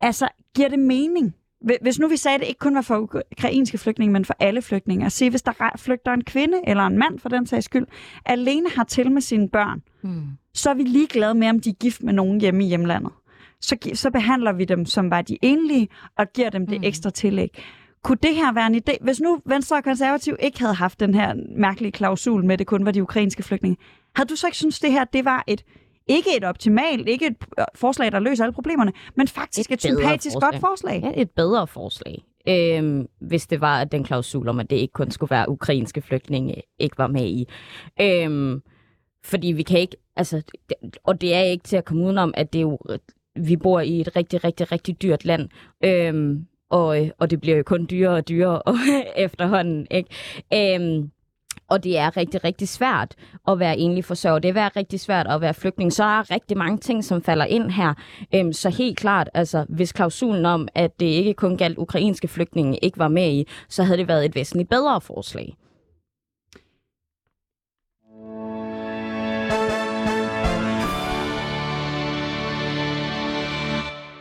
Altså, 0.00 0.28
giver 0.56 0.68
det 0.68 0.78
mening? 0.78 1.34
Hvis 1.80 1.98
nu 1.98 2.08
vi 2.08 2.16
sagde, 2.16 2.34
at 2.34 2.40
det 2.40 2.48
ikke 2.48 2.58
kun 2.58 2.74
var 2.74 2.80
for 2.80 2.98
ukrainske 2.98 3.78
flygtninge, 3.78 4.12
men 4.12 4.24
for 4.24 4.36
alle 4.40 4.62
flygtninge. 4.62 5.06
At 5.06 5.12
se, 5.12 5.30
hvis 5.30 5.42
der 5.42 5.72
flygter 5.76 6.12
en 6.12 6.24
kvinde 6.24 6.58
eller 6.66 6.86
en 6.86 6.98
mand 6.98 7.18
for 7.18 7.28
den 7.28 7.46
sags 7.46 7.64
skyld, 7.64 7.86
alene 8.26 8.68
har 8.76 8.84
til 8.84 9.12
med 9.12 9.22
sine 9.22 9.48
børn, 9.48 9.82
hmm. 10.02 10.26
så 10.54 10.70
er 10.70 10.74
vi 10.74 10.82
ligeglade 10.82 11.34
med, 11.34 11.48
om 11.48 11.60
de 11.60 11.70
er 11.70 11.74
gift 11.74 12.02
med 12.02 12.12
nogen 12.12 12.40
hjemme 12.40 12.64
i 12.64 12.68
hjemlandet 12.68 13.12
så, 13.60 13.76
så 13.94 14.10
behandler 14.10 14.52
vi 14.52 14.64
dem 14.64 14.86
som 14.86 15.10
var 15.10 15.22
de 15.22 15.38
enlige, 15.42 15.88
og 16.18 16.32
giver 16.34 16.50
dem 16.50 16.66
det 16.66 16.78
mm. 16.78 16.84
ekstra 16.84 17.10
tillæg. 17.10 17.62
Kunne 18.02 18.18
det 18.22 18.34
her 18.34 18.52
være 18.52 18.66
en 18.66 18.74
idé? 18.74 18.96
Hvis 19.00 19.20
nu 19.20 19.40
Venstre 19.46 19.76
og 19.76 19.84
Konservativ 19.84 20.36
ikke 20.40 20.60
havde 20.60 20.74
haft 20.74 21.00
den 21.00 21.14
her 21.14 21.34
mærkelige 21.56 21.92
klausul 21.92 22.44
med, 22.44 22.52
at 22.52 22.58
det 22.58 22.66
kun 22.66 22.84
var 22.84 22.90
de 22.90 23.02
ukrainske 23.02 23.42
flygtninge, 23.42 23.76
havde 24.16 24.28
du 24.28 24.36
så 24.36 24.46
ikke 24.46 24.56
synes 24.56 24.80
det 24.80 24.92
her, 24.92 25.04
det 25.04 25.24
var 25.24 25.44
et 25.46 25.64
ikke 26.08 26.36
et 26.36 26.44
optimalt, 26.44 27.08
ikke 27.08 27.26
et 27.26 27.36
øh, 27.58 27.64
forslag, 27.74 28.12
der 28.12 28.18
løser 28.18 28.44
alle 28.44 28.52
problemerne, 28.52 28.92
men 29.16 29.28
faktisk 29.28 29.70
et, 29.70 29.74
et 29.74 29.82
sympatisk 29.82 30.34
forslag. 30.34 30.52
godt 30.52 30.60
forslag. 30.60 31.00
Ja, 31.04 31.22
et 31.22 31.30
bedre 31.30 31.66
forslag. 31.66 32.24
Øhm, 32.48 33.06
hvis 33.20 33.46
det 33.46 33.60
var 33.60 33.80
at 33.80 33.92
den 33.92 34.04
klausul 34.04 34.48
om, 34.48 34.60
at 34.60 34.70
det 34.70 34.76
ikke 34.76 34.92
kun 34.92 35.10
skulle 35.10 35.30
være 35.30 35.48
ukrainske 35.48 36.02
flygtninge, 36.02 36.62
ikke 36.78 36.98
var 36.98 37.06
med 37.06 37.26
i. 37.26 37.48
Øhm, 38.00 38.62
fordi 39.24 39.48
vi 39.48 39.62
kan 39.62 39.80
ikke, 39.80 39.96
altså, 40.16 40.42
og 41.04 41.20
det 41.20 41.34
er 41.34 41.40
ikke 41.40 41.64
til 41.64 41.76
at 41.76 41.84
komme 41.84 42.04
udenom, 42.04 42.34
at 42.36 42.52
det 42.52 42.58
er 42.58 42.62
jo 42.62 42.78
vi 43.46 43.56
bor 43.56 43.80
i 43.80 44.00
et 44.00 44.16
rigtig, 44.16 44.44
rigtig, 44.44 44.72
rigtig 44.72 45.02
dyrt 45.02 45.24
land. 45.24 45.48
Øhm, 45.84 46.46
og, 46.70 47.10
og 47.18 47.30
det 47.30 47.40
bliver 47.40 47.56
jo 47.56 47.62
kun 47.62 47.86
dyrere 47.90 48.14
og 48.14 48.28
dyrere 48.28 48.62
efterhånden. 49.26 49.86
Ikke? 49.90 50.10
Øhm, 50.54 51.10
og 51.68 51.84
det 51.84 51.98
er 51.98 52.16
rigtig, 52.16 52.44
rigtig 52.44 52.68
svært 52.68 53.14
at 53.48 53.58
være 53.58 53.78
enlig 53.78 54.04
forsørger. 54.04 54.38
Det 54.38 54.56
er 54.56 54.76
rigtig 54.76 55.00
svært 55.00 55.26
at 55.26 55.40
være 55.40 55.54
flygtning. 55.54 55.92
Så 55.92 56.04
er 56.04 56.22
der 56.22 56.30
rigtig 56.30 56.56
mange 56.56 56.78
ting, 56.78 57.04
som 57.04 57.22
falder 57.22 57.44
ind 57.44 57.70
her. 57.70 57.94
Øhm, 58.34 58.52
så 58.52 58.70
helt 58.70 58.98
klart, 58.98 59.30
altså, 59.34 59.66
hvis 59.68 59.92
klausulen 59.92 60.46
om, 60.46 60.68
at 60.74 61.00
det 61.00 61.06
ikke 61.06 61.34
kun 61.34 61.56
galt 61.56 61.78
ukrainske 61.78 62.28
flygtninge, 62.28 62.78
ikke 62.82 62.98
var 62.98 63.08
med 63.08 63.32
i, 63.32 63.46
så 63.68 63.82
havde 63.82 63.98
det 63.98 64.08
været 64.08 64.24
et 64.24 64.34
væsentligt 64.34 64.68
bedre 64.68 65.00
forslag. 65.00 65.56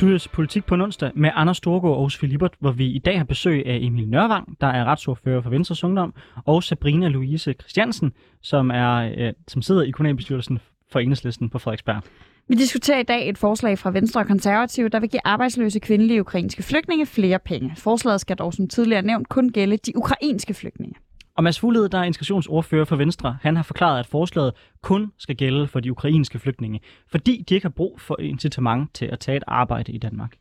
Du 0.01 0.13
er 0.13 0.27
politik 0.33 0.65
på 0.65 0.75
en 0.75 0.81
onsdag 0.81 1.11
med 1.15 1.29
Anders 1.33 1.57
Storgård 1.57 1.97
og 1.97 2.11
Sofie 2.11 2.29
Libert, 2.29 2.53
hvor 2.59 2.71
vi 2.71 2.85
i 2.85 2.99
dag 2.99 3.17
har 3.17 3.25
besøg 3.25 3.65
af 3.65 3.79
Emil 3.81 4.07
Nørvang, 4.07 4.57
der 4.61 4.67
er 4.67 4.85
retsordfører 4.85 5.41
for 5.41 5.49
Venstres 5.49 5.83
Ungdom, 5.83 6.13
og 6.45 6.63
Sabrina 6.63 7.07
Louise 7.07 7.53
Christiansen, 7.53 8.11
som, 8.41 8.71
er, 8.71 9.13
øh, 9.17 9.33
som 9.47 9.61
sidder 9.61 9.81
i 9.81 9.91
kommunalbestyrelsen 9.91 10.59
for 10.91 10.99
Enhedslisten 10.99 11.49
på 11.49 11.59
Frederiksberg. 11.59 12.01
Vi 12.47 12.55
diskuterer 12.55 12.99
i 12.99 13.03
dag 13.03 13.29
et 13.29 13.37
forslag 13.37 13.79
fra 13.79 13.91
Venstre 13.91 14.21
og 14.21 14.27
Konservative, 14.27 14.89
der 14.89 14.99
vil 14.99 15.09
give 15.09 15.21
arbejdsløse 15.25 15.79
kvindelige 15.79 16.21
ukrainske 16.21 16.63
flygtninge 16.63 17.05
flere 17.05 17.39
penge. 17.39 17.73
Forslaget 17.77 18.21
skal 18.21 18.35
dog 18.35 18.53
som 18.53 18.67
tidligere 18.67 19.01
nævnt 19.01 19.29
kun 19.29 19.49
gælde 19.49 19.77
de 19.77 19.97
ukrainske 19.97 20.53
flygtninge. 20.53 20.95
Og 21.37 21.43
Mads 21.43 21.59
Fuglede, 21.59 21.89
der 21.89 21.97
er 21.99 22.03
integrationsordfører 22.03 22.85
for 22.85 22.95
Venstre, 22.95 23.37
han 23.41 23.55
har 23.55 23.63
forklaret, 23.63 23.99
at 23.99 24.07
forslaget 24.07 24.53
kun 24.81 25.11
skal 25.17 25.35
gælde 25.35 25.67
for 25.67 25.79
de 25.79 25.91
ukrainske 25.91 26.39
flygtninge, 26.39 26.79
fordi 27.11 27.45
de 27.49 27.55
ikke 27.55 27.65
har 27.65 27.69
brug 27.69 28.01
for 28.01 28.19
incitament 28.19 28.93
til 28.93 29.05
at 29.05 29.19
tage 29.19 29.37
et 29.37 29.43
arbejde 29.47 29.91
i 29.91 29.97
Danmark. 29.97 30.35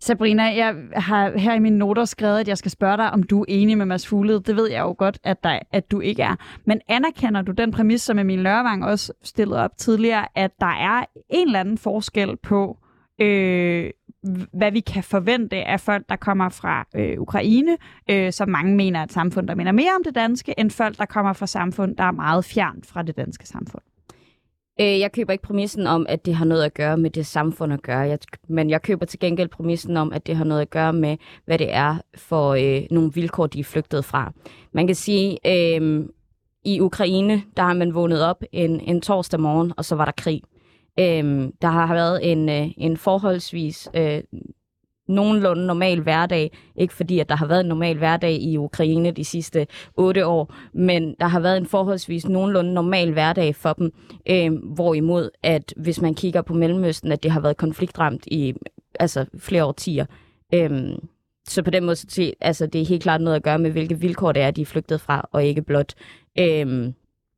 Sabrina, 0.00 0.42
jeg 0.42 0.74
har 0.92 1.38
her 1.38 1.54
i 1.54 1.58
mine 1.58 1.78
noter 1.78 2.04
skrevet, 2.04 2.40
at 2.40 2.48
jeg 2.48 2.58
skal 2.58 2.70
spørge 2.70 2.96
dig, 2.96 3.10
om 3.10 3.22
du 3.22 3.40
er 3.40 3.44
enig 3.48 3.78
med 3.78 3.86
Mads 3.86 4.06
Fuglede. 4.06 4.42
Det 4.46 4.56
ved 4.56 4.70
jeg 4.70 4.80
jo 4.80 4.94
godt, 4.98 5.18
at, 5.24 5.44
dig, 5.44 5.60
at 5.72 5.90
du 5.90 6.00
ikke 6.00 6.22
er. 6.22 6.36
Men 6.64 6.80
anerkender 6.88 7.42
du 7.42 7.52
den 7.52 7.70
præmis, 7.70 8.02
som 8.02 8.18
Emil 8.18 8.38
Lørvang 8.38 8.84
også 8.84 9.12
stillede 9.22 9.64
op 9.64 9.70
tidligere, 9.76 10.26
at 10.34 10.50
der 10.60 10.66
er 10.66 11.04
en 11.30 11.46
eller 11.46 11.60
anden 11.60 11.78
forskel 11.78 12.36
på, 12.36 12.78
øh, 13.18 13.90
hvad 14.52 14.72
vi 14.72 14.80
kan 14.80 15.02
forvente 15.02 15.56
af 15.56 15.80
folk, 15.80 16.08
der 16.08 16.16
kommer 16.16 16.48
fra 16.48 16.86
øh, 16.94 17.20
Ukraine, 17.20 17.76
øh, 18.10 18.32
som 18.32 18.48
mange 18.48 18.76
mener 18.76 19.00
er 19.00 19.04
et 19.04 19.12
samfund, 19.12 19.48
der 19.48 19.54
minder 19.54 19.72
mere 19.72 19.90
om 19.96 20.04
det 20.04 20.14
danske, 20.14 20.54
end 20.58 20.70
folk, 20.70 20.98
der 20.98 21.04
kommer 21.04 21.32
fra 21.32 21.46
samfund, 21.46 21.96
der 21.96 22.04
er 22.04 22.10
meget 22.10 22.44
fjernt 22.44 22.86
fra 22.86 23.02
det 23.02 23.16
danske 23.16 23.48
samfund? 23.48 23.82
Øh, 24.80 25.00
jeg 25.00 25.12
køber 25.12 25.32
ikke 25.32 25.42
præmissen 25.42 25.86
om, 25.86 26.06
at 26.08 26.26
det 26.26 26.34
har 26.34 26.44
noget 26.44 26.64
at 26.64 26.74
gøre 26.74 26.96
med 26.96 27.10
det 27.10 27.26
samfund 27.26 27.72
at 27.72 27.82
gøre, 27.82 27.98
jeg, 27.98 28.18
men 28.48 28.70
jeg 28.70 28.82
køber 28.82 29.06
til 29.06 29.18
gengæld 29.18 29.48
præmissen 29.48 29.96
om, 29.96 30.12
at 30.12 30.26
det 30.26 30.36
har 30.36 30.44
noget 30.44 30.60
at 30.60 30.70
gøre 30.70 30.92
med, 30.92 31.16
hvad 31.44 31.58
det 31.58 31.74
er 31.74 31.96
for 32.14 32.50
øh, 32.50 32.82
nogle 32.90 33.12
vilkår, 33.14 33.46
de 33.46 33.60
er 33.60 33.64
flygtet 33.64 34.04
fra. 34.04 34.32
Man 34.72 34.86
kan 34.86 34.96
sige, 34.96 35.38
øh, 35.46 36.04
i 36.64 36.80
Ukraine, 36.80 37.42
der 37.56 37.62
har 37.62 37.74
man 37.74 37.94
vågnet 37.94 38.24
op 38.24 38.42
en, 38.52 38.80
en 38.80 39.00
torsdag 39.00 39.40
morgen, 39.40 39.72
og 39.76 39.84
så 39.84 39.96
var 39.96 40.04
der 40.04 40.12
krig. 40.12 40.42
Øh, 41.00 41.48
der 41.62 41.68
har 41.68 41.94
været 41.94 42.32
en, 42.32 42.48
øh, 42.48 42.68
en 42.76 42.96
forholdsvis 42.96 43.88
øh, 43.94 44.22
nogenlunde 45.08 45.66
normal 45.66 46.00
hverdag. 46.00 46.50
Ikke 46.76 46.94
fordi, 46.94 47.18
at 47.18 47.28
der 47.28 47.36
har 47.36 47.46
været 47.46 47.60
en 47.60 47.66
normal 47.66 47.98
hverdag 47.98 48.32
i 48.32 48.56
Ukraine 48.56 49.10
de 49.10 49.24
sidste 49.24 49.66
otte 49.96 50.26
år, 50.26 50.54
men 50.74 51.14
der 51.20 51.26
har 51.26 51.40
været 51.40 51.56
en 51.56 51.66
forholdsvis 51.66 52.28
nogenlunde 52.28 52.74
normal 52.74 53.12
hverdag 53.12 53.56
for 53.56 53.72
dem. 53.72 53.92
Øh, 54.30 54.52
hvorimod, 54.74 55.30
at 55.42 55.74
hvis 55.76 56.00
man 56.00 56.14
kigger 56.14 56.42
på 56.42 56.54
Mellemøsten, 56.54 57.12
at 57.12 57.22
det 57.22 57.30
har 57.30 57.40
været 57.40 57.56
konfliktramt 57.56 58.26
i 58.26 58.54
altså, 59.00 59.26
flere 59.38 59.64
årtier. 59.64 60.06
Øh, 60.54 60.92
så 61.48 61.62
på 61.62 61.70
den 61.70 61.84
måde, 61.84 61.96
så 61.96 62.32
altså, 62.40 62.66
det 62.66 62.80
er 62.80 62.86
helt 62.86 63.02
klart 63.02 63.20
noget 63.20 63.36
at 63.36 63.42
gøre 63.42 63.58
med, 63.58 63.70
hvilke 63.70 63.98
vilkår 63.98 64.32
det 64.32 64.42
er, 64.42 64.50
de 64.50 64.62
er 64.62 64.66
flygtet 64.66 65.00
fra, 65.00 65.28
og 65.32 65.44
ikke 65.44 65.62
blot... 65.62 65.94
Øh, 66.38 66.92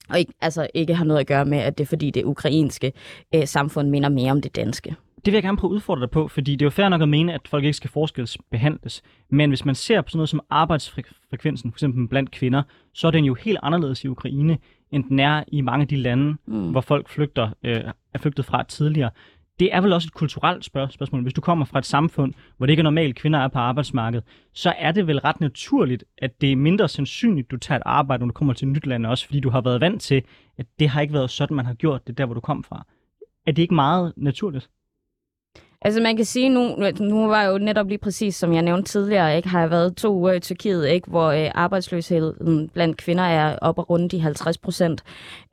og 0.08 0.18
ikke, 0.18 0.32
altså 0.40 0.66
ikke 0.74 0.94
har 0.94 1.04
noget 1.04 1.20
at 1.20 1.26
gøre 1.26 1.44
med, 1.44 1.58
at 1.58 1.78
det 1.78 1.84
er 1.84 1.88
fordi 1.88 2.10
det 2.10 2.24
ukrainske 2.24 2.92
øh, 3.34 3.46
samfund 3.46 3.88
minder 3.88 4.08
mere 4.08 4.32
om 4.32 4.42
det 4.42 4.56
danske 4.56 4.96
det 5.24 5.32
vil 5.32 5.36
jeg 5.36 5.42
gerne 5.42 5.56
prøve 5.56 5.70
at 5.70 5.74
udfordre 5.74 6.00
dig 6.00 6.10
på, 6.10 6.28
fordi 6.28 6.52
det 6.52 6.62
er 6.62 6.66
jo 6.66 6.70
fair 6.70 6.88
nok 6.88 7.02
at 7.02 7.08
mene, 7.08 7.34
at 7.34 7.40
folk 7.48 7.64
ikke 7.64 7.76
skal 7.76 7.90
forskelsbehandles. 7.90 9.02
Men 9.30 9.50
hvis 9.50 9.64
man 9.64 9.74
ser 9.74 10.00
på 10.00 10.08
sådan 10.08 10.18
noget 10.18 10.28
som 10.28 10.40
arbejdsfrekvensen, 10.50 11.72
f.eks. 11.72 11.84
blandt 12.10 12.30
kvinder, 12.30 12.62
så 12.92 13.06
er 13.06 13.10
den 13.10 13.24
jo 13.24 13.34
helt 13.34 13.58
anderledes 13.62 14.04
i 14.04 14.08
Ukraine, 14.08 14.58
end 14.90 15.04
den 15.04 15.20
er 15.20 15.44
i 15.48 15.60
mange 15.60 15.82
af 15.82 15.88
de 15.88 15.96
lande, 15.96 16.36
mm. 16.46 16.70
hvor 16.70 16.80
folk 16.80 17.08
flygter, 17.08 17.50
øh, 17.62 17.80
er 18.14 18.18
flygtet 18.18 18.44
fra 18.44 18.62
tidligere. 18.62 19.10
Det 19.60 19.74
er 19.74 19.80
vel 19.80 19.92
også 19.92 20.06
et 20.06 20.14
kulturelt 20.14 20.64
spørgsmål. 20.64 21.22
Hvis 21.22 21.34
du 21.34 21.40
kommer 21.40 21.64
fra 21.64 21.78
et 21.78 21.86
samfund, 21.86 22.34
hvor 22.56 22.66
det 22.66 22.70
ikke 22.70 22.80
er 22.80 22.84
normalt, 22.84 23.16
kvinder 23.16 23.38
er 23.38 23.48
på 23.48 23.58
arbejdsmarkedet, 23.58 24.24
så 24.52 24.74
er 24.78 24.92
det 24.92 25.06
vel 25.06 25.18
ret 25.18 25.40
naturligt, 25.40 26.04
at 26.18 26.40
det 26.40 26.52
er 26.52 26.56
mindre 26.56 26.88
sandsynligt, 26.88 27.46
at 27.46 27.50
du 27.50 27.56
tager 27.56 27.78
et 27.78 27.82
arbejde, 27.86 28.20
når 28.20 28.26
du 28.26 28.32
kommer 28.32 28.54
til 28.54 28.66
et 28.68 28.72
nyt 28.72 28.86
land 28.86 29.06
også, 29.06 29.26
fordi 29.26 29.40
du 29.40 29.50
har 29.50 29.60
været 29.60 29.80
vant 29.80 30.02
til, 30.02 30.22
at 30.58 30.66
det 30.78 30.88
har 30.88 31.00
ikke 31.00 31.14
været 31.14 31.30
sådan, 31.30 31.56
man 31.56 31.66
har 31.66 31.74
gjort 31.74 32.06
det 32.06 32.18
der, 32.18 32.26
hvor 32.26 32.34
du 32.34 32.40
kom 32.40 32.64
fra. 32.64 32.86
Er 33.46 33.52
det 33.52 33.62
ikke 33.62 33.74
meget 33.74 34.12
naturligt? 34.16 34.70
Altså 35.84 36.00
man 36.00 36.16
kan 36.16 36.24
sige, 36.24 36.48
nu, 36.48 36.76
nu 37.00 37.26
var 37.26 37.42
jeg 37.42 37.52
jo 37.52 37.58
netop 37.58 37.88
lige 37.88 37.98
præcis, 37.98 38.34
som 38.36 38.52
jeg 38.52 38.62
nævnte 38.62 38.90
tidligere, 38.90 39.36
ikke, 39.36 39.48
har 39.48 39.60
jeg 39.60 39.70
været 39.70 39.96
to 39.96 40.14
uger 40.14 40.32
i 40.32 40.40
Tyrkiet, 40.40 40.88
ikke, 40.88 41.10
hvor 41.10 41.30
øh, 41.30 41.50
arbejdsløsheden 41.54 42.68
blandt 42.68 42.96
kvinder 42.96 43.24
er 43.24 43.58
op 43.58 43.78
og 43.78 43.90
rundt 43.90 44.12
de 44.12 44.20
50 44.20 44.58
procent. 44.58 45.02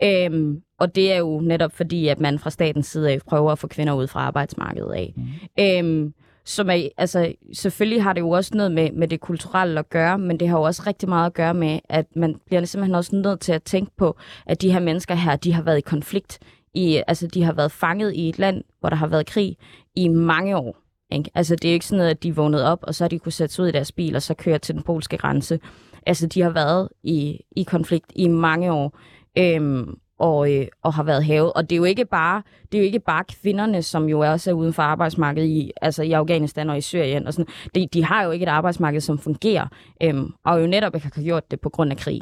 Øhm, 0.04 0.62
og 0.82 0.96
det 0.96 1.14
er 1.14 1.18
jo 1.18 1.40
netop 1.40 1.72
fordi, 1.72 2.08
at 2.08 2.20
man 2.20 2.40
fra 2.40 2.50
statens 2.50 2.88
side 2.88 3.12
af 3.12 3.20
prøver 3.28 3.52
at 3.52 3.60
få 3.60 3.68
kvinder 3.68 3.94
ud 3.94 4.08
fra 4.08 4.20
arbejdsmarkedet 4.20 4.92
af. 4.92 5.14
Mm. 5.16 5.24
Øhm, 5.60 6.14
som 6.46 6.70
er, 6.70 6.88
altså, 6.98 7.34
selvfølgelig 7.54 8.04
har 8.04 8.14
det 8.14 8.22
jo 8.22 8.30
også 8.30 8.52
noget 8.56 8.72
med, 8.72 8.92
med 8.92 9.08
det 9.08 9.20
kulturelle 9.20 9.80
at 9.80 9.90
gøre, 9.90 10.18
men 10.18 10.40
det 10.40 10.48
har 10.48 10.58
jo 10.58 10.64
også 10.64 10.84
rigtig 10.88 11.10
meget 11.10 11.26
at 11.26 11.34
gøre 11.34 11.54
med, 11.54 11.80
at 11.90 12.06
man 12.16 12.36
bliver 12.46 12.66
simpelthen 12.66 12.96
også 12.96 13.16
nødt 13.16 13.40
til 13.40 13.52
at 13.52 13.64
tænke 13.64 13.92
på, 13.98 14.18
at 14.46 14.62
de 14.62 14.72
her 14.72 14.80
mennesker 14.80 15.16
her, 15.16 15.36
de 15.36 15.54
har 15.54 15.62
været 15.62 15.78
i 15.78 15.82
konflikt 15.82 16.40
i, 16.74 17.02
altså 17.08 17.28
de 17.28 17.44
har 17.44 17.54
været 17.54 17.72
fanget 17.72 18.14
i 18.14 18.30
et 18.30 18.40
land, 18.40 18.64
hvor 18.80 18.90
der 18.90 18.96
har 18.96 19.08
været 19.08 19.26
krig 19.26 19.58
i 19.96 20.08
mange 20.08 20.58
år. 20.58 20.78
Ikke? 21.12 21.30
Altså 21.36 21.56
det 21.56 21.70
er 21.70 21.74
ikke 21.74 21.86
sådan 21.86 21.98
noget, 21.98 22.12
at 22.12 22.24
de 22.24 22.36
vågnede 22.36 22.72
op, 22.72 22.80
og 22.84 22.96
så 22.96 23.04
har 23.04 23.10
de 23.10 23.20
kunne 23.20 23.32
sætte 23.32 23.56
sig 23.56 23.64
ud 23.64 23.70
i 23.70 23.72
deres 23.72 23.92
bil, 23.92 24.16
og 24.16 24.22
så 24.22 24.34
køre 24.34 24.60
til 24.60 24.76
den 24.76 24.84
polske 24.84 25.18
grænse. 25.18 25.60
Altså 26.06 26.28
de 26.28 26.42
har 26.42 26.50
været 26.50 26.90
i, 27.04 27.40
i 27.56 27.64
konflikt 27.64 28.12
i 28.16 28.28
mange 28.28 28.72
år. 28.72 28.98
Øhm, 29.38 29.98
og, 30.22 30.54
øh, 30.54 30.68
og 30.82 30.94
har 30.94 31.04
været 31.04 31.26
havet. 31.26 31.54
Og 31.54 31.70
det 31.70 31.76
er 31.76 31.78
jo 31.78 31.84
ikke 31.84 32.06
bare 32.06 32.42
det 32.72 32.78
er 32.78 32.82
jo 32.82 32.86
ikke 32.86 33.00
bare 33.00 33.24
kvinderne, 33.24 33.84
som 33.84 34.10
jo 34.10 34.20
også 34.20 34.50
er 34.50 34.54
uden 34.54 34.74
for 34.74 34.84
arbejdsmarkedet 34.84 35.48
i, 35.48 35.72
altså 35.82 36.04
i 36.04 36.12
Afghanistan 36.12 36.70
og 36.70 36.78
i 36.78 36.82
Syrien. 36.82 37.28
Og 37.28 37.34
sådan. 37.34 37.54
De, 37.76 37.88
de 37.94 38.06
har 38.06 38.24
jo 38.24 38.32
ikke 38.32 38.44
et 38.44 38.50
arbejdsmarked, 38.50 39.02
som 39.02 39.20
fungerer, 39.20 39.68
øhm, 40.04 40.32
og 40.46 40.62
jo 40.62 40.68
netop 40.68 40.96
ikke 40.96 41.12
har 41.16 41.24
gjort 41.24 41.52
det 41.52 41.62
på 41.62 41.70
grund 41.70 41.92
af 41.92 41.98
krig. 41.98 42.22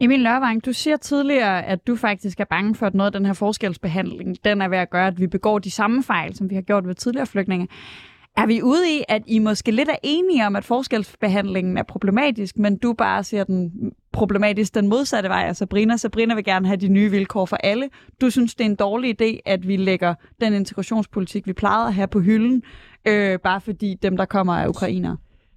Emil 0.00 0.20
Lørvang, 0.20 0.64
du 0.64 0.72
siger 0.72 0.96
tidligere, 0.96 1.66
at 1.66 1.86
du 1.86 1.96
faktisk 1.96 2.40
er 2.40 2.44
bange 2.44 2.74
for, 2.74 2.86
at 2.86 2.94
noget 2.94 3.06
af 3.06 3.12
den 3.12 3.26
her 3.26 3.32
forskelsbehandling, 3.32 4.44
den 4.44 4.62
er 4.62 4.68
ved 4.68 4.78
at 4.78 4.90
gøre, 4.90 5.06
at 5.06 5.20
vi 5.20 5.26
begår 5.26 5.58
de 5.58 5.70
samme 5.70 6.02
fejl, 6.02 6.36
som 6.36 6.50
vi 6.50 6.54
har 6.54 6.62
gjort 6.62 6.86
ved 6.86 6.94
tidligere 6.94 7.26
flygtninge. 7.26 7.68
Er 8.36 8.46
vi 8.46 8.62
ude 8.62 8.90
i, 8.90 9.04
at 9.08 9.22
I 9.26 9.38
måske 9.38 9.70
lidt 9.70 9.88
er 9.88 9.96
enige 10.02 10.46
om, 10.46 10.56
at 10.56 10.64
forskelsbehandlingen 10.64 11.76
er 11.78 11.82
problematisk, 11.82 12.58
men 12.58 12.76
du 12.76 12.92
bare 12.92 13.24
ser 13.24 13.44
den 13.44 13.72
problematisk 14.12 14.74
den 14.74 14.88
modsatte 14.88 15.28
vej 15.28 15.44
af 15.48 15.56
Sabrina? 15.56 15.96
Sabrina 15.96 16.34
vil 16.34 16.44
gerne 16.44 16.66
have 16.66 16.76
de 16.76 16.88
nye 16.88 17.10
vilkår 17.10 17.46
for 17.46 17.56
alle. 17.56 17.88
Du 18.20 18.30
synes, 18.30 18.54
det 18.54 18.64
er 18.64 18.68
en 18.68 18.76
dårlig 18.76 19.22
idé, 19.22 19.40
at 19.46 19.68
vi 19.68 19.76
lægger 19.76 20.14
den 20.40 20.52
integrationspolitik, 20.52 21.46
vi 21.46 21.52
plejede 21.52 21.86
at 21.86 21.94
have 21.94 22.08
på 22.08 22.20
hylden, 22.20 22.62
øh, 23.08 23.38
bare 23.38 23.60
fordi 23.60 23.94
dem, 24.02 24.16
der 24.16 24.24
kommer, 24.24 24.54
er 24.54 24.68
ukrainer? 24.68 25.16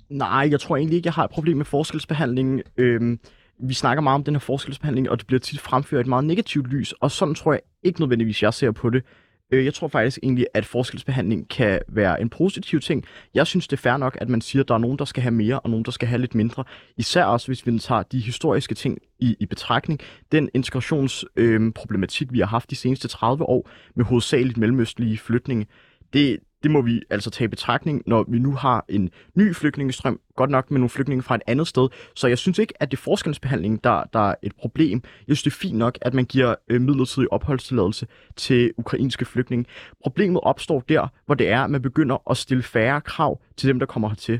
Nej, 0.09 0.47
jeg 0.51 0.59
tror 0.59 0.77
egentlig 0.77 0.97
ikke, 0.97 1.07
jeg 1.07 1.13
har 1.13 1.23
et 1.23 1.31
problem 1.31 1.57
med 1.57 1.65
forskelsbehandlingen. 1.65 2.61
Øhm, 2.77 3.19
vi 3.59 3.73
snakker 3.73 4.01
meget 4.01 4.15
om 4.15 4.23
den 4.23 4.33
her 4.33 4.39
forskelsbehandling, 4.39 5.09
og 5.09 5.19
det 5.19 5.27
bliver 5.27 5.39
tit 5.39 5.59
fremført 5.59 6.01
et 6.01 6.07
meget 6.07 6.25
negativt 6.25 6.67
lys, 6.67 6.91
og 6.91 7.11
sådan 7.11 7.35
tror 7.35 7.53
jeg 7.53 7.61
ikke 7.83 7.99
nødvendigvis, 7.99 8.43
jeg 8.43 8.53
ser 8.53 8.71
på 8.71 8.89
det. 8.89 9.03
Øh, 9.51 9.65
jeg 9.65 9.73
tror 9.73 9.87
faktisk 9.87 10.19
egentlig, 10.23 10.47
at 10.53 10.65
forskelsbehandling 10.65 11.49
kan 11.49 11.79
være 11.87 12.21
en 12.21 12.29
positiv 12.29 12.79
ting. 12.79 13.05
Jeg 13.33 13.47
synes, 13.47 13.67
det 13.67 13.77
er 13.77 13.81
fair 13.81 13.97
nok, 13.97 14.17
at 14.21 14.29
man 14.29 14.41
siger, 14.41 14.63
at 14.63 14.67
der 14.67 14.73
er 14.73 14.77
nogen, 14.77 14.99
der 14.99 15.05
skal 15.05 15.23
have 15.23 15.31
mere, 15.31 15.59
og 15.59 15.69
nogen, 15.69 15.85
der 15.85 15.91
skal 15.91 16.07
have 16.07 16.21
lidt 16.21 16.35
mindre. 16.35 16.63
Især 16.97 17.23
også, 17.23 17.47
hvis 17.47 17.65
vi 17.65 17.79
tager 17.79 18.03
de 18.03 18.19
historiske 18.19 18.75
ting 18.75 18.97
i, 19.19 19.35
i 19.39 19.45
betragtning. 19.45 19.99
Den 20.31 20.49
integrationsproblematik, 20.53 22.27
øhm, 22.27 22.29
øh, 22.29 22.33
vi 22.33 22.39
har 22.39 22.47
haft 22.47 22.69
de 22.69 22.75
seneste 22.75 23.07
30 23.07 23.43
år 23.43 23.69
med 23.95 24.05
hovedsageligt 24.05 24.57
mellemøstlige 24.57 25.17
flytninge, 25.17 25.67
det, 26.13 26.39
det 26.63 26.71
må 26.71 26.81
vi 26.81 27.01
altså 27.09 27.29
tage 27.29 27.45
i 27.45 27.47
betragtning, 27.47 28.03
når 28.05 28.25
vi 28.27 28.39
nu 28.39 28.55
har 28.55 28.85
en 28.89 29.09
ny 29.35 29.55
flygtningestrøm, 29.55 30.19
godt 30.35 30.49
nok 30.49 30.71
med 30.71 30.79
nogle 30.79 30.89
flygtninge 30.89 31.23
fra 31.23 31.35
et 31.35 31.41
andet 31.47 31.67
sted. 31.67 31.87
Så 32.15 32.27
jeg 32.27 32.37
synes 32.37 32.59
ikke, 32.59 32.73
at 32.79 32.91
det 32.91 32.97
er 32.97 33.01
forskelsbehandling, 33.01 33.83
der, 33.83 34.03
der 34.13 34.29
er 34.29 34.35
et 34.43 34.55
problem. 34.55 35.01
Jeg 35.27 35.37
synes, 35.37 35.43
det 35.43 35.51
er 35.51 35.67
fint 35.67 35.77
nok, 35.77 35.97
at 36.01 36.13
man 36.13 36.25
giver 36.25 36.55
øh, 36.69 36.81
midlertidig 36.81 37.33
opholdstilladelse 37.33 38.07
til 38.35 38.71
ukrainske 38.77 39.25
flygtninge. 39.25 39.65
Problemet 40.03 40.41
opstår 40.43 40.83
der, 40.89 41.07
hvor 41.25 41.35
det 41.35 41.49
er, 41.49 41.63
at 41.63 41.69
man 41.69 41.81
begynder 41.81 42.31
at 42.31 42.37
stille 42.37 42.63
færre 42.63 43.01
krav 43.01 43.41
til 43.57 43.69
dem, 43.69 43.79
der 43.79 43.85
kommer 43.85 44.09
hertil. 44.09 44.39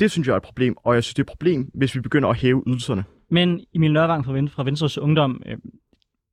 Det 0.00 0.10
synes 0.10 0.28
jeg 0.28 0.32
er 0.32 0.36
et 0.36 0.42
problem, 0.42 0.76
og 0.84 0.94
jeg 0.94 1.04
synes, 1.04 1.14
det 1.14 1.18
er 1.18 1.24
et 1.24 1.28
problem, 1.28 1.70
hvis 1.74 1.94
vi 1.94 2.00
begynder 2.00 2.28
at 2.28 2.36
hæve 2.36 2.62
ydelserne. 2.66 3.04
Men 3.30 3.60
Emil 3.74 3.92
Nørvang 3.92 4.24
fra 4.24 4.64
Venstres 4.64 4.98
Ungdom, 4.98 5.42
øh, 5.46 5.56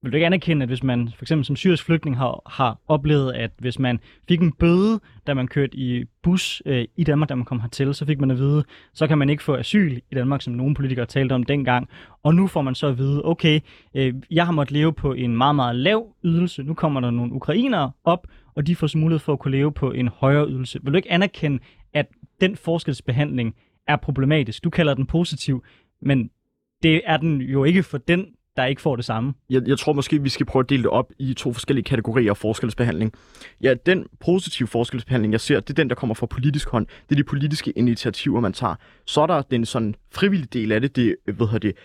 vil 0.06 0.12
du 0.12 0.16
ikke 0.16 0.26
anerkende, 0.26 0.64
at 0.64 0.70
hvis 0.70 0.84
man 0.84 1.10
for 1.16 1.24
eksempel 1.24 1.46
som 1.46 1.56
syrisk 1.56 1.86
flygtning 1.86 2.18
har, 2.18 2.42
har 2.46 2.80
oplevet, 2.88 3.34
at 3.34 3.52
hvis 3.58 3.80
man 3.80 4.00
fik 4.28 4.42
en 4.42 4.52
bøde, 4.52 5.00
da 5.28 5.34
man 5.34 5.48
kørte 5.48 5.78
i 5.78 6.06
bus 6.24 6.62
øh, 6.66 6.86
i 6.96 7.04
Danmark, 7.04 7.30
da 7.30 7.36
man 7.36 7.46
kom 7.46 7.60
hertil, 7.60 7.94
så 7.94 8.06
fik 8.06 8.20
man 8.20 8.32
at 8.32 8.38
vide, 8.38 8.64
så 8.94 9.08
kan 9.08 9.18
man 9.18 9.30
ikke 9.30 9.44
få 9.44 9.56
asyl 9.56 10.00
i 10.12 10.16
Danmark, 10.16 10.42
som 10.42 10.54
nogle 10.54 10.76
politikere 10.76 11.06
talte 11.06 11.34
om 11.34 11.44
dengang. 11.44 11.90
Og 12.24 12.36
nu 12.36 12.48
får 12.48 12.62
man 12.62 12.76
så 12.76 12.88
at 12.88 12.98
vide, 12.98 13.26
okay, 13.26 13.60
øh, 13.96 14.14
jeg 14.32 14.46
har 14.46 14.52
måttet 14.52 14.74
leve 14.74 14.94
på 14.94 15.14
en 15.14 15.38
meget, 15.38 15.56
meget 15.56 15.76
lav 15.76 16.08
ydelse. 16.24 16.64
Nu 16.64 16.74
kommer 16.74 17.00
der 17.00 17.12
nogle 17.12 17.34
ukrainere 17.34 17.92
op, 18.04 18.28
og 18.56 18.68
de 18.68 18.76
får 18.76 18.88
så 18.88 18.98
mulighed 18.98 19.20
for 19.20 19.34
at 19.34 19.40
kunne 19.40 19.58
leve 19.58 19.72
på 19.72 19.92
en 19.92 20.08
højere 20.08 20.50
ydelse. 20.50 20.80
Vil 20.84 20.94
du 20.94 20.98
ikke 20.98 21.12
anerkende, 21.12 21.60
at 21.94 22.06
den 22.42 22.56
forskelsbehandling 22.56 23.56
er 23.88 23.96
problematisk? 23.96 24.64
Du 24.64 24.70
kalder 24.70 24.94
den 24.94 25.06
positiv, 25.06 25.64
men 26.02 26.30
det 26.84 27.02
er 27.06 27.18
den 27.18 27.42
jo 27.42 27.64
ikke 27.64 27.84
for 27.84 27.98
den 27.98 28.26
der 28.58 28.66
ikke 28.66 28.82
får 28.82 28.96
det 28.96 29.06
samme. 29.06 29.34
Jeg, 29.50 29.62
jeg 29.68 29.80
tror 29.80 29.94
måske, 29.94 30.22
vi 30.22 30.30
skal 30.30 30.46
prøve 30.46 30.64
at 30.64 30.70
dele 30.70 30.84
det 30.84 30.92
op 30.92 31.12
i 31.20 31.34
to 31.34 31.54
forskellige 31.54 31.84
kategorier 31.84 32.32
af 32.32 32.38
forskelsbehandling. 32.38 33.14
Ja, 33.62 33.74
den 33.86 34.06
positive 34.20 34.68
forskelsbehandling, 34.68 35.32
jeg 35.32 35.42
ser, 35.42 35.60
det 35.60 35.70
er 35.70 35.74
den, 35.74 35.90
der 35.90 35.96
kommer 35.96 36.14
fra 36.14 36.26
politisk 36.26 36.70
hånd. 36.70 36.88
Det 37.10 37.12
er 37.12 37.16
de 37.16 37.24
politiske 37.24 37.72
initiativer, 37.72 38.40
man 38.40 38.54
tager. 38.54 38.76
Så 39.06 39.22
er 39.22 39.28
der 39.28 39.42
den 39.42 39.66
sådan 39.66 39.96
frivillige 40.12 40.50
del 40.54 40.72
af 40.72 40.82
det, 40.82 40.96
det, 40.96 41.16
hvad 41.26 41.48
hedder 41.48 41.60
det, 41.60 41.76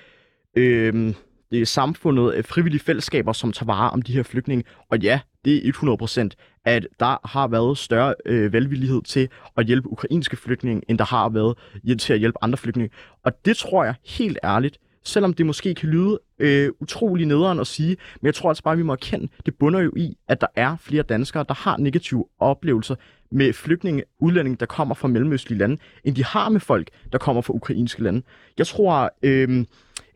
øh, 0.56 1.14
det 1.50 1.60
er 1.60 1.66
samfundet, 1.66 2.30
af 2.30 2.44
frivillige 2.44 2.82
fællesskaber, 2.82 3.32
som 3.32 3.52
tager 3.52 3.66
vare 3.66 3.90
om 3.90 4.02
de 4.02 4.12
her 4.12 4.22
flygtninge. 4.22 4.64
Og 4.90 4.98
ja, 4.98 5.20
det 5.44 5.68
er 5.68 5.72
100%, 5.72 6.62
at 6.64 6.86
der 7.00 7.28
har 7.28 7.48
været 7.48 7.78
større 7.78 8.14
øh, 8.26 8.52
velvillighed 8.52 9.02
til 9.02 9.28
at 9.56 9.66
hjælpe 9.66 9.88
ukrainske 9.88 10.36
flygtninge, 10.36 10.82
end 10.88 10.98
der 10.98 11.04
har 11.04 11.28
været 11.28 11.58
til 11.98 12.12
at 12.12 12.18
hjælpe 12.18 12.38
andre 12.42 12.56
flygtninge. 12.56 12.94
Og 13.24 13.32
det 13.44 13.56
tror 13.56 13.84
jeg 13.84 13.94
helt 14.04 14.38
ærligt, 14.44 14.78
selvom 15.04 15.34
det 15.34 15.46
måske 15.46 15.74
kan 15.74 15.88
lyde 15.88 16.18
øh, 16.38 16.70
utrolig 16.80 17.26
nederen 17.26 17.60
at 17.60 17.66
sige, 17.66 17.96
men 18.20 18.26
jeg 18.26 18.34
tror 18.34 18.48
altså 18.48 18.62
bare, 18.62 18.76
vi 18.76 18.82
må 18.82 18.92
erkende, 18.92 19.28
det 19.46 19.54
bunder 19.54 19.80
jo 19.80 19.92
i, 19.96 20.16
at 20.28 20.40
der 20.40 20.46
er 20.56 20.76
flere 20.80 21.02
danskere, 21.02 21.44
der 21.48 21.54
har 21.54 21.76
negative 21.76 22.26
oplevelser 22.38 22.94
med 23.30 23.52
flygtninge, 23.52 24.02
udlændinge, 24.18 24.56
der 24.60 24.66
kommer 24.66 24.94
fra 24.94 25.08
mellemøstlige 25.08 25.58
lande, 25.58 25.76
end 26.04 26.16
de 26.16 26.24
har 26.24 26.48
med 26.48 26.60
folk, 26.60 26.90
der 27.12 27.18
kommer 27.18 27.42
fra 27.42 27.54
ukrainske 27.54 28.02
lande. 28.02 28.22
Jeg 28.58 28.66
tror, 28.66 29.10
øh, 29.22 29.64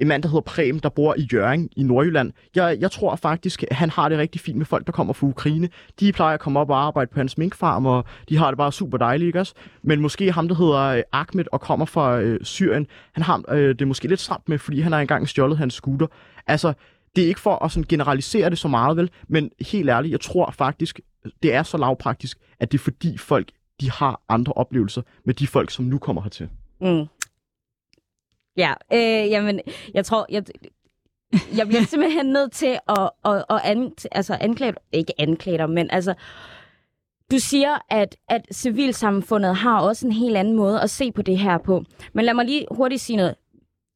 en 0.01 0.09
mand, 0.09 0.23
der 0.23 0.29
hedder 0.29 0.41
Prem, 0.41 0.81
der 0.81 0.89
bor 0.89 1.15
i 1.19 1.29
Jørgen 1.33 1.69
i 1.77 1.83
Nordjylland. 1.83 2.33
Jeg, 2.55 2.77
jeg 2.81 2.91
tror 2.91 3.17
faktisk, 3.17 3.65
at 3.71 3.77
han 3.77 3.91
har 3.91 4.09
det 4.09 4.19
rigtig 4.19 4.41
fint 4.41 4.59
med 4.59 4.67
folk, 4.67 4.87
der 4.87 4.93
kommer 4.93 5.13
fra 5.13 5.27
Ukraine. 5.27 5.69
De 6.01 6.13
plejer 6.13 6.35
at 6.35 6.41
komme 6.41 6.61
op 6.61 6.71
og 6.71 6.83
arbejde 6.83 7.11
på 7.13 7.21
hans 7.21 7.39
minkfarm, 7.39 7.87
og 7.87 8.05
de 8.29 8.37
har 8.37 8.51
det 8.51 8.59
bare 8.59 8.73
super 8.73 8.99
dejligt, 8.99 9.27
ikke 9.27 9.41
også? 9.41 9.55
Men 9.83 10.01
måske 10.01 10.33
ham, 10.33 10.49
der 10.49 10.55
hedder 10.55 10.81
øh, 10.81 11.03
Ahmed 11.13 11.45
og 11.53 11.61
kommer 11.61 11.87
fra 11.87 12.21
øh, 12.21 12.45
Syrien, 12.45 12.87
han 13.13 13.23
har 13.23 13.43
øh, 13.49 13.75
det 13.79 13.89
måske 13.89 14.09
lidt 14.09 14.21
stramt 14.21 14.49
med, 14.49 14.59
fordi 14.59 14.81
han 14.81 14.93
har 14.93 15.01
engang 15.01 15.29
stjålet 15.29 15.59
hans 15.59 15.75
scooter. 15.75 16.07
Altså, 16.47 16.73
det 17.17 17.25
er 17.25 17.29
ikke 17.29 17.41
for 17.41 17.65
at 17.65 17.71
sådan 17.71 17.87
generalisere 17.89 18.51
det 18.51 18.59
så 18.59 18.69
meget, 18.69 18.97
vel? 18.97 19.11
Men 19.29 19.51
helt 19.61 19.91
ærligt, 19.91 20.13
jeg 20.13 20.21
tror 20.21 20.51
faktisk, 20.51 21.01
det 21.43 21.55
er 21.55 21.63
så 21.63 21.77
lavpraktisk, 21.77 22.39
at 22.61 22.73
det 22.73 22.79
er 22.79 22.83
fordi 22.83 23.19
folk, 23.19 23.49
de 23.81 23.91
har 23.91 24.21
andre 24.29 24.53
oplevelser 24.53 25.03
med 25.25 25.35
de 25.35 25.47
folk, 25.47 25.71
som 25.71 25.85
nu 25.85 25.99
kommer 25.99 26.23
hertil. 26.23 26.49
Mm. 26.81 27.07
Ja, 28.57 28.73
øh, 28.93 29.31
jamen, 29.31 29.61
jeg 29.95 30.05
tror, 30.05 30.27
jeg, 30.31 30.45
jeg 31.57 31.67
bliver 31.67 31.83
simpelthen 31.83 32.27
nødt 32.27 32.53
til 32.53 32.79
at, 32.89 33.11
at, 33.25 33.45
at 33.51 33.61
an, 33.65 33.93
altså 34.13 34.37
anklage, 34.41 34.75
ikke 34.93 35.21
anklage 35.21 35.59
dig, 35.59 35.71
men 35.71 35.91
altså, 35.91 36.15
du 37.31 37.39
siger, 37.39 37.79
at, 37.91 38.17
at 38.29 38.47
civilsamfundet 38.53 39.57
har 39.57 39.81
også 39.81 40.07
en 40.07 40.13
helt 40.13 40.37
anden 40.37 40.57
måde 40.57 40.81
at 40.81 40.91
se 40.91 41.13
på 41.13 41.23
det 41.23 41.39
her 41.39 41.59
på. 41.59 41.85
Men 42.13 42.25
lad 42.25 42.35
mig 42.35 42.45
lige 42.45 42.67
hurtigt 42.71 43.01
sige 43.01 43.17
noget. 43.17 43.35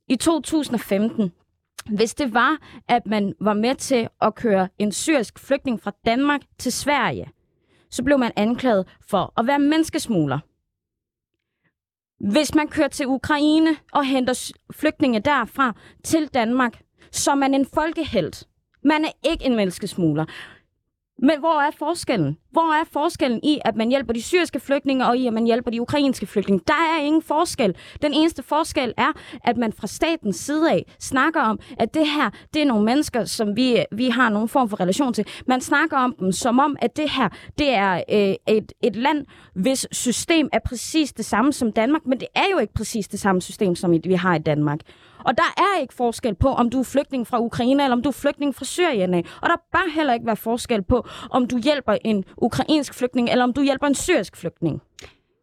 I 0.08 0.16
2015, 0.16 1.32
hvis 1.86 2.14
det 2.14 2.34
var, 2.34 2.58
at 2.88 3.06
man 3.06 3.34
var 3.40 3.54
med 3.54 3.74
til 3.74 4.08
at 4.20 4.34
køre 4.34 4.68
en 4.78 4.92
syrisk 4.92 5.38
flygtning 5.38 5.82
fra 5.82 5.92
Danmark 6.06 6.40
til 6.58 6.72
Sverige, 6.72 7.28
så 7.90 8.02
blev 8.04 8.18
man 8.18 8.32
anklaget 8.36 8.86
for 9.08 9.32
at 9.36 9.46
være 9.46 9.58
menneskesmugler. 9.58 10.38
Hvis 12.20 12.54
man 12.54 12.68
kører 12.68 12.88
til 12.88 13.06
Ukraine 13.06 13.76
og 13.92 14.04
henter 14.04 14.52
flygtninge 14.72 15.20
derfra 15.20 15.72
til 16.04 16.26
Danmark, 16.26 16.82
så 17.12 17.30
er 17.30 17.34
man 17.34 17.54
en 17.54 17.66
folkehelt. 17.74 18.44
Man 18.84 19.04
er 19.04 19.30
ikke 19.30 19.44
en 19.44 19.56
menneskesmugler. 19.56 20.24
Men 21.22 21.38
hvor 21.38 21.60
er 21.60 21.70
forskellen? 21.78 22.36
Hvor 22.50 22.80
er 22.80 22.84
forskellen 22.92 23.40
i, 23.42 23.58
at 23.64 23.76
man 23.76 23.88
hjælper 23.88 24.12
de 24.12 24.22
syriske 24.22 24.60
flygtninge, 24.60 25.06
og 25.06 25.16
i, 25.16 25.26
at 25.26 25.32
man 25.32 25.44
hjælper 25.44 25.70
de 25.70 25.80
ukrainske 25.80 26.26
flygtninge? 26.26 26.64
Der 26.66 26.96
er 26.98 27.02
ingen 27.02 27.22
forskel. 27.22 27.76
Den 28.02 28.12
eneste 28.12 28.42
forskel 28.42 28.94
er, 28.96 29.12
at 29.44 29.56
man 29.56 29.72
fra 29.72 29.86
statens 29.86 30.36
side 30.36 30.70
af 30.70 30.94
snakker 31.00 31.40
om, 31.40 31.58
at 31.78 31.94
det 31.94 32.06
her, 32.06 32.30
det 32.54 32.62
er 32.62 32.66
nogle 32.66 32.84
mennesker, 32.84 33.24
som 33.24 33.56
vi, 33.56 33.84
vi 33.92 34.08
har 34.08 34.28
nogen 34.28 34.48
form 34.48 34.68
for 34.68 34.80
relation 34.80 35.12
til. 35.12 35.26
Man 35.46 35.60
snakker 35.60 35.96
om 35.96 36.14
dem 36.20 36.32
som 36.32 36.58
om, 36.58 36.76
at 36.82 36.96
det 36.96 37.10
her, 37.10 37.28
det 37.58 37.74
er 37.74 37.94
øh, 37.94 38.54
et, 38.56 38.72
et 38.82 38.96
land, 38.96 39.26
hvis 39.54 39.86
system 39.92 40.48
er 40.52 40.58
præcis 40.66 41.12
det 41.12 41.24
samme 41.24 41.52
som 41.52 41.72
Danmark, 41.72 42.06
men 42.06 42.20
det 42.20 42.28
er 42.34 42.46
jo 42.52 42.58
ikke 42.58 42.74
præcis 42.74 43.08
det 43.08 43.20
samme 43.20 43.42
system, 43.42 43.74
som 43.74 43.92
vi 44.04 44.14
har 44.14 44.34
i 44.34 44.38
Danmark. 44.38 44.80
Og 45.28 45.38
der 45.38 45.54
er 45.56 45.80
ikke 45.80 45.94
forskel 45.94 46.34
på, 46.34 46.48
om 46.48 46.70
du 46.70 46.78
er 46.80 46.84
flygtning 46.84 47.26
fra 47.26 47.40
Ukraine, 47.40 47.82
eller 47.82 47.96
om 47.96 48.02
du 48.02 48.08
er 48.08 48.12
flygtning 48.12 48.54
fra 48.54 48.64
Syrien 48.64 49.14
af. 49.14 49.24
Og 49.42 49.48
der 49.48 49.56
bør 49.72 49.94
heller 49.94 50.14
ikke 50.14 50.26
være 50.26 50.36
forskel 50.36 50.82
på, 50.82 51.06
om 51.30 51.46
du 51.46 51.58
hjælper 51.58 51.96
en 52.04 52.24
ukrainsk 52.36 52.94
flygtning, 52.94 53.30
eller 53.30 53.44
om 53.44 53.52
du 53.52 53.62
hjælper 53.62 53.86
en 53.86 53.94
syrisk 53.94 54.36
flygtning. 54.36 54.82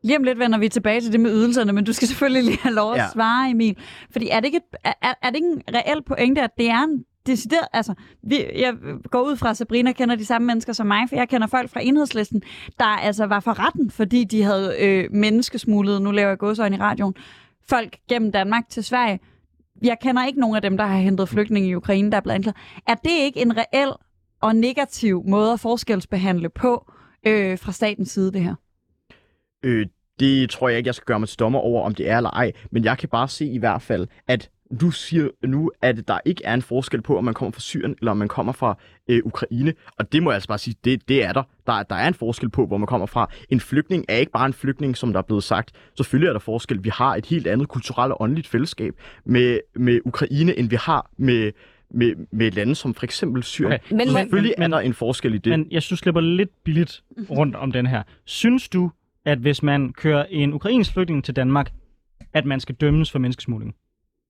Lige 0.03 0.17
om 0.17 0.23
lidt 0.23 0.39
vender 0.39 0.57
vi 0.57 0.69
tilbage 0.69 1.01
til 1.01 1.11
det 1.11 1.19
med 1.19 1.31
ydelserne, 1.31 1.73
men 1.73 1.83
du 1.83 1.93
skal 1.93 2.07
selvfølgelig 2.07 2.43
lige 2.43 2.59
have 2.61 2.75
lov 2.75 2.93
at 2.93 2.97
ja. 2.97 3.07
svare, 3.13 3.49
Emil. 3.49 3.77
Fordi 4.11 4.29
er 4.29 4.39
det, 4.39 4.45
ikke 4.45 4.57
et, 4.57 4.77
er, 4.83 5.13
er 5.21 5.29
det 5.29 5.35
ikke 5.35 5.47
en 5.47 5.61
reel 5.75 6.03
pointe, 6.03 6.41
at 6.41 6.51
det 6.57 6.69
er 6.69 6.83
en 6.83 7.03
decideret, 7.27 7.67
altså, 7.73 7.93
vi, 8.23 8.45
jeg 8.55 8.73
går 9.11 9.21
ud 9.21 9.35
fra, 9.37 9.49
at 9.49 9.57
Sabrina 9.57 9.91
kender 9.91 10.15
de 10.15 10.25
samme 10.25 10.45
mennesker 10.45 10.73
som 10.73 10.87
mig, 10.87 11.09
for 11.09 11.15
jeg 11.15 11.29
kender 11.29 11.47
folk 11.47 11.69
fra 11.69 11.79
enhedslisten, 11.83 12.41
der 12.79 12.85
altså 12.85 13.25
var 13.25 13.39
for 13.39 13.65
retten, 13.65 13.91
fordi 13.91 14.23
de 14.23 14.43
havde 14.43 14.75
øh, 14.79 15.07
menneskesmuglet, 15.11 16.01
nu 16.01 16.11
laver 16.11 16.29
jeg 16.29 16.37
gåsøjne 16.37 16.75
i 16.75 16.79
radioen, 16.79 17.13
folk 17.69 17.97
gennem 18.09 18.31
Danmark 18.31 18.69
til 18.69 18.83
Sverige, 18.83 19.19
jeg 19.83 19.97
kender 20.01 20.25
ikke 20.25 20.39
nogen 20.39 20.55
af 20.55 20.61
dem, 20.61 20.77
der 20.77 20.85
har 20.85 20.97
hentet 20.97 21.29
flygtninge 21.29 21.69
i 21.69 21.75
Ukraine, 21.75 22.11
der 22.11 22.17
er 22.17 22.21
blevet 22.21 22.35
anklaget. 22.35 22.57
Er 22.87 22.95
det 22.95 23.11
ikke 23.11 23.41
en 23.41 23.57
reel 23.57 23.93
og 24.41 24.55
negativ 24.55 25.23
måde 25.27 25.53
at 25.53 25.59
forskelsbehandle 25.59 26.49
på 26.49 26.91
øh, 27.27 27.59
fra 27.59 27.71
statens 27.71 28.11
side, 28.11 28.31
det 28.31 28.41
her? 28.41 28.55
Øh, 29.63 29.87
det 30.19 30.49
tror 30.49 30.69
jeg 30.69 30.77
ikke, 30.77 30.87
jeg 30.87 30.95
skal 30.95 31.05
gøre 31.05 31.19
mig 31.19 31.29
til 31.29 31.39
dommer 31.39 31.59
over, 31.59 31.85
om 31.85 31.95
det 31.95 32.09
er 32.09 32.17
eller 32.17 32.29
ej. 32.29 32.51
Men 32.71 32.83
jeg 32.83 32.97
kan 32.97 33.09
bare 33.09 33.27
se 33.27 33.45
i 33.45 33.57
hvert 33.57 33.81
fald, 33.81 34.07
at 34.27 34.49
du 34.81 34.91
siger 34.91 35.29
nu, 35.43 35.71
at 35.81 36.07
der 36.07 36.19
ikke 36.25 36.45
er 36.45 36.53
en 36.53 36.61
forskel 36.61 37.01
på, 37.01 37.17
om 37.17 37.23
man 37.23 37.33
kommer 37.33 37.51
fra 37.51 37.59
Syrien 37.59 37.95
eller 37.99 38.11
om 38.11 38.17
man 38.17 38.27
kommer 38.27 38.53
fra 38.53 38.77
øh, 39.07 39.21
Ukraine. 39.25 39.73
Og 39.97 40.11
det 40.11 40.23
må 40.23 40.29
jeg 40.29 40.35
altså 40.35 40.47
bare 40.47 40.57
sige, 40.57 40.75
det, 40.85 41.09
det 41.09 41.23
er 41.23 41.33
der. 41.33 41.43
der. 41.67 41.83
Der 41.83 41.95
er 41.95 42.07
en 42.07 42.13
forskel 42.13 42.49
på, 42.49 42.65
hvor 42.65 42.77
man 42.77 42.87
kommer 42.87 43.07
fra. 43.07 43.29
En 43.49 43.59
flygtning 43.59 44.05
er 44.09 44.17
ikke 44.17 44.31
bare 44.31 44.45
en 44.45 44.53
flygtning, 44.53 44.97
som 44.97 45.13
der 45.13 45.19
er 45.19 45.23
blevet 45.23 45.43
sagt. 45.43 45.71
Selvfølgelig 45.97 46.27
er 46.27 46.33
der 46.33 46.39
forskel. 46.39 46.83
Vi 46.83 46.89
har 46.89 47.15
et 47.15 47.25
helt 47.25 47.47
andet 47.47 47.67
kulturelt 47.67 48.11
og 48.11 48.21
åndeligt 48.21 48.47
fællesskab 48.47 48.93
med, 49.25 49.59
med 49.75 49.99
Ukraine, 50.05 50.59
end 50.59 50.69
vi 50.69 50.75
har 50.75 51.09
med, 51.17 51.51
med, 51.91 52.15
med 52.31 52.51
lande 52.51 52.75
som 52.75 52.93
for 52.93 53.03
eksempel 53.03 53.43
Syrien. 53.43 53.73
Okay. 53.73 53.95
Men, 53.95 54.09
selvfølgelig 54.09 54.55
men, 54.57 54.73
er 54.73 54.77
der 54.77 54.85
en 54.85 54.93
forskel 54.93 55.33
i 55.33 55.37
det. 55.37 55.51
Men 55.51 55.67
jeg 55.71 55.81
synes, 55.81 55.99
slipper 55.99 56.21
lidt 56.21 56.63
billigt 56.63 57.03
rundt 57.29 57.55
om 57.55 57.71
den 57.71 57.87
her. 57.87 58.03
Synes 58.25 58.69
du, 58.69 58.91
at 59.25 59.37
hvis 59.37 59.63
man 59.63 59.93
kører 59.93 60.25
en 60.29 60.53
ukrainsk 60.53 60.93
flygtning 60.93 61.23
til 61.23 61.35
Danmark, 61.35 61.71
at 62.33 62.45
man 62.45 62.59
skal 62.59 62.75
dømmes 62.75 63.11
for 63.11 63.19
menneskesmugling? 63.19 63.75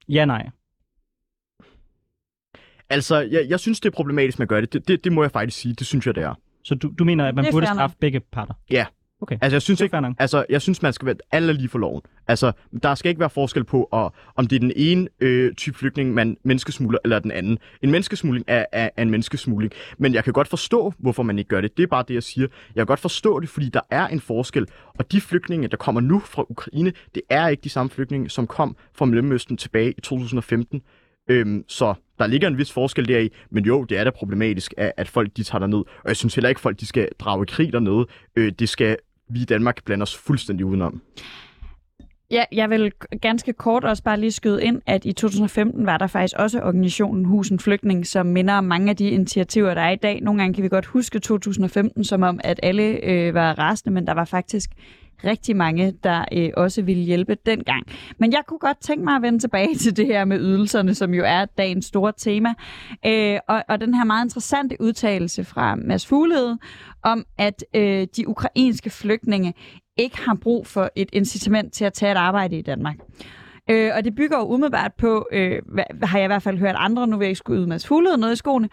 Ja, 0.09 0.25
nej. 0.25 0.49
Altså, 2.89 3.19
jeg, 3.19 3.45
jeg 3.49 3.59
synes, 3.59 3.79
det 3.79 3.89
er 3.89 3.95
problematisk, 3.95 4.35
at 4.35 4.39
man 4.39 4.47
gør 4.47 4.61
det. 4.61 4.73
Det, 4.73 4.87
det. 4.87 5.03
det 5.03 5.11
må 5.11 5.23
jeg 5.23 5.31
faktisk 5.31 5.57
sige. 5.57 5.73
Det 5.73 5.87
synes 5.87 6.05
jeg, 6.05 6.15
det 6.15 6.23
er. 6.23 6.33
Så 6.63 6.75
du, 6.75 6.93
du 6.99 7.03
mener, 7.03 7.25
at 7.25 7.35
man 7.35 7.45
burde 7.51 7.65
straffe 7.65 7.97
begge 7.99 8.19
parter? 8.19 8.53
Ja. 8.69 8.85
Okay. 9.21 9.37
Altså, 9.41 9.55
jeg 9.55 9.61
synes, 9.61 9.81
ikke, 9.81 10.13
altså, 10.19 10.45
jeg 10.49 10.61
synes, 10.61 10.81
man 10.81 10.93
skal 10.93 11.05
være 11.05 11.15
alle 11.31 11.53
lige 11.53 11.69
for 11.69 11.79
loven. 11.79 12.01
Altså, 12.27 12.51
der 12.83 12.95
skal 12.95 13.09
ikke 13.09 13.19
være 13.19 13.29
forskel 13.29 13.63
på, 13.63 13.83
at, 13.83 14.09
om 14.35 14.47
det 14.47 14.55
er 14.55 14.59
den 14.59 14.71
ene 14.75 15.07
øh, 15.19 15.53
type 15.53 15.77
flygtning, 15.77 16.13
man 16.13 16.37
menneskesmugler, 16.43 16.99
eller 17.03 17.19
den 17.19 17.31
anden. 17.31 17.59
En 17.81 17.91
menneskesmugling 17.91 18.45
er, 18.47 18.65
er, 18.71 18.89
er 18.97 19.01
en 19.01 19.09
menneskesmugling. 19.09 19.73
Men 19.97 20.13
jeg 20.13 20.23
kan 20.23 20.33
godt 20.33 20.47
forstå, 20.47 20.93
hvorfor 20.97 21.23
man 21.23 21.39
ikke 21.39 21.47
gør 21.47 21.61
det. 21.61 21.77
Det 21.77 21.83
er 21.83 21.87
bare 21.87 22.03
det, 22.07 22.13
jeg 22.13 22.23
siger. 22.23 22.47
Jeg 22.75 22.81
kan 22.81 22.85
godt 22.85 22.99
forstå 22.99 23.39
det, 23.39 23.49
fordi 23.49 23.69
der 23.69 23.81
er 23.89 24.07
en 24.07 24.19
forskel. 24.19 24.67
Og 24.99 25.11
de 25.11 25.21
flygtninge, 25.21 25.67
der 25.67 25.77
kommer 25.77 26.01
nu 26.01 26.19
fra 26.19 26.45
Ukraine, 26.49 26.93
det 27.15 27.21
er 27.29 27.47
ikke 27.47 27.63
de 27.63 27.69
samme 27.69 27.89
flygtninge, 27.89 28.29
som 28.29 28.47
kom 28.47 28.77
fra 28.93 29.05
Mellemøsten 29.05 29.57
tilbage 29.57 29.91
i 29.97 30.01
2015. 30.01 30.81
Øhm, 31.27 31.63
så 31.67 31.93
der 32.19 32.27
ligger 32.27 32.47
en 32.47 32.57
vis 32.57 32.71
forskel 32.71 33.07
deri, 33.07 33.29
men 33.49 33.65
jo, 33.65 33.83
det 33.83 33.97
er 33.97 34.03
da 34.03 34.09
problematisk, 34.09 34.73
at, 34.77 34.91
at 34.97 35.07
folk 35.07 35.37
de 35.37 35.43
tager 35.43 35.59
derned. 35.59 35.77
Og 35.77 36.07
jeg 36.07 36.15
synes 36.15 36.35
heller 36.35 36.49
ikke, 36.49 36.59
at 36.59 36.63
folk 36.63 36.79
de 36.79 36.85
skal 36.85 37.09
drage 37.19 37.45
krig 37.45 37.73
dernede. 37.73 38.05
Øh, 38.35 38.51
det 38.59 38.69
skal 38.69 38.97
vi 39.29 39.41
i 39.41 39.45
Danmark 39.45 39.83
blande 39.85 40.03
os 40.03 40.15
fuldstændig 40.15 40.65
udenom. 40.65 41.01
Ja, 42.31 42.43
jeg 42.51 42.69
vil 42.69 42.91
ganske 43.21 43.53
kort 43.53 43.83
også 43.83 44.03
bare 44.03 44.19
lige 44.19 44.31
skyde 44.31 44.63
ind, 44.63 44.81
at 44.85 45.05
i 45.05 45.13
2015 45.13 45.85
var 45.85 45.97
der 45.97 46.07
faktisk 46.07 46.35
også 46.39 46.61
organisationen 46.61 47.25
Husen 47.25 47.59
Flygtning, 47.59 48.07
som 48.07 48.25
minder 48.25 48.53
om 48.53 48.63
mange 48.63 48.89
af 48.89 48.95
de 48.95 49.09
initiativer, 49.09 49.73
der 49.73 49.81
er 49.81 49.91
i 49.91 49.95
dag. 49.95 50.21
Nogle 50.21 50.41
gange 50.41 50.53
kan 50.53 50.63
vi 50.63 50.69
godt 50.69 50.85
huske 50.85 51.19
2015 51.19 52.03
som 52.03 52.23
om, 52.23 52.39
at 52.43 52.59
alle 52.63 52.83
øh, 52.83 53.33
var 53.33 53.59
rasende, 53.59 53.93
men 53.93 54.07
der 54.07 54.13
var 54.13 54.25
faktisk 54.25 54.69
rigtig 55.23 55.55
mange, 55.55 55.93
der 56.03 56.25
øh, 56.33 56.49
også 56.57 56.81
ville 56.81 57.03
hjælpe 57.03 57.37
dengang. 57.45 57.83
Men 58.17 58.31
jeg 58.31 58.41
kunne 58.47 58.59
godt 58.59 58.77
tænke 58.81 59.03
mig 59.03 59.15
at 59.15 59.21
vende 59.21 59.39
tilbage 59.39 59.75
til 59.83 59.97
det 59.97 60.05
her 60.05 60.25
med 60.25 60.39
ydelserne, 60.39 60.95
som 60.95 61.13
jo 61.13 61.23
er 61.25 61.45
dagens 61.45 61.85
store 61.85 62.13
tema. 62.17 62.53
Øh, 63.05 63.39
og, 63.47 63.63
og 63.67 63.81
den 63.81 63.93
her 63.93 64.03
meget 64.03 64.25
interessante 64.25 64.77
udtalelse 64.79 65.43
fra 65.43 65.75
Mads 65.75 66.07
Fuglede 66.07 66.57
om, 67.03 67.25
at 67.37 67.65
øh, 67.73 68.07
de 68.17 68.27
ukrainske 68.27 68.89
flygtninge 68.89 69.53
ikke 69.97 70.17
har 70.21 70.35
brug 70.41 70.67
for 70.67 70.89
et 70.95 71.09
incitament 71.13 71.73
til 71.73 71.85
at 71.85 71.93
tage 71.93 72.11
et 72.11 72.17
arbejde 72.17 72.57
i 72.57 72.61
Danmark. 72.61 72.95
Øh, 73.69 73.91
og 73.95 74.05
det 74.05 74.15
bygger 74.15 74.37
jo 74.37 74.45
umiddelbart 74.45 74.91
på, 74.97 75.27
øh, 75.31 75.61
hvad, 75.65 75.83
har 76.03 76.17
jeg 76.17 76.25
i 76.25 76.27
hvert 76.27 76.43
fald 76.43 76.57
hørt 76.57 76.75
andre, 76.77 77.07
nu 77.07 77.17
vil 77.17 77.25
jeg 77.25 77.29
ikke 77.29 77.37
skulle 77.37 77.61
ud 77.61 77.65
med 77.65 77.79
Fuglede 77.79 78.17
noget 78.17 78.33
i 78.33 78.35
skoene, 78.35 78.69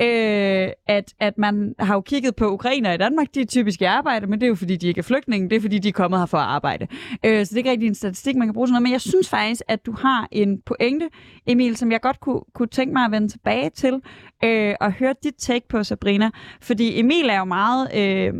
øh, 0.00 0.68
at, 0.86 1.14
at 1.20 1.38
man 1.38 1.74
har 1.78 1.94
jo 1.94 2.00
kigget 2.00 2.36
på 2.36 2.52
ukrainer 2.52 2.92
i 2.92 2.96
Danmark, 2.96 3.26
de 3.34 3.40
er 3.40 3.46
typisk 3.46 3.80
i 3.80 3.84
arbejde, 3.84 4.26
men 4.26 4.40
det 4.40 4.46
er 4.46 4.48
jo 4.48 4.54
fordi, 4.54 4.76
de 4.76 4.88
ikke 4.88 4.98
er 4.98 5.02
flygtninge, 5.02 5.48
det 5.50 5.56
er 5.56 5.60
fordi, 5.60 5.78
de 5.78 5.88
er 5.88 5.92
kommet 5.92 6.20
her 6.20 6.26
for 6.26 6.38
at 6.38 6.44
arbejde. 6.44 6.86
Øh, 7.24 7.46
så 7.46 7.50
det 7.50 7.52
er 7.52 7.56
ikke 7.56 7.70
rigtig 7.70 7.86
en 7.86 7.94
statistik, 7.94 8.36
man 8.36 8.46
kan 8.46 8.54
bruge 8.54 8.66
sådan 8.68 8.72
noget, 8.72 8.82
men 8.82 8.92
jeg 8.92 9.00
synes 9.00 9.28
faktisk, 9.28 9.62
at 9.68 9.86
du 9.86 9.92
har 9.92 10.28
en 10.32 10.60
pointe, 10.66 11.08
Emil, 11.46 11.76
som 11.76 11.92
jeg 11.92 12.00
godt 12.00 12.20
kunne, 12.20 12.40
kunne 12.54 12.68
tænke 12.68 12.92
mig 12.92 13.04
at 13.04 13.10
vende 13.10 13.28
tilbage 13.28 13.70
til, 13.70 14.00
øh, 14.44 14.74
og 14.80 14.92
høre 14.92 15.14
dit 15.22 15.34
take 15.38 15.68
på, 15.68 15.82
Sabrina. 15.82 16.30
Fordi 16.60 17.00
Emil 17.00 17.28
er 17.30 17.38
jo 17.38 17.44
meget... 17.44 17.88
Øh, 17.96 18.34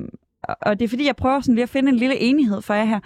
og 0.63 0.79
det 0.79 0.85
er 0.85 0.89
fordi, 0.89 1.07
jeg 1.07 1.17
prøver 1.17 1.41
sådan 1.41 1.55
lige 1.55 1.63
at 1.63 1.69
finde 1.69 1.89
en 1.89 1.97
lille 1.97 2.17
enighed 2.17 2.63
for 2.63 2.75
jer 2.75 2.85
her. 2.85 3.01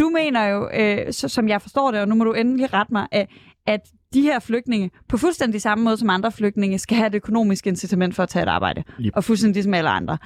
Du 0.00 0.08
mener 0.08 0.46
jo, 0.46 0.68
øh, 0.74 1.12
så, 1.12 1.28
som 1.28 1.48
jeg 1.48 1.62
forstår 1.62 1.90
det, 1.90 2.00
og 2.00 2.08
nu 2.08 2.14
må 2.14 2.24
du 2.24 2.32
endelig 2.32 2.72
rette 2.72 2.92
mig, 2.92 3.06
at, 3.12 3.26
at 3.66 3.80
de 4.14 4.22
her 4.22 4.38
flygtninge, 4.38 4.90
på 5.08 5.16
fuldstændig 5.16 5.62
samme 5.62 5.84
måde 5.84 5.96
som 5.96 6.10
andre 6.10 6.32
flygtninge, 6.32 6.78
skal 6.78 6.96
have 6.96 7.06
et 7.06 7.14
økonomisk 7.14 7.66
incitament 7.66 8.14
for 8.14 8.22
at 8.22 8.28
tage 8.28 8.42
et 8.42 8.48
arbejde. 8.48 8.84
Yep. 9.00 9.12
Og 9.16 9.24
fuldstændig 9.24 9.64
som 9.64 9.74
alle 9.74 9.90
andre. 9.90 10.18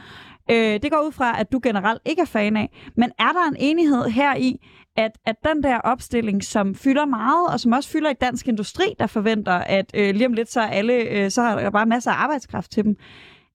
Øh, 0.51 0.57
det 0.57 0.91
går 0.91 1.07
ud 1.07 1.13
fra, 1.13 1.41
at 1.41 1.53
du 1.53 1.61
generelt 1.63 2.03
ikke 2.05 2.23
er 2.23 2.27
fan 2.27 2.57
af. 2.57 2.91
Men 2.97 3.11
er 3.19 3.33
der 3.33 3.49
en 3.49 3.57
enighed 3.59 4.05
her 4.05 4.37
i, 4.37 4.57
at, 4.97 5.11
at 5.27 5.37
den 5.45 5.63
der 5.63 5.79
opstilling, 5.79 6.45
som 6.45 6.75
fylder 6.75 7.05
meget, 7.05 7.47
og 7.53 7.61
som 7.61 7.73
også 7.73 7.91
fylder 7.91 8.11
i 8.11 8.15
dansk 8.21 8.49
industri, 8.49 8.85
der 8.99 9.07
forventer, 9.07 9.53
at 9.53 9.87
øh, 9.95 10.15
lige 10.15 10.27
om 10.27 10.33
lidt 10.33 10.53
så, 10.53 10.61
er 10.61 10.67
alle, 10.67 10.95
øh, 10.95 11.31
så 11.31 11.43
har 11.43 11.61
der 11.61 11.71
bare 11.71 11.87
masser 11.87 12.11
af 12.11 12.23
arbejdskraft 12.23 12.71
til 12.71 12.85
dem, 12.85 12.97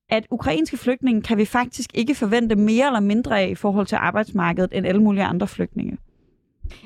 at 0.09 0.27
ukrainske 0.31 0.77
flygtninge 0.77 1.21
kan 1.21 1.37
vi 1.37 1.45
faktisk 1.45 1.89
ikke 1.93 2.15
forvente 2.15 2.55
mere 2.55 2.85
eller 2.85 2.99
mindre 2.99 3.41
af 3.41 3.49
i 3.49 3.55
forhold 3.55 3.85
til 3.85 3.95
arbejdsmarkedet 3.95 4.73
end 4.73 4.87
alle 4.87 5.01
mulige 5.01 5.23
andre 5.23 5.47
flygtninge. 5.47 5.97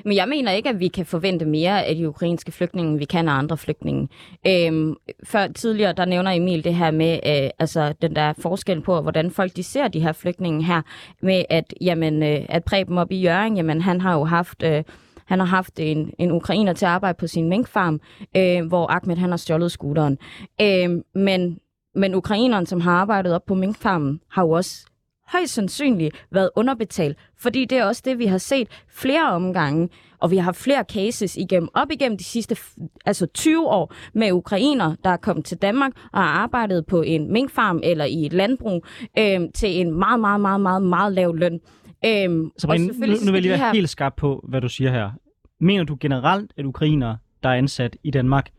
Men 0.04 0.16
jeg 0.16 0.28
mener 0.28 0.52
ikke, 0.52 0.68
at 0.68 0.80
vi 0.80 0.88
kan 0.88 1.06
forvente 1.06 1.44
mere 1.44 1.84
af 1.84 1.96
de 1.96 2.08
ukrainske 2.08 2.52
flygtninge, 2.52 2.90
end 2.90 2.98
vi 2.98 3.04
kan 3.04 3.28
af 3.28 3.32
andre 3.32 3.56
flygtninge. 3.56 4.08
Øhm, 4.46 4.94
før 5.24 5.46
tidligere, 5.46 5.92
der 5.92 6.04
nævner 6.04 6.30
Emil 6.30 6.64
det 6.64 6.74
her 6.74 6.90
med, 6.90 7.12
øh, 7.26 7.50
altså 7.58 7.94
den 8.02 8.16
der 8.16 8.32
forskel 8.38 8.80
på, 8.80 9.00
hvordan 9.00 9.30
folk 9.30 9.56
de 9.56 9.62
ser 9.62 9.88
de 9.88 10.00
her 10.00 10.12
flygtninge 10.12 10.64
her, 10.64 10.82
med 11.22 11.44
at, 11.50 11.74
jamen, 11.80 12.22
øh, 12.22 12.46
at 12.48 12.64
Preben 12.64 12.98
op 12.98 13.12
i 13.12 13.20
Jørgen, 13.20 13.56
jamen 13.56 13.80
han 13.80 14.00
har 14.00 14.14
jo 14.14 14.24
haft... 14.24 14.62
Øh, 14.62 14.82
han 15.26 15.38
har 15.38 15.46
haft 15.46 15.80
en, 15.80 16.10
en 16.18 16.30
ukrainer 16.30 16.72
til 16.72 16.84
at 16.84 16.90
arbejde 16.90 17.16
på 17.20 17.26
sin 17.26 17.48
minkfarm, 17.48 18.00
øh, 18.36 18.66
hvor 18.66 18.90
Ahmed 18.90 19.16
han 19.16 19.30
har 19.30 19.36
stjålet 19.36 19.70
scooteren. 19.70 20.18
Øh, 20.60 20.90
men, 21.14 21.58
men 21.94 22.14
ukraineren, 22.14 22.66
som 22.66 22.80
har 22.80 22.92
arbejdet 22.92 23.34
op 23.34 23.44
på 23.46 23.54
minkfarmen, 23.54 24.20
har 24.30 24.42
jo 24.42 24.50
også 24.50 24.86
højst 25.32 25.54
sandsynligt 25.54 26.26
været 26.30 26.50
underbetalt, 26.56 27.18
fordi 27.38 27.64
det 27.64 27.78
er 27.78 27.84
også 27.84 28.02
det, 28.04 28.18
vi 28.18 28.26
har 28.26 28.38
set 28.38 28.68
flere 28.88 29.30
omgange, 29.30 29.88
og 30.18 30.30
vi 30.30 30.36
har 30.36 30.42
haft 30.42 30.56
flere 30.56 30.84
cases 30.92 31.36
igennem, 31.36 31.68
op 31.74 31.90
igennem 31.90 32.18
de 32.18 32.24
sidste 32.24 32.56
altså 33.04 33.26
20 33.26 33.68
år 33.68 33.94
med 34.14 34.32
ukrainer, 34.32 34.94
der 35.04 35.10
er 35.10 35.16
kommet 35.16 35.44
til 35.44 35.58
Danmark 35.58 35.92
og 36.12 36.20
har 36.20 36.28
arbejdet 36.28 36.86
på 36.86 37.02
en 37.02 37.32
minkfarm 37.32 37.80
eller 37.82 38.04
i 38.04 38.26
et 38.26 38.32
landbrug 38.32 38.84
øh, 39.18 39.40
til 39.54 39.80
en 39.80 39.98
meget, 39.98 40.20
meget, 40.20 40.40
meget, 40.40 40.60
meget, 40.60 40.82
meget 40.82 41.12
lav 41.12 41.34
løn. 41.34 41.60
Øhm, 42.06 42.50
så 42.58 42.66
nu, 42.66 42.76
nu 42.76 43.32
vil 43.32 43.32
jeg 43.32 43.42
lige 43.42 43.48
være 43.48 43.58
her... 43.58 43.72
helt 43.72 43.90
skarp 43.90 44.14
på, 44.16 44.44
hvad 44.48 44.60
du 44.60 44.68
siger 44.68 44.90
her. 44.90 45.10
Mener 45.60 45.84
du 45.84 45.96
generelt, 46.00 46.52
at 46.56 46.64
ukrainer, 46.64 47.16
der 47.42 47.48
er 47.48 47.54
ansat 47.54 47.96
i 48.02 48.10
Danmark, 48.10 48.50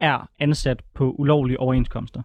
er 0.00 0.28
ansat 0.38 0.82
på 0.94 1.14
ulovlige 1.18 1.60
overenskomster? 1.60 2.22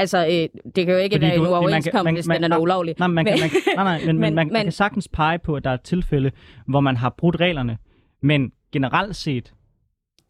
Altså, 0.00 0.26
øh, 0.26 0.72
det 0.76 0.86
kan 0.86 0.94
jo 0.94 0.96
ikke 0.96 1.14
Fordi 1.14 1.26
være 1.26 1.34
en 1.34 1.40
uoverenskomst, 1.40 2.12
hvis 2.12 2.26
den 2.26 2.52
er 2.52 2.58
ulovlig. 2.58 2.94
Nej, 2.98 3.08
man 3.08 3.24
kan, 3.24 3.38
man, 3.40 3.50
nej, 3.76 3.84
nej, 3.84 4.00
men, 4.06 4.18
men, 4.18 4.34
man, 4.34 4.48
man 4.52 4.62
kan 4.62 4.72
sagtens 4.72 5.08
pege 5.08 5.38
på, 5.38 5.54
at 5.54 5.64
der 5.64 5.70
er 5.70 5.76
tilfælde, 5.76 6.30
hvor 6.68 6.80
man 6.80 6.96
har 6.96 7.14
brudt 7.18 7.40
reglerne. 7.40 7.78
Men 8.22 8.52
generelt 8.72 9.16
set, 9.16 9.52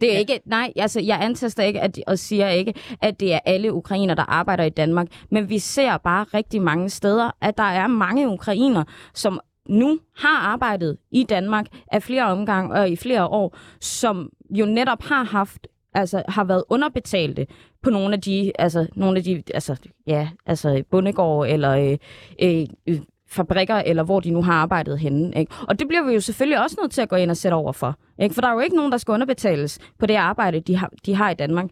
det 0.00 0.14
er 0.14 0.18
ikke, 0.18 0.40
nej, 0.46 0.72
altså 0.76 1.00
jeg 1.00 1.18
antaster 1.22 1.62
ikke 1.62 1.80
at, 1.80 1.98
og 2.06 2.18
siger 2.18 2.48
ikke, 2.48 2.74
at 3.02 3.20
det 3.20 3.34
er 3.34 3.38
alle 3.44 3.72
ukrainer, 3.72 4.14
der 4.14 4.22
arbejder 4.22 4.64
i 4.64 4.70
Danmark. 4.70 5.06
Men 5.30 5.48
vi 5.48 5.58
ser 5.58 5.96
bare 5.96 6.24
rigtig 6.34 6.62
mange 6.62 6.90
steder, 6.90 7.30
at 7.40 7.58
der 7.58 7.62
er 7.62 7.86
mange 7.86 8.28
ukrainer, 8.28 8.84
som 9.14 9.40
nu 9.68 9.98
har 10.16 10.38
arbejdet 10.38 10.96
i 11.12 11.22
Danmark 11.22 11.66
af 11.92 12.02
flere 12.02 12.24
omgang 12.24 12.72
og 12.72 12.90
i 12.90 12.96
flere 12.96 13.26
år, 13.26 13.56
som 13.80 14.30
jo 14.50 14.66
netop 14.66 15.02
har 15.02 15.24
haft 15.24 15.66
altså 15.94 16.22
har 16.28 16.44
været 16.44 16.64
underbetalte 16.68 17.46
på 17.82 17.90
nogle 17.90 18.14
af 18.14 18.20
de, 18.20 18.52
altså 18.58 18.86
nogle 18.96 19.18
af 19.18 19.24
de, 19.24 19.42
altså 19.54 19.76
ja, 20.06 20.28
altså 20.46 20.82
bundegård 20.90 21.48
eller 21.48 21.98
øh, 22.42 22.66
øh, 22.88 22.98
fabrikker, 23.28 23.74
eller 23.74 24.02
hvor 24.02 24.20
de 24.20 24.30
nu 24.30 24.42
har 24.42 24.52
arbejdet 24.52 24.98
henne. 24.98 25.32
Ikke? 25.36 25.52
Og 25.68 25.78
det 25.78 25.88
bliver 25.88 26.06
vi 26.06 26.12
jo 26.12 26.20
selvfølgelig 26.20 26.62
også 26.62 26.76
nødt 26.80 26.92
til 26.92 27.02
at 27.02 27.08
gå 27.08 27.16
ind 27.16 27.30
og 27.30 27.36
sætte 27.36 27.54
over 27.54 27.72
for. 27.72 27.96
Ikke? 28.18 28.34
For 28.34 28.40
der 28.40 28.48
er 28.48 28.52
jo 28.52 28.60
ikke 28.60 28.76
nogen, 28.76 28.92
der 28.92 28.98
skal 28.98 29.12
underbetales 29.12 29.78
på 29.98 30.06
det 30.06 30.14
arbejde, 30.14 30.60
de 30.60 30.76
har, 30.76 30.90
de 31.06 31.14
har 31.14 31.30
i 31.30 31.34
Danmark. 31.34 31.70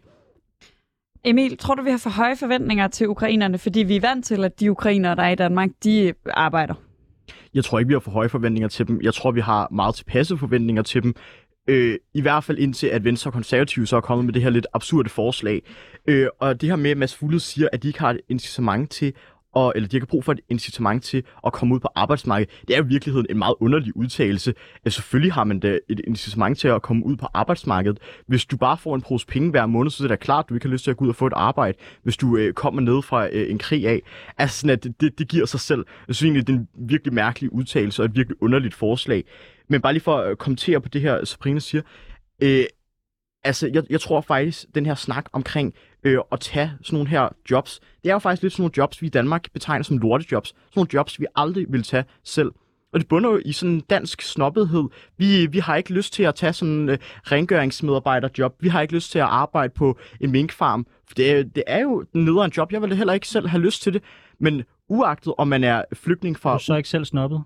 Emil, 1.25 1.57
tror 1.57 1.75
du, 1.75 1.83
vi 1.83 1.89
har 1.91 1.97
for 1.97 2.09
høje 2.09 2.35
forventninger 2.35 2.87
til 2.87 3.07
ukrainerne, 3.07 3.57
fordi 3.57 3.79
vi 3.79 3.95
er 3.95 4.01
vant 4.01 4.25
til, 4.25 4.43
at 4.43 4.59
de 4.59 4.71
ukrainere, 4.71 5.15
der 5.15 5.23
er 5.23 5.29
i 5.29 5.35
Danmark, 5.35 5.69
de 5.83 6.13
arbejder? 6.33 6.73
Jeg 7.53 7.63
tror 7.63 7.79
ikke, 7.79 7.87
vi 7.87 7.93
har 7.93 7.99
for 7.99 8.11
høje 8.11 8.29
forventninger 8.29 8.67
til 8.67 8.87
dem. 8.87 8.99
Jeg 9.03 9.13
tror, 9.13 9.31
vi 9.31 9.41
har 9.41 9.67
meget 9.71 9.95
tilpasse 9.95 10.37
forventninger 10.37 10.83
til 10.83 11.03
dem. 11.03 11.15
Øh, 11.69 11.97
I 12.13 12.21
hvert 12.21 12.43
fald 12.43 12.57
indtil, 12.57 12.87
at 12.87 13.03
Venstre 13.03 13.29
og 13.29 13.33
Konservative 13.33 13.87
så 13.87 13.97
er 13.97 14.01
kommet 14.01 14.25
med 14.25 14.33
det 14.33 14.41
her 14.41 14.49
lidt 14.49 14.67
absurde 14.73 15.09
forslag. 15.09 15.61
Øh, 16.07 16.27
og 16.39 16.61
det 16.61 16.69
her 16.69 16.75
med, 16.75 16.91
at 16.91 16.97
Mads 16.97 17.15
Fuglede 17.15 17.39
siger, 17.39 17.67
at 17.71 17.83
de 17.83 17.87
ikke 17.87 17.99
har 17.99 18.09
et 18.09 18.21
incitament 18.29 18.91
til 18.91 19.13
og, 19.53 19.73
eller 19.75 19.89
de 19.89 19.99
har 19.99 20.05
brug 20.05 20.23
for 20.25 20.31
et 20.31 20.39
incitament 20.49 21.03
til 21.03 21.23
at 21.45 21.53
komme 21.53 21.75
ud 21.75 21.79
på 21.79 21.87
arbejdsmarkedet. 21.95 22.61
Det 22.67 22.73
er 22.73 22.77
jo 22.77 22.83
i 22.83 22.87
virkeligheden 22.87 23.27
en 23.29 23.37
meget 23.37 23.55
underlig 23.59 23.97
udtalelse. 23.97 24.53
At 24.85 24.93
selvfølgelig 24.93 25.33
har 25.33 25.43
man 25.43 25.59
da 25.59 25.79
et 25.89 26.01
incitament 26.07 26.59
til 26.59 26.67
at 26.67 26.81
komme 26.81 27.05
ud 27.05 27.15
på 27.15 27.27
arbejdsmarkedet. 27.33 27.99
Hvis 28.27 28.45
du 28.45 28.57
bare 28.57 28.77
får 28.77 28.95
en 28.95 29.01
pose 29.01 29.27
penge 29.27 29.49
hver 29.51 29.65
måned, 29.65 29.91
så 29.91 30.03
er 30.03 30.07
det 30.07 30.09
da 30.09 30.23
klart, 30.23 30.45
at 30.45 30.49
du 30.49 30.53
ikke 30.53 30.65
har 30.65 30.71
lyst 30.71 30.83
til 30.83 30.91
at 30.91 30.97
gå 30.97 31.05
ud 31.05 31.09
og 31.09 31.15
få 31.15 31.27
et 31.27 31.33
arbejde, 31.35 31.77
hvis 32.03 32.17
du 32.17 32.37
øh, 32.37 32.53
kommer 32.53 32.81
ned 32.81 33.01
fra 33.01 33.27
øh, 33.31 33.51
en 33.51 33.57
krig 33.57 33.87
af. 33.87 34.01
Altså 34.37 34.59
sådan, 34.59 34.69
at 34.69 34.83
det, 34.83 35.01
det, 35.01 35.19
det 35.19 35.27
giver 35.27 35.45
sig 35.45 35.59
selv. 35.59 35.85
Jeg 36.07 36.15
synes 36.15 36.27
egentlig, 36.27 36.47
det 36.47 36.53
er 36.53 36.57
en 36.57 36.67
virkelig 36.89 37.13
mærkelig 37.13 37.53
udtalelse 37.53 38.01
og 38.01 38.05
et 38.05 38.15
virkelig 38.15 38.41
underligt 38.41 38.75
forslag. 38.75 39.23
Men 39.69 39.81
bare 39.81 39.93
lige 39.93 40.03
for 40.03 40.17
at 40.17 40.37
kommentere 40.37 40.81
på 40.81 40.89
det 40.89 41.01
her, 41.01 41.25
Sabrina 41.25 41.59
siger. 41.59 41.81
Øh, 42.41 42.63
altså, 43.43 43.69
jeg, 43.73 43.83
jeg 43.89 44.01
tror 44.01 44.21
faktisk, 44.21 44.65
den 44.75 44.85
her 44.85 44.95
snak 44.95 45.25
omkring 45.33 45.73
øh, 46.03 46.17
at 46.31 46.39
tage 46.39 46.71
sådan 46.81 46.95
nogle 46.97 47.09
her 47.09 47.29
jobs, 47.51 47.79
det 48.03 48.09
er 48.09 48.13
jo 48.13 48.19
faktisk 48.19 48.43
lidt 48.43 48.53
sådan 48.53 48.61
nogle 48.61 48.73
jobs, 48.77 49.01
vi 49.01 49.07
i 49.07 49.09
Danmark 49.09 49.53
betegner 49.53 49.83
som 49.83 49.97
lortejobs. 49.97 50.49
Sådan 50.49 50.65
nogle 50.75 50.89
jobs, 50.93 51.19
vi 51.19 51.25
aldrig 51.35 51.65
vil 51.69 51.83
tage 51.83 52.05
selv. 52.23 52.51
Og 52.93 52.99
det 52.99 53.07
bunder 53.07 53.29
jo 53.29 53.41
i 53.45 53.51
sådan 53.51 53.73
en 53.73 53.81
dansk 53.81 54.21
snobbethed. 54.21 54.83
Vi, 55.17 55.45
vi 55.45 55.59
har 55.59 55.75
ikke 55.75 55.93
lyst 55.93 56.13
til 56.13 56.23
at 56.23 56.35
tage 56.35 56.53
sådan 56.53 56.73
en 56.73 56.89
uh, 56.89 56.95
rengøringsmedarbejderjob. 57.23 58.55
Vi 58.59 58.67
har 58.67 58.81
ikke 58.81 58.93
lyst 58.93 59.11
til 59.11 59.19
at 59.19 59.25
arbejde 59.25 59.73
på 59.73 59.97
en 60.21 60.31
minkfarm. 60.31 60.87
For 61.07 61.15
det, 61.15 61.55
det 61.55 61.63
er 61.67 61.79
jo 61.79 62.05
nederen 62.13 62.51
job. 62.57 62.71
Jeg 62.71 62.81
ville 62.81 62.95
heller 62.95 63.13
ikke 63.13 63.27
selv 63.27 63.47
have 63.47 63.61
lyst 63.61 63.81
til 63.81 63.93
det. 63.93 64.03
Men 64.39 64.63
uagtet 64.87 65.33
om 65.37 65.47
man 65.47 65.63
er 65.63 65.83
flygtning 65.93 66.39
fra... 66.39 66.53
Er 66.53 66.57
du 66.57 66.63
så 66.63 66.75
ikke 66.75 66.89
selv 66.89 67.05
snobbet? 67.05 67.43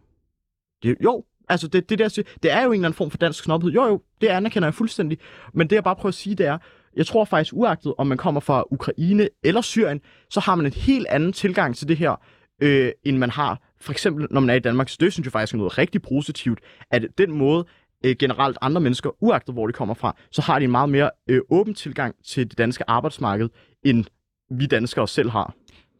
Det, 0.83 0.97
jo, 1.03 1.23
Altså, 1.49 1.67
det, 1.67 1.89
det, 1.89 1.99
der, 1.99 2.23
det 2.43 2.51
er 2.51 2.63
jo 2.63 2.69
en 2.69 2.73
eller 2.73 2.87
anden 2.87 2.97
form 2.97 3.11
for 3.11 3.17
dansk 3.17 3.43
snobhed. 3.43 3.71
Jo, 3.71 3.83
jo, 3.85 4.01
det 4.21 4.27
anerkender 4.27 4.67
jeg 4.67 4.73
fuldstændig. 4.73 5.17
Men 5.53 5.69
det, 5.69 5.75
jeg 5.75 5.83
bare 5.83 5.95
prøver 5.95 6.07
at 6.07 6.13
sige, 6.13 6.35
det 6.35 6.45
er, 6.45 6.57
jeg 6.95 7.05
tror 7.05 7.25
faktisk 7.25 7.53
uagtet, 7.53 7.93
om 7.97 8.07
man 8.07 8.17
kommer 8.17 8.41
fra 8.41 8.63
Ukraine 8.71 9.29
eller 9.43 9.61
Syrien, 9.61 10.01
så 10.29 10.39
har 10.39 10.55
man 10.55 10.65
en 10.65 10.73
helt 10.73 11.07
anden 11.07 11.33
tilgang 11.33 11.75
til 11.75 11.87
det 11.87 11.97
her, 11.97 12.21
øh, 12.61 12.91
end 13.05 13.17
man 13.17 13.29
har 13.29 13.59
for 13.83 13.91
eksempel, 13.91 14.27
når 14.31 14.41
man 14.41 14.49
er 14.49 14.53
i 14.53 14.59
Danmark. 14.59 14.89
Så 14.89 14.97
det 14.99 15.13
synes 15.13 15.25
jeg 15.25 15.31
faktisk 15.31 15.53
er 15.53 15.57
noget 15.57 15.77
rigtig 15.77 16.01
positivt, 16.01 16.59
at 16.91 17.05
den 17.17 17.31
måde, 17.31 17.65
øh, 18.05 18.15
generelt 18.19 18.57
andre 18.61 18.81
mennesker, 18.81 19.23
uagtet 19.23 19.55
hvor 19.55 19.67
de 19.67 19.73
kommer 19.73 19.93
fra, 19.93 20.15
så 20.31 20.41
har 20.41 20.59
de 20.59 20.65
en 20.65 20.71
meget 20.71 20.89
mere 20.89 21.11
øh, 21.29 21.41
åben 21.49 21.73
tilgang 21.73 22.15
til 22.25 22.49
det 22.49 22.57
danske 22.57 22.83
arbejdsmarked, 22.89 23.49
end 23.85 24.05
vi 24.51 24.65
danskere 24.65 25.07
selv 25.07 25.29
har. 25.29 25.53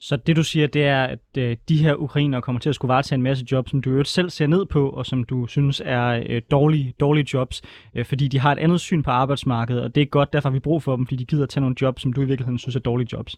Så 0.06 0.16
det 0.16 0.36
du 0.36 0.44
siger, 0.44 0.68
det 0.68 0.84
er, 0.84 1.04
at 1.04 1.20
øh, 1.38 1.58
de 1.70 1.78
her 1.78 1.96
ukrainere 1.96 2.42
kommer 2.42 2.60
til 2.60 2.70
at 2.70 2.76
skulle 2.76 2.90
varetage 2.90 3.16
en 3.16 3.22
masse 3.22 3.46
jobs, 3.52 3.72
som 3.72 3.82
du 3.82 3.90
øvrigt 3.90 4.10
selv 4.10 4.30
ser 4.30 4.48
ned 4.48 4.66
på, 4.66 4.90
og 4.90 5.06
som 5.06 5.24
du 5.24 5.48
synes 5.48 5.82
er 5.86 6.24
øh, 6.30 6.42
dårlige, 6.52 6.94
dårlige 7.00 7.28
jobs, 7.34 7.62
øh, 7.94 8.06
fordi 8.06 8.28
de 8.28 8.40
har 8.40 8.52
et 8.52 8.60
andet 8.60 8.82
syn 8.82 9.04
på 9.04 9.12
arbejdsmarkedet, 9.12 9.84
og 9.84 9.96
det 9.96 10.02
er 10.02 10.06
godt, 10.06 10.34
derfor 10.34 10.50
har 10.50 10.54
vi 10.54 10.60
brug 10.60 10.84
for 10.84 10.96
dem, 10.96 11.06
fordi 11.06 11.16
de 11.16 11.26
gider 11.26 11.46
tage 11.46 11.62
nogle 11.62 11.76
jobs, 11.82 12.02
som 12.02 12.14
du 12.14 12.22
i 12.22 12.26
virkeligheden 12.26 12.58
synes 12.58 12.76
er 12.76 12.80
dårlige 12.80 13.08
jobs. 13.14 13.38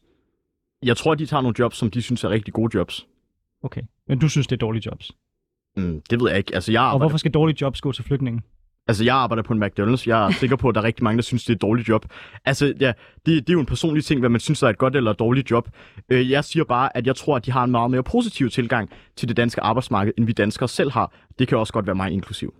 Jeg 0.83 0.97
tror, 0.97 1.11
at 1.11 1.19
de 1.19 1.25
tager 1.25 1.41
nogle 1.41 1.55
jobs, 1.59 1.77
som 1.77 1.91
de 1.91 2.01
synes 2.01 2.23
er 2.23 2.29
rigtig 2.29 2.53
gode 2.53 2.77
jobs. 2.77 3.07
Okay, 3.63 3.81
men 4.07 4.19
du 4.19 4.29
synes, 4.29 4.47
det 4.47 4.55
er 4.55 4.59
dårlige 4.59 4.83
jobs? 4.85 5.11
Mm, 5.77 6.01
det 6.09 6.19
ved 6.19 6.29
jeg 6.29 6.37
ikke. 6.37 6.55
Altså, 6.55 6.71
jeg 6.71 6.81
arbejder... 6.81 6.93
Og 6.93 6.99
hvorfor 6.99 7.17
skal 7.17 7.31
dårlige 7.31 7.57
jobs 7.61 7.81
gå 7.81 7.91
til 7.91 8.03
flygtningen? 8.03 8.43
Altså, 8.87 9.03
jeg 9.03 9.15
arbejder 9.15 9.43
på 9.43 9.53
en 9.53 9.63
McDonald's. 9.63 10.03
Jeg 10.05 10.27
er 10.27 10.31
sikker 10.31 10.55
på, 10.55 10.69
at 10.69 10.75
der 10.75 10.81
er 10.81 10.85
rigtig 10.85 11.03
mange, 11.03 11.17
der 11.17 11.23
synes, 11.23 11.43
det 11.43 11.49
er 11.49 11.55
et 11.55 11.61
dårligt 11.61 11.89
job. 11.89 12.05
Altså, 12.45 12.73
ja, 12.79 12.93
det, 13.25 13.25
det 13.25 13.49
er 13.49 13.53
jo 13.53 13.59
en 13.59 13.65
personlig 13.65 14.05
ting, 14.05 14.19
hvad 14.19 14.29
man 14.29 14.39
synes 14.39 14.63
er 14.63 14.67
et 14.67 14.77
godt 14.77 14.95
eller 14.95 15.11
et 15.11 15.19
dårligt 15.19 15.51
job. 15.51 15.69
Øh, 16.09 16.31
jeg 16.31 16.43
siger 16.43 16.63
bare, 16.63 16.97
at 16.97 17.07
jeg 17.07 17.15
tror, 17.15 17.35
at 17.35 17.45
de 17.45 17.51
har 17.51 17.63
en 17.63 17.71
meget 17.71 17.91
mere 17.91 18.03
positiv 18.03 18.49
tilgang 18.49 18.89
til 19.15 19.27
det 19.27 19.37
danske 19.37 19.61
arbejdsmarked, 19.61 20.13
end 20.17 20.25
vi 20.25 20.31
danskere 20.31 20.69
selv 20.69 20.91
har. 20.91 21.13
Det 21.39 21.47
kan 21.47 21.57
også 21.57 21.73
godt 21.73 21.87
være 21.87 21.95
mig 21.95 22.11
inklusiv. 22.11 22.53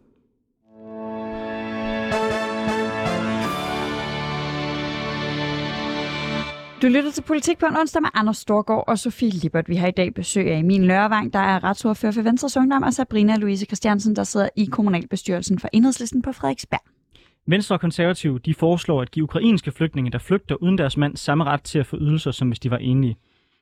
Du 6.86 6.90
lytter 6.90 7.12
til 7.12 7.22
Politik 7.22 7.58
på 7.58 7.66
en 7.66 7.78
onsdag 7.78 8.02
med 8.02 8.10
Anders 8.14 8.38
Storgård 8.38 8.84
og 8.88 9.00
Sofie 9.00 9.30
Libert. 9.30 9.70
Vi 9.70 9.76
har 9.76 9.88
i 9.88 9.92
dag 9.92 10.14
besøg 10.14 10.52
af 10.52 10.58
Emil 10.60 10.88
Nørrevang, 10.88 11.34
der 11.34 11.40
er 11.40 11.64
retsordfører 11.64 12.12
for 12.12 12.22
Venstres 12.22 12.58
Ungdom, 12.58 12.84
og 12.84 12.94
Sabrina 12.94 13.36
Louise 13.36 13.66
Christiansen, 13.66 14.16
der 14.16 14.24
sidder 14.24 14.50
i 14.56 14.66
kommunalbestyrelsen 14.66 15.60
for 15.60 15.70
Enhedslisten 15.74 16.22
på 16.22 16.32
Frederiksberg. 16.32 16.80
Venstre 17.48 17.76
og 17.76 17.80
konservative 17.80 18.40
de 18.40 18.54
foreslår 18.54 19.02
at 19.02 19.12
give 19.12 19.24
ukrainske 19.24 19.72
flygtninge, 19.72 20.12
der 20.12 20.18
flygter 20.18 20.56
uden 20.56 20.78
deres 20.78 20.98
mand, 20.98 21.18
samme 21.18 21.44
ret 21.44 21.64
til 21.64 21.80
at 21.80 21.86
få 21.86 21.98
ydelser, 21.98 22.32
som 22.32 22.48
hvis 22.48 22.60
de 22.60 22.72
var 22.72 22.78
enlige. 22.78 23.16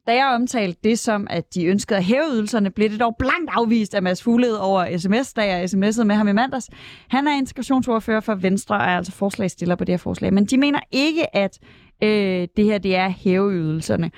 Da 0.07 0.11
jeg 0.15 0.31
omtalte 0.35 0.79
det 0.83 0.99
som, 0.99 1.27
at 1.29 1.53
de 1.55 1.65
ønskede 1.65 1.97
at 1.97 2.03
hæve 2.03 2.23
ydelserne, 2.33 2.71
blev 2.71 2.89
det 2.89 2.99
dog 2.99 3.15
blankt 3.19 3.51
afvist 3.53 3.95
af 3.95 4.03
Mads 4.03 4.23
Fuglede 4.23 4.61
over 4.61 4.97
sms, 4.97 5.33
da 5.33 5.41
jeg 5.41 5.63
sms'ede 5.63 6.03
med 6.03 6.15
ham 6.15 6.27
i 6.27 6.33
mandags. 6.33 6.69
Han 7.07 7.27
er 7.27 7.37
integrationsordfører 7.37 8.19
for 8.19 8.35
Venstre 8.35 8.75
og 8.75 8.81
er 8.81 8.97
altså 8.97 9.11
forslagstiller 9.11 9.75
på 9.75 9.83
det 9.83 9.93
her 9.93 9.97
forslag. 9.97 10.33
Men 10.33 10.45
de 10.45 10.57
mener 10.57 10.79
ikke, 10.91 11.35
at 11.35 11.59
øh, 12.03 12.47
det 12.57 12.65
her 12.65 12.77
det 12.77 12.95
er 12.95 13.09
hæveydelserne. 13.09 14.11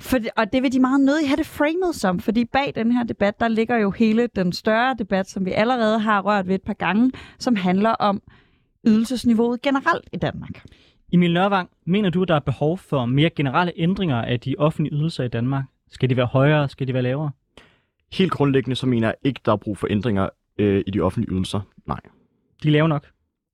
For, 0.00 0.18
og 0.36 0.52
det 0.52 0.62
vil 0.62 0.72
de 0.72 0.80
meget 0.80 1.00
nødig 1.00 1.28
have 1.28 1.36
det 1.36 1.46
framet 1.46 1.94
som, 1.94 2.20
fordi 2.20 2.44
bag 2.44 2.72
den 2.74 2.92
her 2.92 3.04
debat, 3.04 3.40
der 3.40 3.48
ligger 3.48 3.76
jo 3.76 3.90
hele 3.90 4.28
den 4.36 4.52
større 4.52 4.96
debat, 4.98 5.30
som 5.30 5.44
vi 5.44 5.52
allerede 5.52 5.98
har 5.98 6.20
rørt 6.20 6.48
ved 6.48 6.54
et 6.54 6.62
par 6.62 6.72
gange, 6.72 7.12
som 7.38 7.56
handler 7.56 7.90
om 7.90 8.22
ydelsesniveauet 8.86 9.62
generelt 9.62 10.08
i 10.12 10.16
Danmark. 10.16 10.64
Emil 11.12 11.32
Nørvang, 11.32 11.70
mener 11.86 12.10
du, 12.10 12.24
der 12.24 12.34
er 12.34 12.40
behov 12.40 12.78
for 12.78 13.06
mere 13.06 13.30
generelle 13.30 13.72
ændringer 13.76 14.16
af 14.16 14.40
de 14.40 14.54
offentlige 14.58 14.94
ydelser 14.94 15.24
i 15.24 15.28
Danmark? 15.28 15.64
Skal 15.90 16.10
de 16.10 16.16
være 16.16 16.26
højere? 16.26 16.68
Skal 16.68 16.88
de 16.88 16.94
være 16.94 17.02
lavere? 17.02 17.30
Helt 18.12 18.32
grundlæggende 18.32 18.76
så 18.76 18.86
mener 18.86 19.08
jeg 19.08 19.14
ikke, 19.22 19.40
der 19.44 19.52
er 19.52 19.56
brug 19.56 19.78
for 19.78 19.86
ændringer 19.90 20.28
øh, 20.58 20.84
i 20.86 20.90
de 20.90 21.00
offentlige 21.00 21.34
ydelser. 21.34 21.60
Nej. 21.86 22.00
De 22.62 22.68
er 22.68 22.72
lave 22.72 22.88
nok. 22.88 23.06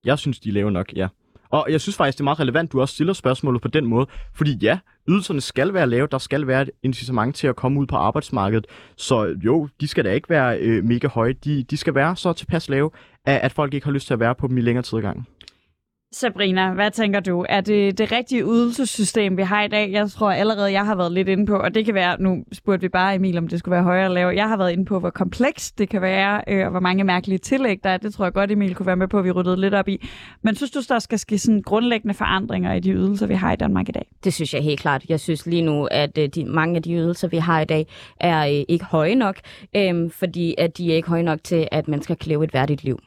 Jeg 0.04 0.18
synes, 0.18 0.40
de 0.40 0.48
er 0.48 0.52
lave 0.52 0.70
nok, 0.70 0.92
ja. 0.96 1.08
Og 1.52 1.66
jeg 1.70 1.80
synes 1.80 1.96
faktisk, 1.96 2.18
det 2.18 2.22
er 2.22 2.24
meget 2.24 2.40
relevant, 2.40 2.72
du 2.72 2.80
også 2.80 2.94
stiller 2.94 3.12
spørgsmålet 3.12 3.62
på 3.62 3.68
den 3.68 3.86
måde. 3.86 4.06
Fordi 4.34 4.58
ja, 4.62 4.78
ydelserne 5.08 5.40
skal 5.40 5.74
være 5.74 5.86
lave. 5.86 6.08
Der 6.10 6.18
skal 6.18 6.46
være 6.46 6.62
et 6.62 6.70
incitament 6.82 7.36
til 7.36 7.46
at 7.46 7.56
komme 7.56 7.80
ud 7.80 7.86
på 7.86 7.96
arbejdsmarkedet. 7.96 8.66
Så 8.96 9.36
jo, 9.44 9.68
de 9.80 9.88
skal 9.88 10.04
da 10.04 10.12
ikke 10.12 10.30
være 10.30 10.58
øh, 10.58 10.84
mega 10.84 11.08
høje. 11.08 11.32
De, 11.32 11.62
de 11.62 11.76
skal 11.76 11.94
være 11.94 12.16
så 12.16 12.32
tilpas 12.32 12.68
lave, 12.68 12.90
at, 13.26 13.40
at 13.40 13.52
folk 13.52 13.74
ikke 13.74 13.86
har 13.86 13.92
lyst 13.92 14.06
til 14.06 14.14
at 14.14 14.20
være 14.20 14.34
på 14.34 14.48
dem 14.48 14.58
i 14.58 14.60
længere 14.60 14.82
tid 14.82 15.00
gangen. 15.00 15.26
Sabrina, 16.14 16.72
hvad 16.72 16.90
tænker 16.90 17.20
du? 17.20 17.46
Er 17.48 17.60
det 17.60 17.98
det 17.98 18.12
rigtige 18.12 18.44
ydelsessystem, 18.44 19.36
vi 19.36 19.42
har 19.42 19.62
i 19.62 19.68
dag? 19.68 19.92
Jeg 19.92 20.10
tror 20.10 20.30
allerede, 20.30 20.72
jeg 20.72 20.86
har 20.86 20.94
været 20.94 21.12
lidt 21.12 21.28
inde 21.28 21.46
på, 21.46 21.56
og 21.56 21.74
det 21.74 21.84
kan 21.84 21.94
være, 21.94 22.22
nu 22.22 22.44
spurgte 22.52 22.80
vi 22.80 22.88
bare 22.88 23.14
Emil, 23.14 23.38
om 23.38 23.48
det 23.48 23.58
skulle 23.58 23.72
være 23.72 23.82
højere 23.82 24.04
eller 24.04 24.14
lavere. 24.14 24.36
Jeg 24.36 24.48
har 24.48 24.56
været 24.56 24.72
inde 24.72 24.84
på, 24.84 24.98
hvor 24.98 25.10
komplekst 25.10 25.78
det 25.78 25.88
kan 25.88 26.02
være, 26.02 26.42
øh, 26.48 26.64
og 26.64 26.70
hvor 26.70 26.80
mange 26.80 27.04
mærkelige 27.04 27.38
tillæg 27.38 27.84
der 27.84 27.90
er. 27.90 27.96
Det 27.96 28.14
tror 28.14 28.24
jeg 28.24 28.32
godt, 28.32 28.50
Emil 28.50 28.74
kunne 28.74 28.86
være 28.86 28.96
med 28.96 29.08
på, 29.08 29.18
at 29.18 29.24
vi 29.24 29.30
ryddede 29.30 29.60
lidt 29.60 29.74
op 29.74 29.88
i. 29.88 30.08
Men 30.42 30.54
synes 30.54 30.70
du, 30.70 30.80
der 30.88 30.98
skal 30.98 31.18
ske 31.18 31.38
sådan 31.38 31.62
grundlæggende 31.62 32.14
forandringer 32.14 32.72
i 32.72 32.80
de 32.80 32.90
ydelser, 32.90 33.26
vi 33.26 33.34
har 33.34 33.52
i 33.52 33.56
Danmark 33.56 33.88
i 33.88 33.92
dag? 33.92 34.06
Det 34.24 34.34
synes 34.34 34.54
jeg 34.54 34.62
helt 34.62 34.80
klart. 34.80 35.04
Jeg 35.08 35.20
synes 35.20 35.46
lige 35.46 35.62
nu, 35.62 35.88
at 35.90 36.18
øh, 36.18 36.28
de, 36.28 36.44
mange 36.44 36.76
af 36.76 36.82
de 36.82 36.92
ydelser, 36.92 37.28
vi 37.28 37.36
har 37.36 37.60
i 37.60 37.64
dag, 37.64 37.86
er 38.20 38.46
øh, 38.46 38.64
ikke 38.68 38.84
høje 38.84 39.14
nok, 39.14 39.36
øh, 39.76 40.10
fordi 40.10 40.54
at 40.58 40.78
de 40.78 40.92
er 40.92 40.96
ikke 40.96 41.08
høje 41.08 41.22
nok 41.22 41.44
til, 41.44 41.68
at 41.72 41.88
man 41.88 42.02
skal 42.02 42.16
leve 42.26 42.44
et 42.44 42.54
værdigt 42.54 42.84
liv. 42.84 42.98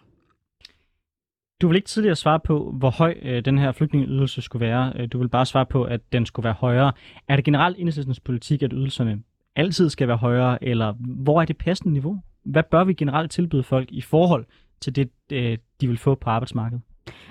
Du 1.61 1.67
vil 1.67 1.75
ikke 1.75 1.87
tidligere 1.87 2.15
svare 2.15 2.39
på, 2.39 2.71
hvor 2.77 2.89
høj 2.89 3.15
øh, 3.21 3.45
den 3.45 3.57
her 3.57 3.71
flygtningeydelse 3.71 4.41
skulle 4.41 4.65
være. 4.65 4.93
Øh, 4.95 5.07
du 5.11 5.17
vil 5.17 5.29
bare 5.29 5.45
svare 5.45 5.65
på, 5.65 5.83
at 5.83 6.01
den 6.13 6.25
skulle 6.25 6.43
være 6.43 6.53
højere. 6.53 6.91
Er 7.27 7.35
det 7.35 7.45
generelt 7.45 7.77
enhedslistens 7.79 8.19
politik, 8.19 8.63
at 8.63 8.71
ydelserne 8.73 9.23
altid 9.55 9.89
skal 9.89 10.07
være 10.07 10.17
højere, 10.17 10.63
eller 10.63 10.93
hvor 10.99 11.41
er 11.41 11.45
det 11.45 11.57
passende 11.57 11.93
niveau? 11.93 12.21
Hvad 12.43 12.63
bør 12.71 12.83
vi 12.83 12.93
generelt 12.93 13.31
tilbyde 13.31 13.63
folk 13.63 13.91
i 13.91 14.01
forhold 14.01 14.45
til 14.81 14.95
det, 14.95 15.09
øh, 15.31 15.57
de 15.81 15.87
vil 15.87 15.97
få 15.97 16.15
på 16.15 16.29
arbejdsmarkedet? 16.29 16.83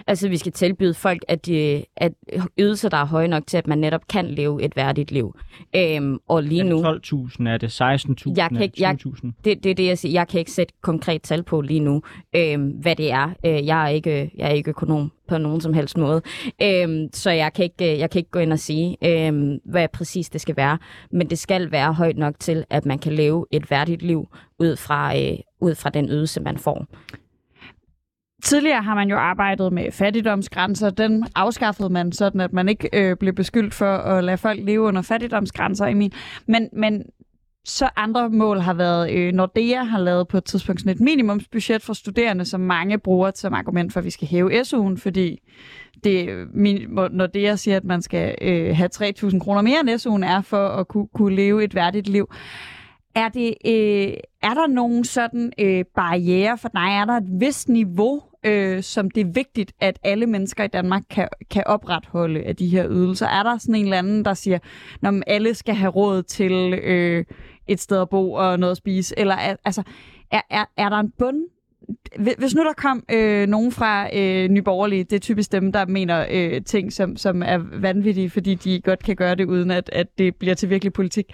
Altså, 0.06 0.28
vi 0.28 0.36
skal 0.36 0.52
tilbyde 0.52 0.94
folk, 0.94 1.24
at, 1.28 1.46
de, 1.46 1.84
at 1.96 2.12
ydelser, 2.58 2.88
der 2.88 2.96
er 2.96 3.04
høje 3.06 3.28
nok 3.28 3.46
til, 3.46 3.56
at 3.56 3.66
man 3.66 3.78
netop 3.78 4.08
kan 4.08 4.26
leve 4.26 4.62
et 4.62 4.76
værdigt 4.76 5.12
liv. 5.12 5.36
Øhm, 5.76 6.18
og 6.28 6.42
lige 6.42 6.60
er 6.60 6.64
nu... 6.64 6.76
det 6.76 7.12
12.000? 7.12 7.48
Er 7.48 7.56
det 7.58 7.80
16.000? 8.26 8.32
Jeg 8.36 8.48
kan 8.48 8.62
ikke- 8.62 8.82
jeg- 8.82 8.96
20.000? 9.06 9.30
Det, 9.44 9.64
det 9.64 9.70
er 9.70 9.74
det, 9.74 9.86
jeg 9.86 9.98
siger. 9.98 10.12
Jeg 10.12 10.28
kan 10.28 10.38
ikke 10.38 10.50
sætte 10.50 10.74
konkret 10.82 11.22
tal 11.22 11.42
på 11.42 11.60
lige 11.60 11.80
nu, 11.80 12.02
øhm, 12.36 12.66
hvad 12.68 12.96
det 12.96 13.10
er. 13.12 13.30
Øh, 13.46 13.66
jeg, 13.66 13.84
er 13.84 13.88
ikke, 13.88 14.30
jeg 14.36 14.46
er 14.48 14.52
ikke 14.52 14.70
økonom 14.70 15.12
på 15.28 15.38
nogen 15.38 15.60
som 15.60 15.74
helst 15.74 15.96
måde. 15.98 16.22
Øhm, 16.62 17.08
så 17.12 17.30
jeg 17.30 17.52
kan, 17.52 17.62
ikke, 17.64 17.98
jeg 17.98 18.10
kan 18.10 18.18
ikke 18.18 18.30
gå 18.30 18.38
ind 18.38 18.52
og 18.52 18.58
sige, 18.58 18.96
øhm, 19.04 19.58
hvad 19.64 19.88
præcis 19.88 20.30
det 20.30 20.40
skal 20.40 20.56
være. 20.56 20.78
Men 21.12 21.30
det 21.30 21.38
skal 21.38 21.70
være 21.72 21.92
højt 21.92 22.16
nok 22.18 22.34
til, 22.38 22.64
at 22.70 22.86
man 22.86 22.98
kan 22.98 23.12
leve 23.12 23.46
et 23.50 23.70
værdigt 23.70 24.02
liv 24.02 24.28
ud 24.58 24.76
fra, 24.76 25.18
øh, 25.18 25.38
ud 25.60 25.74
fra 25.74 25.90
den 25.90 26.08
ydelse, 26.08 26.40
man 26.40 26.58
får. 26.58 26.86
Tidligere 28.44 28.82
har 28.82 28.94
man 28.94 29.10
jo 29.10 29.16
arbejdet 29.16 29.72
med 29.72 29.92
fattigdomsgrænser. 29.92 30.90
Den 30.90 31.26
afskaffede 31.34 31.90
man, 31.90 32.12
sådan 32.12 32.40
at 32.40 32.52
man 32.52 32.68
ikke 32.68 32.88
øh, 32.92 33.16
blev 33.16 33.32
beskyldt 33.32 33.74
for 33.74 33.96
at 33.96 34.24
lade 34.24 34.38
folk 34.38 34.60
leve 34.62 34.80
under 34.80 35.02
fattigdomsgrænser, 35.02 35.86
Emil. 35.86 36.12
Men, 36.46 36.68
men 36.72 37.02
så 37.64 37.88
andre 37.96 38.30
mål 38.30 38.58
har 38.60 38.74
været, 38.74 39.10
øh, 39.10 39.32
Nordea 39.32 39.82
har 39.82 39.98
lavet 39.98 40.28
på 40.28 40.36
et 40.36 40.44
tidspunkt 40.44 40.80
sådan 40.80 40.92
et 40.92 41.00
minimumsbudget 41.00 41.82
for 41.82 41.92
studerende, 41.92 42.44
som 42.44 42.60
mange 42.60 42.98
bruger 42.98 43.30
som 43.34 43.54
argument 43.54 43.92
for, 43.92 44.00
at 44.00 44.04
vi 44.04 44.10
skal 44.10 44.28
hæve 44.28 44.60
SU'en, 44.60 44.96
fordi 44.96 45.38
det, 46.04 46.46
min, 46.54 46.88
Nordea 47.10 47.56
siger, 47.56 47.76
at 47.76 47.84
man 47.84 48.02
skal 48.02 48.34
øh, 48.42 48.76
have 48.76 48.88
3.000 48.94 49.38
kroner 49.38 49.62
mere 49.62 49.80
end 49.80 49.90
SU'en 49.90 50.26
er 50.26 50.40
for 50.40 50.68
at 50.68 50.88
kunne, 50.88 51.08
kunne 51.14 51.36
leve 51.36 51.64
et 51.64 51.74
værdigt 51.74 52.08
liv. 52.08 52.28
Er, 53.14 53.28
det, 53.28 53.54
øh, 53.66 54.14
er 54.42 54.54
der 54.54 54.66
nogen 54.66 55.04
sådan 55.04 55.52
øh, 55.58 55.84
barriere 55.94 56.58
for 56.58 56.68
dig? 56.68 56.88
Er 57.00 57.04
der 57.04 57.16
et 57.16 57.40
vist 57.40 57.68
niveau, 57.68 58.22
øh, 58.44 58.82
som 58.82 59.10
det 59.10 59.20
er 59.20 59.32
vigtigt, 59.34 59.72
at 59.80 59.98
alle 60.02 60.26
mennesker 60.26 60.64
i 60.64 60.68
Danmark 60.68 61.02
kan, 61.10 61.28
kan 61.50 61.62
opretholde 61.66 62.42
af 62.42 62.56
de 62.56 62.68
her 62.68 62.86
ydelser? 62.90 63.26
Er 63.26 63.42
der 63.42 63.58
sådan 63.58 63.74
en 63.74 63.84
eller 63.84 63.98
anden, 63.98 64.24
der 64.24 64.34
siger, 64.34 64.58
at 65.02 65.22
alle 65.26 65.54
skal 65.54 65.74
have 65.74 65.90
råd 65.90 66.22
til 66.22 66.74
øh, 66.74 67.24
et 67.66 67.80
sted 67.80 68.00
at 68.00 68.08
bo 68.08 68.32
og 68.32 68.58
noget 68.58 68.70
at 68.70 68.76
spise? 68.76 69.18
Eller 69.18 69.34
er, 69.34 69.56
altså, 69.64 69.82
er, 70.30 70.40
er, 70.50 70.64
er 70.76 70.88
der 70.88 70.96
en 70.96 71.12
bund? 71.18 71.53
Hvis- 72.38 72.54
nu 72.54 72.64
der 72.64 72.72
kom 72.76 73.04
øh, 73.12 73.46
nogen 73.48 73.72
fra 73.72 74.16
øh, 74.16 74.48
Nyborgerlige, 74.48 75.04
det 75.04 75.12
er 75.16 75.20
typisk 75.20 75.52
dem, 75.52 75.72
der 75.72 75.86
mener 75.86 76.26
øh, 76.30 76.62
ting, 76.62 76.92
som, 76.92 77.16
som 77.16 77.42
er 77.42 77.58
vanvittige, 77.80 78.30
fordi 78.30 78.54
de 78.54 78.80
godt 78.80 79.02
kan 79.02 79.16
gøre 79.16 79.34
det, 79.34 79.44
uden 79.44 79.70
at, 79.70 79.90
at 79.92 80.18
det 80.18 80.36
bliver 80.36 80.54
til 80.54 80.70
virkelig 80.70 80.92
politik. 80.92 81.24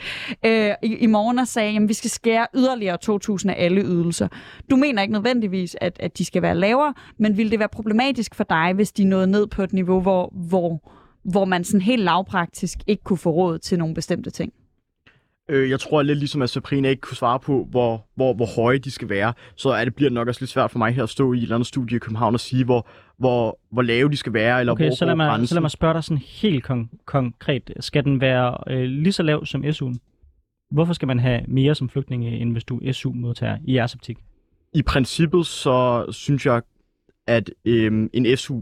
Øh, 0.46 0.70
i, 0.82 0.94
I 0.94 1.06
morgen 1.06 1.38
og 1.38 1.48
sagde, 1.48 1.76
at 1.76 1.88
vi 1.88 1.94
skal 1.94 2.10
skære 2.10 2.46
yderligere 2.54 2.98
2.000 3.04 3.50
af 3.50 3.64
alle 3.64 3.80
ydelser. 3.82 4.28
Du 4.70 4.76
mener 4.76 5.02
ikke 5.02 5.12
nødvendigvis, 5.12 5.76
at, 5.80 5.96
at 6.00 6.18
de 6.18 6.24
skal 6.24 6.42
være 6.42 6.54
lavere, 6.54 6.94
men 7.18 7.36
ville 7.36 7.50
det 7.50 7.58
være 7.58 7.68
problematisk 7.68 8.34
for 8.34 8.44
dig, 8.44 8.72
hvis 8.74 8.92
de 8.92 9.04
nåede 9.04 9.26
ned 9.26 9.46
på 9.46 9.62
et 9.62 9.72
niveau, 9.72 10.00
hvor, 10.00 10.32
hvor, 10.48 10.90
hvor 11.24 11.44
man 11.44 11.64
sådan 11.64 11.80
helt 11.80 12.02
lavpraktisk 12.02 12.78
ikke 12.86 13.04
kunne 13.04 13.18
få 13.18 13.30
råd 13.30 13.58
til 13.58 13.78
nogle 13.78 13.94
bestemte 13.94 14.30
ting? 14.30 14.52
Øh, 15.50 15.70
jeg 15.70 15.80
tror 15.80 16.02
lidt 16.02 16.18
ligesom, 16.18 16.42
at 16.42 16.50
Sabrina 16.50 16.88
ikke 16.88 17.00
kunne 17.00 17.16
svare 17.16 17.40
på, 17.40 17.66
hvor, 17.70 18.06
hvor, 18.14 18.34
hvor 18.34 18.46
høje 18.62 18.78
de 18.78 18.90
skal 18.90 19.08
være. 19.08 19.32
Så 19.56 19.68
er 19.70 19.84
det, 19.84 19.94
bliver 19.94 20.08
det 20.08 20.14
nok 20.14 20.28
også 20.28 20.40
lidt 20.40 20.50
svært 20.50 20.70
for 20.70 20.78
mig 20.78 20.92
her 20.94 21.02
at 21.02 21.08
stå 21.08 21.32
i 21.32 21.36
et 21.36 21.42
eller 21.42 21.54
andet 21.54 21.66
studie 21.66 21.96
i 21.96 21.98
København 21.98 22.34
og 22.34 22.40
sige, 22.40 22.64
hvor, 22.64 22.88
hvor, 23.18 23.58
hvor 23.72 23.82
lave 23.82 24.08
de 24.10 24.16
skal 24.16 24.32
være, 24.32 24.60
eller 24.60 24.72
Okay, 24.72 24.84
hvor 24.86 24.94
så 24.94 25.04
lad, 25.04 25.14
mig, 25.16 25.28
grænsen. 25.28 25.46
så 25.46 25.54
lad 25.54 25.60
mig 25.60 25.70
spørge 25.70 25.94
dig 25.94 26.04
sådan 26.04 26.22
helt 26.26 26.70
kon- 26.70 27.04
konkret. 27.04 27.70
Skal 27.80 28.04
den 28.04 28.20
være 28.20 28.56
øh, 28.74 28.82
lige 28.82 29.12
så 29.12 29.22
lav 29.22 29.46
som 29.46 29.64
SU'en? 29.64 29.96
Hvorfor 30.70 30.92
skal 30.92 31.08
man 31.08 31.18
have 31.18 31.40
mere 31.48 31.74
som 31.74 31.88
flygtninge, 31.88 32.30
end 32.38 32.52
hvis 32.52 32.64
du 32.64 32.80
er 32.84 32.92
SU-modtager 32.92 33.56
i 33.64 33.74
jeres 33.74 33.94
optik? 33.94 34.18
I 34.74 34.82
princippet 34.82 35.46
så 35.46 36.06
synes 36.12 36.46
jeg, 36.46 36.62
at 37.26 37.50
øhm, 37.64 38.10
en 38.12 38.36
SU, 38.36 38.60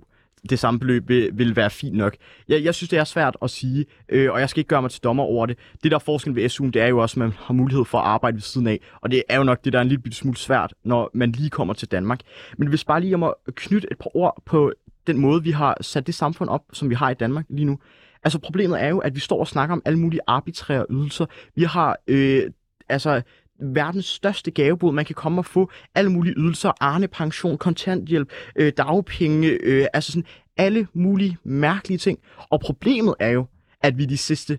det 0.51 0.59
samme 0.59 0.81
beløb, 0.81 1.09
vil, 1.09 1.31
vil 1.33 1.57
være 1.57 1.71
fint 1.71 1.97
nok. 1.97 2.17
Jeg, 2.49 2.65
jeg 2.65 2.75
synes, 2.75 2.91
det 2.91 2.99
er 2.99 3.05
svært 3.05 3.37
at 3.43 3.51
sige, 3.51 3.87
øh, 4.09 4.33
og 4.33 4.41
jeg 4.41 4.51
skal 4.51 4.61
ikke 4.61 4.69
gøre 4.69 4.83
mig 4.83 4.91
til 4.91 5.03
dommer 5.03 5.25
over 5.25 5.47
det. 5.47 5.59
Det, 5.83 5.91
der 5.91 5.97
er 5.97 5.99
forskellen 6.01 6.37
ved 6.37 6.51
SU'en, 6.51 6.71
det 6.71 6.83
er 6.83 6.87
jo 6.87 6.99
også, 6.99 7.15
at 7.15 7.19
man 7.19 7.33
har 7.39 7.55
mulighed 7.55 7.85
for 7.85 7.99
at 7.99 8.05
arbejde 8.05 8.35
ved 8.35 8.43
siden 8.43 8.67
af, 8.67 8.81
og 9.01 9.11
det 9.11 9.23
er 9.29 9.37
jo 9.37 9.45
nok 9.45 9.65
det, 9.65 9.73
der 9.73 9.79
er 9.79 9.83
en 9.83 9.89
lille 9.89 10.03
bitte 10.03 10.19
smule 10.19 10.37
svært, 10.37 10.75
når 10.85 11.11
man 11.15 11.33
lige 11.33 11.51
kommer 11.51 11.75
til 11.75 11.89
Danmark. 11.91 12.21
Men 12.59 12.69
hvis 12.69 12.85
bare 12.85 13.01
lige 13.01 13.11
jeg 13.11 13.19
må 13.19 13.35
knytte 13.55 13.89
et 13.91 13.99
par 13.99 14.17
ord 14.17 14.43
på 14.47 14.73
den 15.07 15.19
måde, 15.19 15.43
vi 15.43 15.51
har 15.51 15.77
sat 15.81 16.07
det 16.07 16.15
samfund 16.15 16.51
op, 16.51 16.63
som 16.73 16.91
vi 16.91 16.95
har 16.95 17.11
i 17.11 17.15
Danmark 17.15 17.45
lige 17.49 17.65
nu. 17.65 17.79
Altså 18.25 18.39
problemet 18.39 18.83
er 18.83 18.89
jo, 18.89 18.99
at 18.99 19.15
vi 19.15 19.21
står 19.21 19.41
og 19.41 19.47
snakker 19.49 19.73
om 19.73 19.83
alle 19.85 19.99
mulige 19.99 20.21
arbitrære 20.27 20.87
ydelser. 20.91 21.27
Vi 21.55 21.63
har 21.63 21.97
øh, 22.09 22.43
altså 22.89 23.23
verdens 23.61 24.07
største 24.07 24.51
gavebod. 24.51 24.93
Man 24.93 25.05
kan 25.05 25.15
komme 25.15 25.41
og 25.41 25.47
få 25.47 25.71
alle 25.95 26.13
mulige 26.13 26.35
ydelser, 26.37 26.73
Arne 26.81 27.09
pension, 27.09 27.59
kontanthjælp, 27.59 28.33
øh, 28.57 28.73
dagpenge, 28.77 29.49
øh, 29.49 29.87
altså 29.93 30.13
sådan 30.13 30.27
alle 30.57 30.87
mulige 30.93 31.39
mærkelige 31.45 31.99
ting. 31.99 32.19
Og 32.39 32.61
problemet 32.61 33.15
er 33.19 33.29
jo, 33.29 33.47
at 33.81 33.99
vi 33.99 34.05
de 34.05 34.17
sidste 34.17 34.59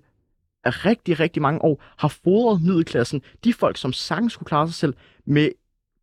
rigtig, 0.65 1.19
rigtig 1.19 1.41
mange 1.41 1.61
år 1.61 1.83
har 1.97 2.07
fodret 2.07 2.61
middelklassen, 2.61 3.21
de 3.43 3.53
folk, 3.53 3.77
som 3.77 3.93
sagtens 3.93 4.33
skulle 4.33 4.47
klare 4.47 4.67
sig 4.67 4.75
selv, 4.75 4.93
med 5.25 5.49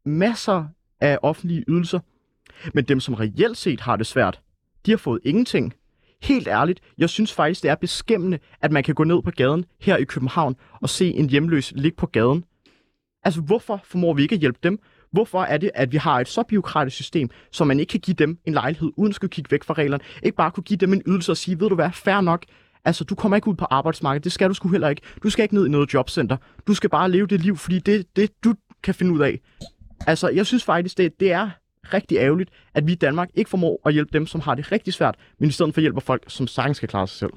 masser 0.05 0.65
af 1.01 1.19
offentlige 1.23 1.65
ydelser. 1.69 2.01
Men 2.75 2.85
dem, 2.85 3.01
som 3.01 3.15
reelt 3.15 3.57
set 3.57 3.81
har 3.81 3.97
det 3.97 4.07
svært, 4.07 4.41
de 4.87 4.91
har 4.91 4.99
fået 4.99 5.21
ingenting. 5.25 5.75
Helt 6.23 6.49
ærligt, 6.49 6.81
jeg 6.99 7.11
synes 7.11 7.33
faktisk, 7.33 7.63
det 7.63 7.71
er 7.71 7.75
beskæmmende, 7.75 8.39
at 8.61 8.73
man 8.73 8.85
kan 8.85 8.95
gå 8.95 9.05
ned 9.05 9.23
på 9.23 9.31
gaden 9.31 9.65
her 9.81 9.97
i 9.97 10.05
København 10.05 10.57
og 10.81 10.89
se 10.89 11.11
en 11.11 11.31
hjemløs 11.31 11.73
ligge 11.77 11.97
på 11.97 12.07
gaden. 12.07 12.45
Altså, 13.27 13.41
hvorfor 13.41 13.81
formår 13.85 14.15
vi 14.15 14.23
ikke 14.23 14.35
at 14.35 14.41
hjælpe 14.41 14.59
dem? 14.63 14.79
Hvorfor 15.13 15.43
er 15.43 15.59
det, 15.59 15.71
at 15.75 15.93
vi 15.93 15.97
har 15.97 16.21
et 16.21 16.29
så 16.29 16.43
byråkratisk 16.43 16.97
system, 16.97 17.31
så 17.53 17.65
man 17.65 17.81
ikke 17.81 17.91
kan 17.91 18.01
give 18.01 18.15
dem 18.15 18.39
en 18.45 18.53
lejlighed, 18.53 18.91
uden 18.97 19.11
at 19.11 19.15
skulle 19.15 19.31
kigge 19.31 19.51
væk 19.51 19.65
fra 19.65 19.75
reglerne? 19.75 20.05
Ikke 20.23 20.37
bare 20.37 20.51
kunne 20.51 20.65
give 20.65 20.77
dem 20.77 20.93
en 20.93 21.03
ydelse 21.07 21.33
og 21.33 21.37
sige, 21.37 21.61
ved 21.61 21.69
du 21.69 21.75
hvad, 21.75 21.91
fair 21.93 22.21
nok, 22.21 22.45
Altså, 22.85 23.05
du 23.05 23.15
kommer 23.15 23.37
ikke 23.37 23.49
ud 23.49 23.55
på 23.55 23.65
arbejdsmarkedet. 23.71 24.25
Det 24.25 24.33
skal 24.33 24.49
du 24.49 24.55
sgu 24.55 24.69
heller 24.69 24.89
ikke. 24.89 25.03
Du 25.23 25.31
skal 25.31 25.43
ikke 25.43 25.55
ned 25.55 25.67
i 25.67 25.69
noget 25.69 25.95
jobcenter. 25.95 26.37
Du 26.67 26.75
skal 26.75 26.91
bare 26.91 27.11
leve 27.11 27.27
det 27.27 27.41
liv, 27.41 27.57
fordi 27.57 27.79
det 27.79 28.17
det, 28.17 28.31
du 28.45 28.55
kan 28.83 28.95
finde 28.95 29.13
ud 29.13 29.21
af. 29.21 29.41
Altså, 30.07 30.29
jeg 30.29 30.47
synes 30.47 30.65
faktisk, 30.65 30.99
det, 30.99 31.21
det 31.21 31.33
er 31.33 31.51
rigtig 31.85 32.19
ærgerligt, 32.19 32.51
at 32.75 32.87
vi 32.87 32.93
i 32.93 32.95
Danmark 32.95 33.29
ikke 33.35 33.51
formår 33.51 33.81
at 33.87 33.93
hjælpe 33.93 34.11
dem, 34.13 34.27
som 34.27 34.41
har 34.41 34.55
det 34.55 34.73
rigtig 34.73 34.95
svært, 34.95 35.15
men 35.39 35.49
i 35.49 35.53
stedet 35.53 35.75
for 35.75 35.81
hjælper 35.81 36.01
folk, 36.01 36.25
som 36.29 36.47
sagtens 36.47 36.77
skal 36.77 36.89
klare 36.89 37.07
sig 37.09 37.19
selv. 37.19 37.33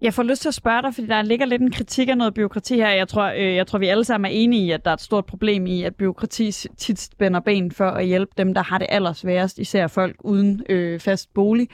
Jeg 0.00 0.14
får 0.14 0.22
lyst 0.22 0.42
til 0.42 0.48
at 0.48 0.54
spørge 0.54 0.82
dig, 0.82 0.94
fordi 0.94 1.06
der 1.06 1.22
ligger 1.22 1.46
lidt 1.46 1.62
en 1.62 1.70
kritik 1.70 2.08
af 2.08 2.18
noget 2.18 2.34
byråkrati 2.34 2.76
her. 2.76 2.88
Jeg 2.90 3.08
tror, 3.08 3.24
øh, 3.24 3.54
jeg 3.54 3.66
tror, 3.66 3.78
vi 3.78 3.86
alle 3.86 4.04
sammen 4.04 4.30
er 4.30 4.34
enige 4.34 4.66
i, 4.66 4.70
at 4.70 4.84
der 4.84 4.90
er 4.90 4.94
et 4.94 5.00
stort 5.00 5.26
problem 5.26 5.66
i, 5.66 5.82
at 5.82 5.94
byråkrati 5.94 6.52
tit 6.52 7.00
spænder 7.00 7.40
ben 7.40 7.72
for 7.72 7.84
at 7.84 8.06
hjælpe 8.06 8.32
dem, 8.38 8.54
der 8.54 8.62
har 8.62 8.78
det 8.78 8.86
allersværest, 8.90 9.58
især 9.58 9.86
folk 9.86 10.16
uden 10.20 10.62
øh, 10.68 11.00
fast 11.00 11.34
bolig. 11.34 11.68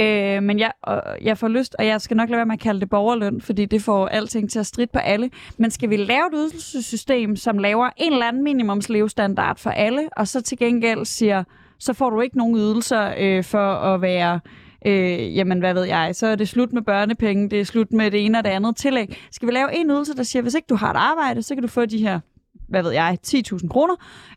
Øh, 0.00 0.42
men 0.42 0.58
jeg, 0.58 0.72
øh, 0.88 1.26
jeg 1.26 1.38
får 1.38 1.48
lyst, 1.48 1.76
og 1.78 1.86
jeg 1.86 2.00
skal 2.00 2.16
nok 2.16 2.28
lade 2.28 2.36
være 2.36 2.46
med 2.46 2.54
at 2.54 2.60
kalde 2.60 2.80
det 2.80 2.90
borgerløn, 2.90 3.40
fordi 3.40 3.64
det 3.64 3.82
får 3.82 4.06
alting 4.06 4.50
til 4.50 4.58
at 4.58 4.66
stride 4.66 4.90
på 4.92 4.98
alle. 4.98 5.30
Men 5.56 5.70
skal 5.70 5.90
vi 5.90 5.96
lave 5.96 6.26
et 6.26 6.32
ydelsessystem, 6.34 7.36
som 7.36 7.58
laver 7.58 7.90
en 7.96 8.12
eller 8.12 8.26
anden 8.26 8.44
minimumslevestandard 8.44 9.58
for 9.58 9.70
alle, 9.70 10.08
og 10.16 10.28
så 10.28 10.40
til 10.40 10.58
gengæld 10.58 11.04
siger, 11.04 11.44
så 11.78 11.92
får 11.92 12.10
du 12.10 12.20
ikke 12.20 12.38
nogen 12.38 12.56
ydelser 12.56 13.14
øh, 13.18 13.44
for 13.44 13.72
at 13.74 14.02
være 14.02 14.40
øh, 14.86 15.36
jamen 15.36 15.58
hvad 15.58 15.74
ved 15.74 15.84
jeg, 15.84 16.16
så 16.16 16.26
er 16.26 16.36
det 16.36 16.48
slut 16.48 16.72
med 16.72 16.82
børnepenge, 16.82 17.48
det 17.48 17.60
er 17.60 17.64
slut 17.64 17.92
med 17.92 18.10
det 18.10 18.24
ene 18.24 18.38
og 18.38 18.44
det 18.44 18.50
andet 18.50 18.76
tillæg. 18.76 19.16
Skal 19.30 19.48
vi 19.48 19.52
lave 19.52 19.74
en 19.76 19.90
ydelse, 19.90 20.14
der 20.14 20.22
siger, 20.22 20.42
hvis 20.42 20.54
ikke 20.54 20.66
du 20.66 20.74
har 20.74 20.90
et 20.90 20.96
arbejde, 20.96 21.42
så 21.42 21.54
kan 21.54 21.62
du 21.62 21.68
få 21.68 21.86
de 21.86 21.98
her 21.98 22.20
hvad 22.68 22.82
ved 22.82 22.90
jeg, 22.90 23.18
10.000 23.26 23.68
kroner, 23.68 23.94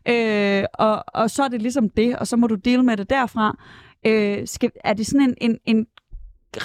øh, 0.08 0.64
og, 0.74 1.04
og 1.08 1.30
så 1.30 1.42
er 1.42 1.48
det 1.48 1.62
ligesom 1.62 1.88
det, 1.88 2.16
og 2.16 2.26
så 2.26 2.36
må 2.36 2.46
du 2.46 2.54
dele 2.54 2.82
med 2.82 2.96
det 2.96 3.10
derfra. 3.10 3.58
Øh, 4.06 4.46
skal, 4.46 4.70
er 4.84 4.92
det 4.92 5.06
sådan 5.06 5.20
en, 5.20 5.34
en, 5.40 5.58
en 5.64 5.86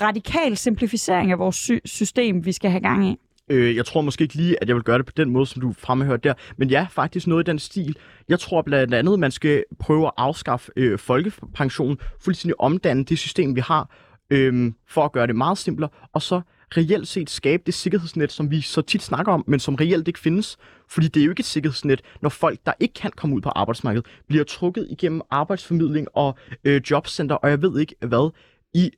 radikal 0.01 0.57
simplificering 0.57 1.31
af 1.31 1.39
vores 1.39 1.55
sy- 1.55 1.85
system, 1.85 2.45
vi 2.45 2.51
skal 2.51 2.71
have 2.71 2.81
gang 2.81 3.07
i? 3.07 3.17
Øh, 3.51 3.75
jeg 3.75 3.85
tror 3.85 4.01
måske 4.01 4.21
ikke 4.21 4.35
lige, 4.35 4.61
at 4.61 4.67
jeg 4.67 4.75
vil 4.75 4.83
gøre 4.83 4.97
det 4.97 5.05
på 5.05 5.11
den 5.17 5.29
måde, 5.29 5.45
som 5.45 5.61
du 5.61 5.73
fremhører 5.77 6.17
der. 6.17 6.33
Men 6.57 6.69
ja, 6.69 6.87
faktisk 6.91 7.27
noget 7.27 7.47
i 7.47 7.49
den 7.51 7.59
stil. 7.59 7.97
Jeg 8.29 8.39
tror 8.39 8.61
blandt 8.61 8.93
andet, 8.93 9.13
at 9.13 9.19
man 9.19 9.31
skal 9.31 9.63
prøve 9.79 10.05
at 10.05 10.11
afskaffe 10.17 10.71
øh, 10.75 10.99
folkepensionen, 10.99 11.97
fuldstændig 12.21 12.59
omdanne 12.59 13.03
det 13.03 13.19
system, 13.19 13.55
vi 13.55 13.61
har, 13.61 13.89
øh, 14.29 14.71
for 14.87 15.05
at 15.05 15.11
gøre 15.11 15.27
det 15.27 15.35
meget 15.35 15.57
simplere, 15.57 15.89
og 16.13 16.21
så 16.21 16.41
reelt 16.77 17.07
set 17.07 17.29
skabe 17.29 17.63
det 17.65 17.73
sikkerhedsnet, 17.73 18.31
som 18.31 18.51
vi 18.51 18.61
så 18.61 18.81
tit 18.81 19.01
snakker 19.01 19.31
om, 19.31 19.43
men 19.47 19.59
som 19.59 19.75
reelt 19.75 20.07
ikke 20.07 20.19
findes. 20.19 20.57
Fordi 20.89 21.07
det 21.07 21.19
er 21.19 21.25
jo 21.25 21.31
ikke 21.31 21.41
et 21.41 21.45
sikkerhedsnet, 21.45 22.01
når 22.21 22.29
folk, 22.29 22.59
der 22.65 22.73
ikke 22.79 22.93
kan 22.93 23.11
komme 23.15 23.35
ud 23.35 23.41
på 23.41 23.49
arbejdsmarkedet, 23.49 24.07
bliver 24.27 24.43
trukket 24.43 24.87
igennem 24.89 25.21
arbejdsformidling 25.31 26.07
og 26.13 26.35
øh, 26.63 26.81
jobcenter, 26.91 27.35
og 27.35 27.49
jeg 27.49 27.61
ved 27.61 27.79
ikke 27.79 27.95
hvad, 27.99 28.31
i 28.73 28.91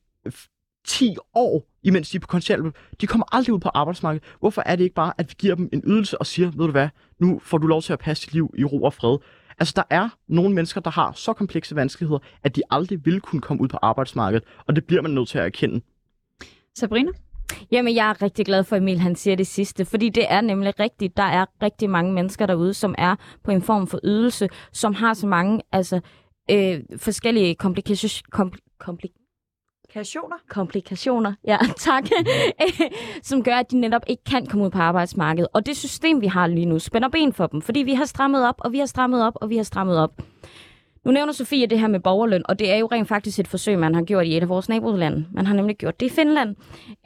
10 0.88 1.16
år, 1.36 1.64
imens 1.84 2.10
de 2.10 2.18
er 2.18 2.20
på 2.20 2.28
kontanthjælp. 2.28 2.76
De 3.02 3.08
kommer 3.08 3.26
aldrig 3.36 3.54
ud 3.54 3.60
på 3.60 3.70
arbejdsmarkedet. 3.74 4.24
Hvorfor 4.40 4.64
er 4.66 4.76
det 4.76 4.84
ikke 4.84 4.96
bare, 4.96 5.14
at 5.18 5.30
vi 5.30 5.34
giver 5.38 5.56
dem 5.56 5.70
en 5.74 5.82
ydelse 5.88 6.18
og 6.18 6.26
siger, 6.26 6.52
ved 6.52 6.66
du 6.66 6.72
hvad, 6.72 6.90
nu 7.20 7.40
får 7.44 7.58
du 7.58 7.68
lov 7.68 7.82
til 7.82 7.94
at 7.94 8.00
passe 8.00 8.26
dit 8.26 8.34
liv 8.34 8.54
i 8.58 8.64
ro 8.64 8.84
og 8.84 8.94
fred. 8.94 9.18
Altså, 9.60 9.74
der 9.76 9.84
er 9.90 10.10
nogle 10.28 10.56
mennesker, 10.56 10.82
der 10.82 10.90
har 10.90 11.12
så 11.12 11.34
komplekse 11.34 11.76
vanskeligheder, 11.76 12.20
at 12.44 12.56
de 12.56 12.62
aldrig 12.70 13.06
vil 13.06 13.22
kunne 13.22 13.42
komme 13.42 13.64
ud 13.64 13.68
på 13.68 13.78
arbejdsmarkedet, 13.82 14.44
og 14.68 14.76
det 14.76 14.86
bliver 14.86 15.02
man 15.02 15.12
nødt 15.12 15.30
til 15.30 15.38
at 15.38 15.46
erkende. 15.46 15.82
Sabrina? 16.76 17.12
Jamen, 17.72 17.96
jeg 17.96 18.10
er 18.10 18.22
rigtig 18.22 18.46
glad 18.46 18.64
for, 18.64 18.76
Emil 18.76 19.00
han 19.00 19.16
siger 19.16 19.36
det 19.36 19.48
sidste, 19.48 19.86
fordi 19.86 20.10
det 20.10 20.26
er 20.30 20.42
nemlig 20.42 20.80
rigtigt. 20.80 21.18
Der 21.18 21.24
er 21.24 21.46
rigtig 21.62 21.90
mange 21.90 22.14
mennesker 22.14 22.46
derude, 22.46 22.74
som 22.74 22.96
er 22.98 23.16
på 23.44 23.52
en 23.52 23.62
form 23.62 23.88
for 23.88 24.00
ydelse, 24.04 24.50
som 24.72 24.94
har 24.94 25.14
så 25.14 25.28
mange 25.28 25.62
altså, 25.72 26.00
øh, 26.52 26.80
forskellige 26.98 27.56
komplikationer, 27.56 28.22
kompl- 28.36 28.84
kompl- 28.84 29.23
Komplikationer? 29.94 30.38
komplikationer, 30.50 31.34
ja, 31.48 31.58
tak, 31.78 32.04
som 33.30 33.44
gør, 33.44 33.56
at 33.56 33.72
de 33.72 33.80
netop 33.80 34.02
ikke 34.08 34.24
kan 34.24 34.46
komme 34.46 34.66
ud 34.66 34.70
på 34.70 34.78
arbejdsmarkedet. 34.78 35.48
Og 35.54 35.66
det 35.66 35.78
system, 35.78 36.22
vi 36.22 36.28
har 36.28 36.48
lige 36.48 36.66
nu, 36.66 36.80
spænder 36.80 37.10
ben 37.10 37.34
for 37.34 37.48
dem, 37.48 37.62
fordi 37.62 37.80
vi 37.80 37.94
har 37.94 38.06
strammet 38.06 38.48
op, 38.48 38.56
og 38.58 38.72
vi 38.72 38.80
har 38.80 38.86
strammet 38.86 39.26
op, 39.26 39.34
og 39.36 39.50
vi 39.50 39.58
har 39.58 39.64
strammet 39.64 39.98
op. 40.00 40.22
Nu 41.06 41.12
nævner 41.12 41.34
Sofie 41.34 41.68
det 41.68 41.80
her 41.80 41.88
med 41.88 42.00
borgerløn, 42.00 42.42
og 42.46 42.60
det 42.60 42.72
er 42.72 42.78
jo 42.78 42.88
rent 42.92 43.08
faktisk 43.08 43.40
et 43.40 43.48
forsøg, 43.48 43.80
man 43.80 43.96
har 43.96 44.04
gjort 44.04 44.26
i 44.26 44.38
et 44.38 44.42
af 44.42 44.50
vores 44.50 44.70
nabolande. 44.70 45.26
Man 45.32 45.46
har 45.46 45.56
nemlig 45.56 45.78
gjort 45.78 46.00
det 46.00 46.06
i 46.06 46.10
Finland. 46.10 46.56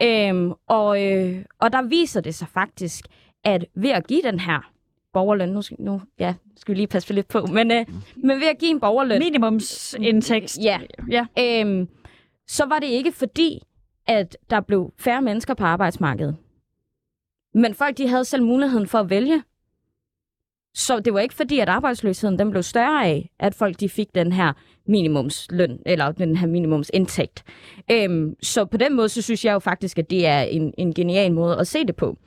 Øhm, 0.01 0.53
og, 0.67 1.05
øh, 1.05 1.45
og 1.59 1.71
der 1.71 1.81
viser 1.81 2.21
det 2.21 2.35
sig 2.35 2.47
faktisk, 2.53 3.05
at 3.43 3.65
ved 3.75 3.89
at 3.89 4.07
give 4.07 4.21
den 4.21 4.39
her 4.39 4.71
borgerløn, 5.13 5.49
nu 5.49 5.61
skal, 5.61 5.77
nu, 5.79 6.01
ja, 6.19 6.33
skal 6.57 6.73
vi 6.73 6.77
lige 6.77 6.87
passe 6.87 7.13
lidt 7.13 7.27
på, 7.27 7.45
men, 7.45 7.71
øh, 7.71 7.85
men 8.15 8.39
ved 8.39 8.47
at 8.47 8.57
give 8.59 8.71
en 8.71 8.79
borgerløn, 8.79 9.19
Minimumsindtægt. 9.19 10.57
Ja. 10.63 10.79
ja. 11.11 11.25
øhm, 11.39 11.87
så 12.47 12.65
var 12.65 12.79
det 12.79 12.87
ikke 12.87 13.11
fordi, 13.11 13.61
at 14.07 14.37
der 14.49 14.61
blev 14.61 14.93
færre 14.97 15.21
mennesker 15.21 15.53
på 15.53 15.63
arbejdsmarkedet. 15.63 16.37
Men 17.53 17.73
folk 17.73 17.97
de 17.97 18.07
havde 18.07 18.25
selv 18.25 18.43
muligheden 18.43 18.87
for 18.87 18.99
at 18.99 19.09
vælge. 19.09 19.43
Så 20.73 20.99
det 20.99 21.13
var 21.13 21.19
ikke 21.19 21.35
fordi, 21.35 21.59
at 21.59 21.69
arbejdsløsheden 21.69 22.39
den 22.39 22.51
blev 22.51 22.63
større 22.63 23.05
af, 23.05 23.29
at 23.39 23.55
folk 23.55 23.79
de 23.79 23.89
fik 23.89 24.15
den 24.15 24.31
her 24.31 24.53
minimumsløn, 24.87 25.79
eller 25.85 26.11
den 26.11 26.35
her 26.35 26.47
minimumsindtægt. 26.47 27.43
Øhm, 27.91 28.35
så 28.43 28.65
på 28.65 28.77
den 28.77 28.95
måde, 28.95 29.09
så 29.09 29.21
synes 29.21 29.45
jeg 29.45 29.53
jo 29.53 29.59
faktisk, 29.59 29.99
at 29.99 30.09
det 30.09 30.27
er 30.27 30.41
en, 30.41 30.73
en 30.77 30.93
genial 30.93 31.33
måde 31.33 31.59
at 31.59 31.67
se 31.67 31.85
det 31.85 31.95
på. 31.95 32.17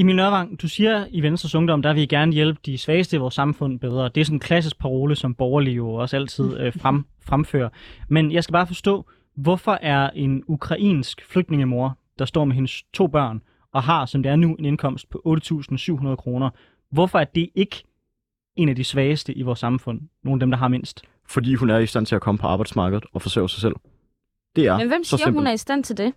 Emil 0.00 0.16
Nørvang, 0.16 0.62
du 0.62 0.68
siger 0.68 1.06
i 1.10 1.20
Venstres 1.20 1.54
Ungdom, 1.54 1.82
der 1.82 1.92
vil 1.92 2.02
I 2.02 2.06
gerne 2.06 2.32
hjælpe 2.32 2.60
de 2.66 2.78
svageste 2.78 3.16
i 3.16 3.18
vores 3.18 3.34
samfund 3.34 3.80
bedre. 3.80 4.08
Det 4.08 4.20
er 4.20 4.24
sådan 4.24 4.36
en 4.36 4.40
klassisk 4.40 4.78
parole, 4.78 5.16
som 5.16 5.34
borgerlige 5.34 5.76
jo 5.76 5.94
også 5.94 6.16
altid 6.16 6.58
øh, 6.58 6.72
frem, 6.82 7.04
fremfører. 7.20 7.68
Men 8.08 8.32
jeg 8.32 8.44
skal 8.44 8.52
bare 8.52 8.66
forstå, 8.66 9.06
hvorfor 9.36 9.78
er 9.82 10.10
en 10.10 10.42
ukrainsk 10.46 11.24
flygtningemor, 11.30 11.98
der 12.18 12.24
står 12.24 12.44
med 12.44 12.54
hendes 12.54 12.82
to 12.92 13.06
børn, 13.06 13.42
og 13.72 13.82
har, 13.82 14.06
som 14.06 14.22
det 14.22 14.32
er 14.32 14.36
nu, 14.36 14.54
en 14.54 14.64
indkomst 14.64 15.10
på 15.10 15.22
8.700 15.26 16.14
kroner, 16.14 16.50
hvorfor 16.90 17.18
er 17.18 17.24
det 17.24 17.48
ikke 17.54 17.84
en 18.56 18.68
af 18.68 18.76
de 18.76 18.84
svageste 18.84 19.34
i 19.34 19.42
vores 19.42 19.58
samfund? 19.58 20.00
Nogle 20.24 20.36
af 20.36 20.40
dem, 20.40 20.50
der 20.50 20.58
har 20.58 20.68
mindst. 20.68 21.02
Fordi 21.28 21.54
hun 21.54 21.70
er 21.70 21.78
i 21.78 21.86
stand 21.86 22.06
til 22.06 22.14
at 22.14 22.20
komme 22.20 22.38
på 22.38 22.46
arbejdsmarkedet 22.46 23.04
og 23.12 23.22
forsørge 23.22 23.48
sig 23.48 23.60
selv. 23.60 23.74
Det 24.56 24.66
er 24.66 24.78
Men 24.78 24.88
hvem 24.88 25.04
så 25.04 25.08
siger, 25.08 25.18
simpelt. 25.18 25.36
hun 25.36 25.46
er 25.46 25.52
i 25.52 25.56
stand 25.56 25.84
til 25.84 25.96
det? 25.96 26.14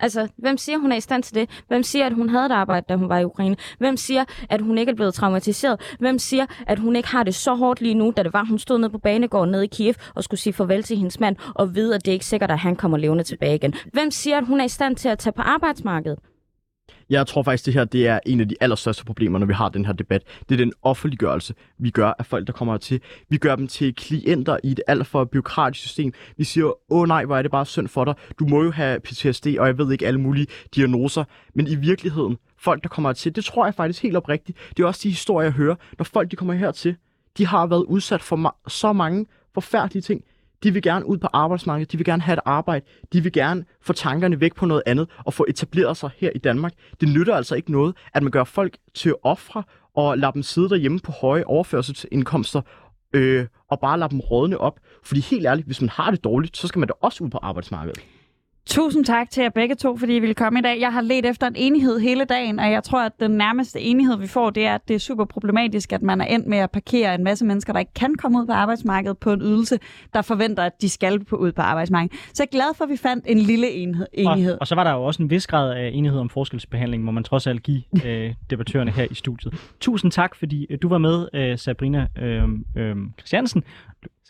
Altså, 0.00 0.28
hvem 0.36 0.56
siger, 0.56 0.78
hun 0.78 0.92
er 0.92 0.96
i 0.96 1.00
stand 1.00 1.22
til 1.22 1.34
det? 1.34 1.50
Hvem 1.68 1.82
siger, 1.82 2.06
at 2.06 2.12
hun 2.12 2.28
havde 2.28 2.46
et 2.46 2.52
arbejde, 2.52 2.86
da 2.88 2.96
hun 2.96 3.08
var 3.08 3.18
i 3.18 3.24
Ukraine? 3.24 3.56
Hvem 3.78 3.96
siger, 3.96 4.24
at 4.50 4.60
hun 4.60 4.78
ikke 4.78 4.90
er 4.90 4.96
blevet 4.96 5.14
traumatiseret? 5.14 5.80
Hvem 5.98 6.18
siger, 6.18 6.46
at 6.66 6.78
hun 6.78 6.96
ikke 6.96 7.08
har 7.08 7.22
det 7.22 7.34
så 7.34 7.54
hårdt 7.54 7.80
lige 7.80 7.94
nu, 7.94 8.12
da 8.16 8.22
det 8.22 8.32
var, 8.32 8.44
hun 8.44 8.58
stod 8.58 8.78
nede 8.78 8.90
på 8.90 8.98
banegården 8.98 9.50
nede 9.50 9.64
i 9.64 9.68
Kiev 9.68 9.94
og 10.14 10.24
skulle 10.24 10.40
sige 10.40 10.52
farvel 10.52 10.82
til 10.82 10.96
hendes 10.96 11.20
mand, 11.20 11.36
og 11.54 11.74
vide, 11.74 11.94
at 11.94 12.04
det 12.04 12.10
er 12.10 12.12
ikke 12.12 12.26
sikkert, 12.26 12.50
at 12.50 12.58
han 12.58 12.76
kommer 12.76 12.98
levende 12.98 13.24
tilbage 13.24 13.54
igen? 13.54 13.74
Hvem 13.92 14.10
siger, 14.10 14.38
at 14.38 14.46
hun 14.46 14.60
er 14.60 14.64
i 14.64 14.68
stand 14.68 14.96
til 14.96 15.08
at 15.08 15.18
tage 15.18 15.32
på 15.32 15.42
arbejdsmarkedet? 15.42 16.18
Jeg 17.10 17.26
tror 17.26 17.42
faktisk, 17.42 17.66
det 17.66 17.74
her 17.74 17.84
det 17.84 18.06
er 18.06 18.18
en 18.26 18.40
af 18.40 18.48
de 18.48 18.54
allerstørste 18.60 19.04
problemer, 19.04 19.38
når 19.38 19.46
vi 19.46 19.52
har 19.52 19.68
den 19.68 19.84
her 19.84 19.92
debat. 19.92 20.22
Det 20.48 20.54
er 20.54 20.58
den 20.58 20.72
offentliggørelse, 20.82 21.54
vi 21.78 21.90
gør 21.90 22.12
af 22.18 22.26
folk, 22.26 22.46
der 22.46 22.52
kommer 22.52 22.76
til. 22.76 23.00
Vi 23.28 23.36
gør 23.36 23.56
dem 23.56 23.68
til 23.68 23.94
klienter 23.94 24.56
i 24.64 24.70
et 24.70 24.80
alt 24.86 25.06
for 25.06 25.24
byråkratisk 25.24 25.80
system. 25.84 26.12
Vi 26.36 26.44
siger, 26.44 26.92
åh 26.92 27.08
nej, 27.08 27.24
hvor 27.24 27.36
er 27.36 27.42
det 27.42 27.50
bare 27.50 27.66
synd 27.66 27.88
for 27.88 28.04
dig. 28.04 28.14
Du 28.38 28.46
må 28.46 28.62
jo 28.62 28.70
have 28.70 29.00
PTSD, 29.00 29.46
og 29.58 29.66
jeg 29.66 29.78
ved 29.78 29.92
ikke 29.92 30.06
alle 30.06 30.20
mulige 30.20 30.46
diagnoser. 30.74 31.24
Men 31.54 31.66
i 31.66 31.74
virkeligheden, 31.74 32.36
folk, 32.58 32.82
der 32.82 32.88
kommer 32.88 33.12
til, 33.12 33.36
det 33.36 33.44
tror 33.44 33.64
jeg 33.66 33.74
faktisk 33.74 34.02
helt 34.02 34.16
oprigtigt. 34.16 34.58
Det 34.76 34.82
er 34.82 34.86
også 34.86 35.00
de 35.02 35.08
historier, 35.08 35.46
jeg 35.46 35.52
hører, 35.52 35.74
når 35.98 36.04
folk 36.04 36.30
de 36.30 36.36
kommer 36.36 36.54
hertil. 36.54 36.96
De 37.38 37.46
har 37.46 37.66
været 37.66 37.84
udsat 37.84 38.22
for 38.22 38.36
ma- 38.36 38.68
så 38.68 38.92
mange 38.92 39.26
forfærdelige 39.54 40.02
ting. 40.02 40.24
De 40.64 40.72
vil 40.72 40.82
gerne 40.82 41.06
ud 41.06 41.18
på 41.18 41.28
arbejdsmarkedet, 41.32 41.92
de 41.92 41.96
vil 41.96 42.04
gerne 42.04 42.22
have 42.22 42.32
et 42.32 42.40
arbejde, 42.44 42.84
de 43.12 43.22
vil 43.22 43.32
gerne 43.32 43.64
få 43.80 43.92
tankerne 43.92 44.40
væk 44.40 44.54
på 44.54 44.66
noget 44.66 44.82
andet 44.86 45.08
og 45.24 45.34
få 45.34 45.46
etableret 45.48 45.96
sig 45.96 46.10
her 46.16 46.30
i 46.34 46.38
Danmark. 46.38 46.72
Det 47.00 47.08
nytter 47.08 47.34
altså 47.34 47.54
ikke 47.54 47.72
noget, 47.72 47.96
at 48.14 48.22
man 48.22 48.32
gør 48.32 48.44
folk 48.44 48.76
til 48.94 49.14
ofre 49.22 49.62
og 49.96 50.18
lader 50.18 50.32
dem 50.32 50.42
sidde 50.42 50.68
derhjemme 50.68 51.00
på 51.00 51.12
høje 51.12 51.44
overførselsindkomster 51.44 52.60
øh, 53.12 53.46
og 53.70 53.80
bare 53.80 53.98
lader 53.98 54.08
dem 54.08 54.20
rådne 54.20 54.58
op. 54.58 54.80
Fordi 55.02 55.20
helt 55.20 55.46
ærligt, 55.46 55.66
hvis 55.66 55.80
man 55.80 55.90
har 55.90 56.10
det 56.10 56.24
dårligt, 56.24 56.56
så 56.56 56.66
skal 56.66 56.78
man 56.78 56.88
da 56.88 56.94
også 57.00 57.24
ud 57.24 57.30
på 57.30 57.38
arbejdsmarkedet. 57.42 58.04
Tusind 58.66 59.04
tak 59.04 59.30
til 59.30 59.42
jer 59.42 59.50
begge 59.50 59.74
to, 59.74 59.96
fordi 59.96 60.16
I 60.16 60.18
ville 60.18 60.34
komme 60.34 60.58
i 60.58 60.62
dag. 60.62 60.80
Jeg 60.80 60.92
har 60.92 61.00
let 61.00 61.26
efter 61.26 61.46
en 61.46 61.56
enighed 61.56 61.98
hele 61.98 62.24
dagen, 62.24 62.58
og 62.58 62.70
jeg 62.70 62.84
tror, 62.84 63.02
at 63.02 63.12
den 63.20 63.30
nærmeste 63.30 63.80
enighed, 63.80 64.16
vi 64.16 64.26
får, 64.26 64.50
det 64.50 64.66
er, 64.66 64.74
at 64.74 64.88
det 64.88 64.94
er 64.94 64.98
super 64.98 65.24
problematisk, 65.24 65.92
at 65.92 66.02
man 66.02 66.20
er 66.20 66.24
endt 66.24 66.46
med 66.46 66.58
at 66.58 66.70
parkere 66.70 67.14
en 67.14 67.24
masse 67.24 67.44
mennesker, 67.44 67.72
der 67.72 67.80
ikke 67.80 67.94
kan 67.94 68.14
komme 68.14 68.38
ud 68.40 68.46
på 68.46 68.52
arbejdsmarkedet 68.52 69.18
på 69.18 69.32
en 69.32 69.42
ydelse, 69.42 69.78
der 70.14 70.22
forventer, 70.22 70.62
at 70.62 70.72
de 70.80 70.88
skal 70.88 71.24
på 71.24 71.36
ud 71.36 71.52
på 71.52 71.62
arbejdsmarkedet. 71.62 72.18
Så 72.34 72.42
jeg 72.42 72.46
er 72.46 72.50
glad 72.50 72.74
for, 72.76 72.84
at 72.84 72.90
vi 72.90 72.96
fandt 72.96 73.24
en 73.28 73.38
lille 73.38 73.70
enhed. 73.70 74.06
enighed. 74.12 74.52
Og, 74.52 74.60
og 74.60 74.66
så 74.66 74.74
var 74.74 74.84
der 74.84 74.92
jo 74.92 75.04
også 75.04 75.22
en 75.22 75.30
vis 75.30 75.46
grad 75.46 75.72
af 75.72 75.90
enighed 75.92 76.20
om 76.20 76.28
forskelsbehandling, 76.28 77.04
må 77.04 77.10
man 77.10 77.24
trods 77.24 77.46
alt 77.46 77.62
give 77.62 77.82
øh, 78.06 78.34
debattørerne 78.50 78.90
her 78.90 79.06
i 79.10 79.14
studiet. 79.14 79.54
Tusind 79.80 80.12
tak, 80.12 80.34
fordi 80.34 80.66
øh, 80.70 80.78
du 80.82 80.88
var 80.88 80.98
med, 80.98 81.28
øh, 81.34 81.58
Sabrina 81.58 82.06
øh, 82.18 82.48
øh, 82.76 82.96
Christiansen. 83.18 83.64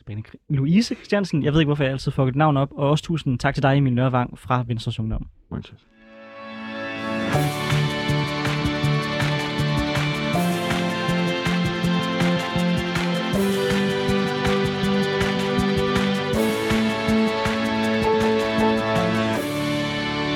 Sabrina 0.04 0.22
Louise 0.48 0.94
Christiansen. 0.94 1.42
Jeg 1.42 1.52
ved 1.52 1.60
ikke, 1.60 1.68
hvorfor 1.68 1.84
jeg 1.84 1.92
altid 1.92 2.12
får 2.12 2.28
et 2.28 2.36
navn 2.36 2.56
op. 2.56 2.72
Og 2.72 2.90
også 2.90 3.04
tusind 3.04 3.38
tak 3.38 3.54
til 3.54 3.62
dig, 3.62 3.76
Emil 3.76 3.92
Nørvang 3.92 4.38
fra 4.38 4.64
Venstres 4.66 5.00
Ungdom. 5.00 5.26
Mange 5.50 5.62
tak. 5.62 5.93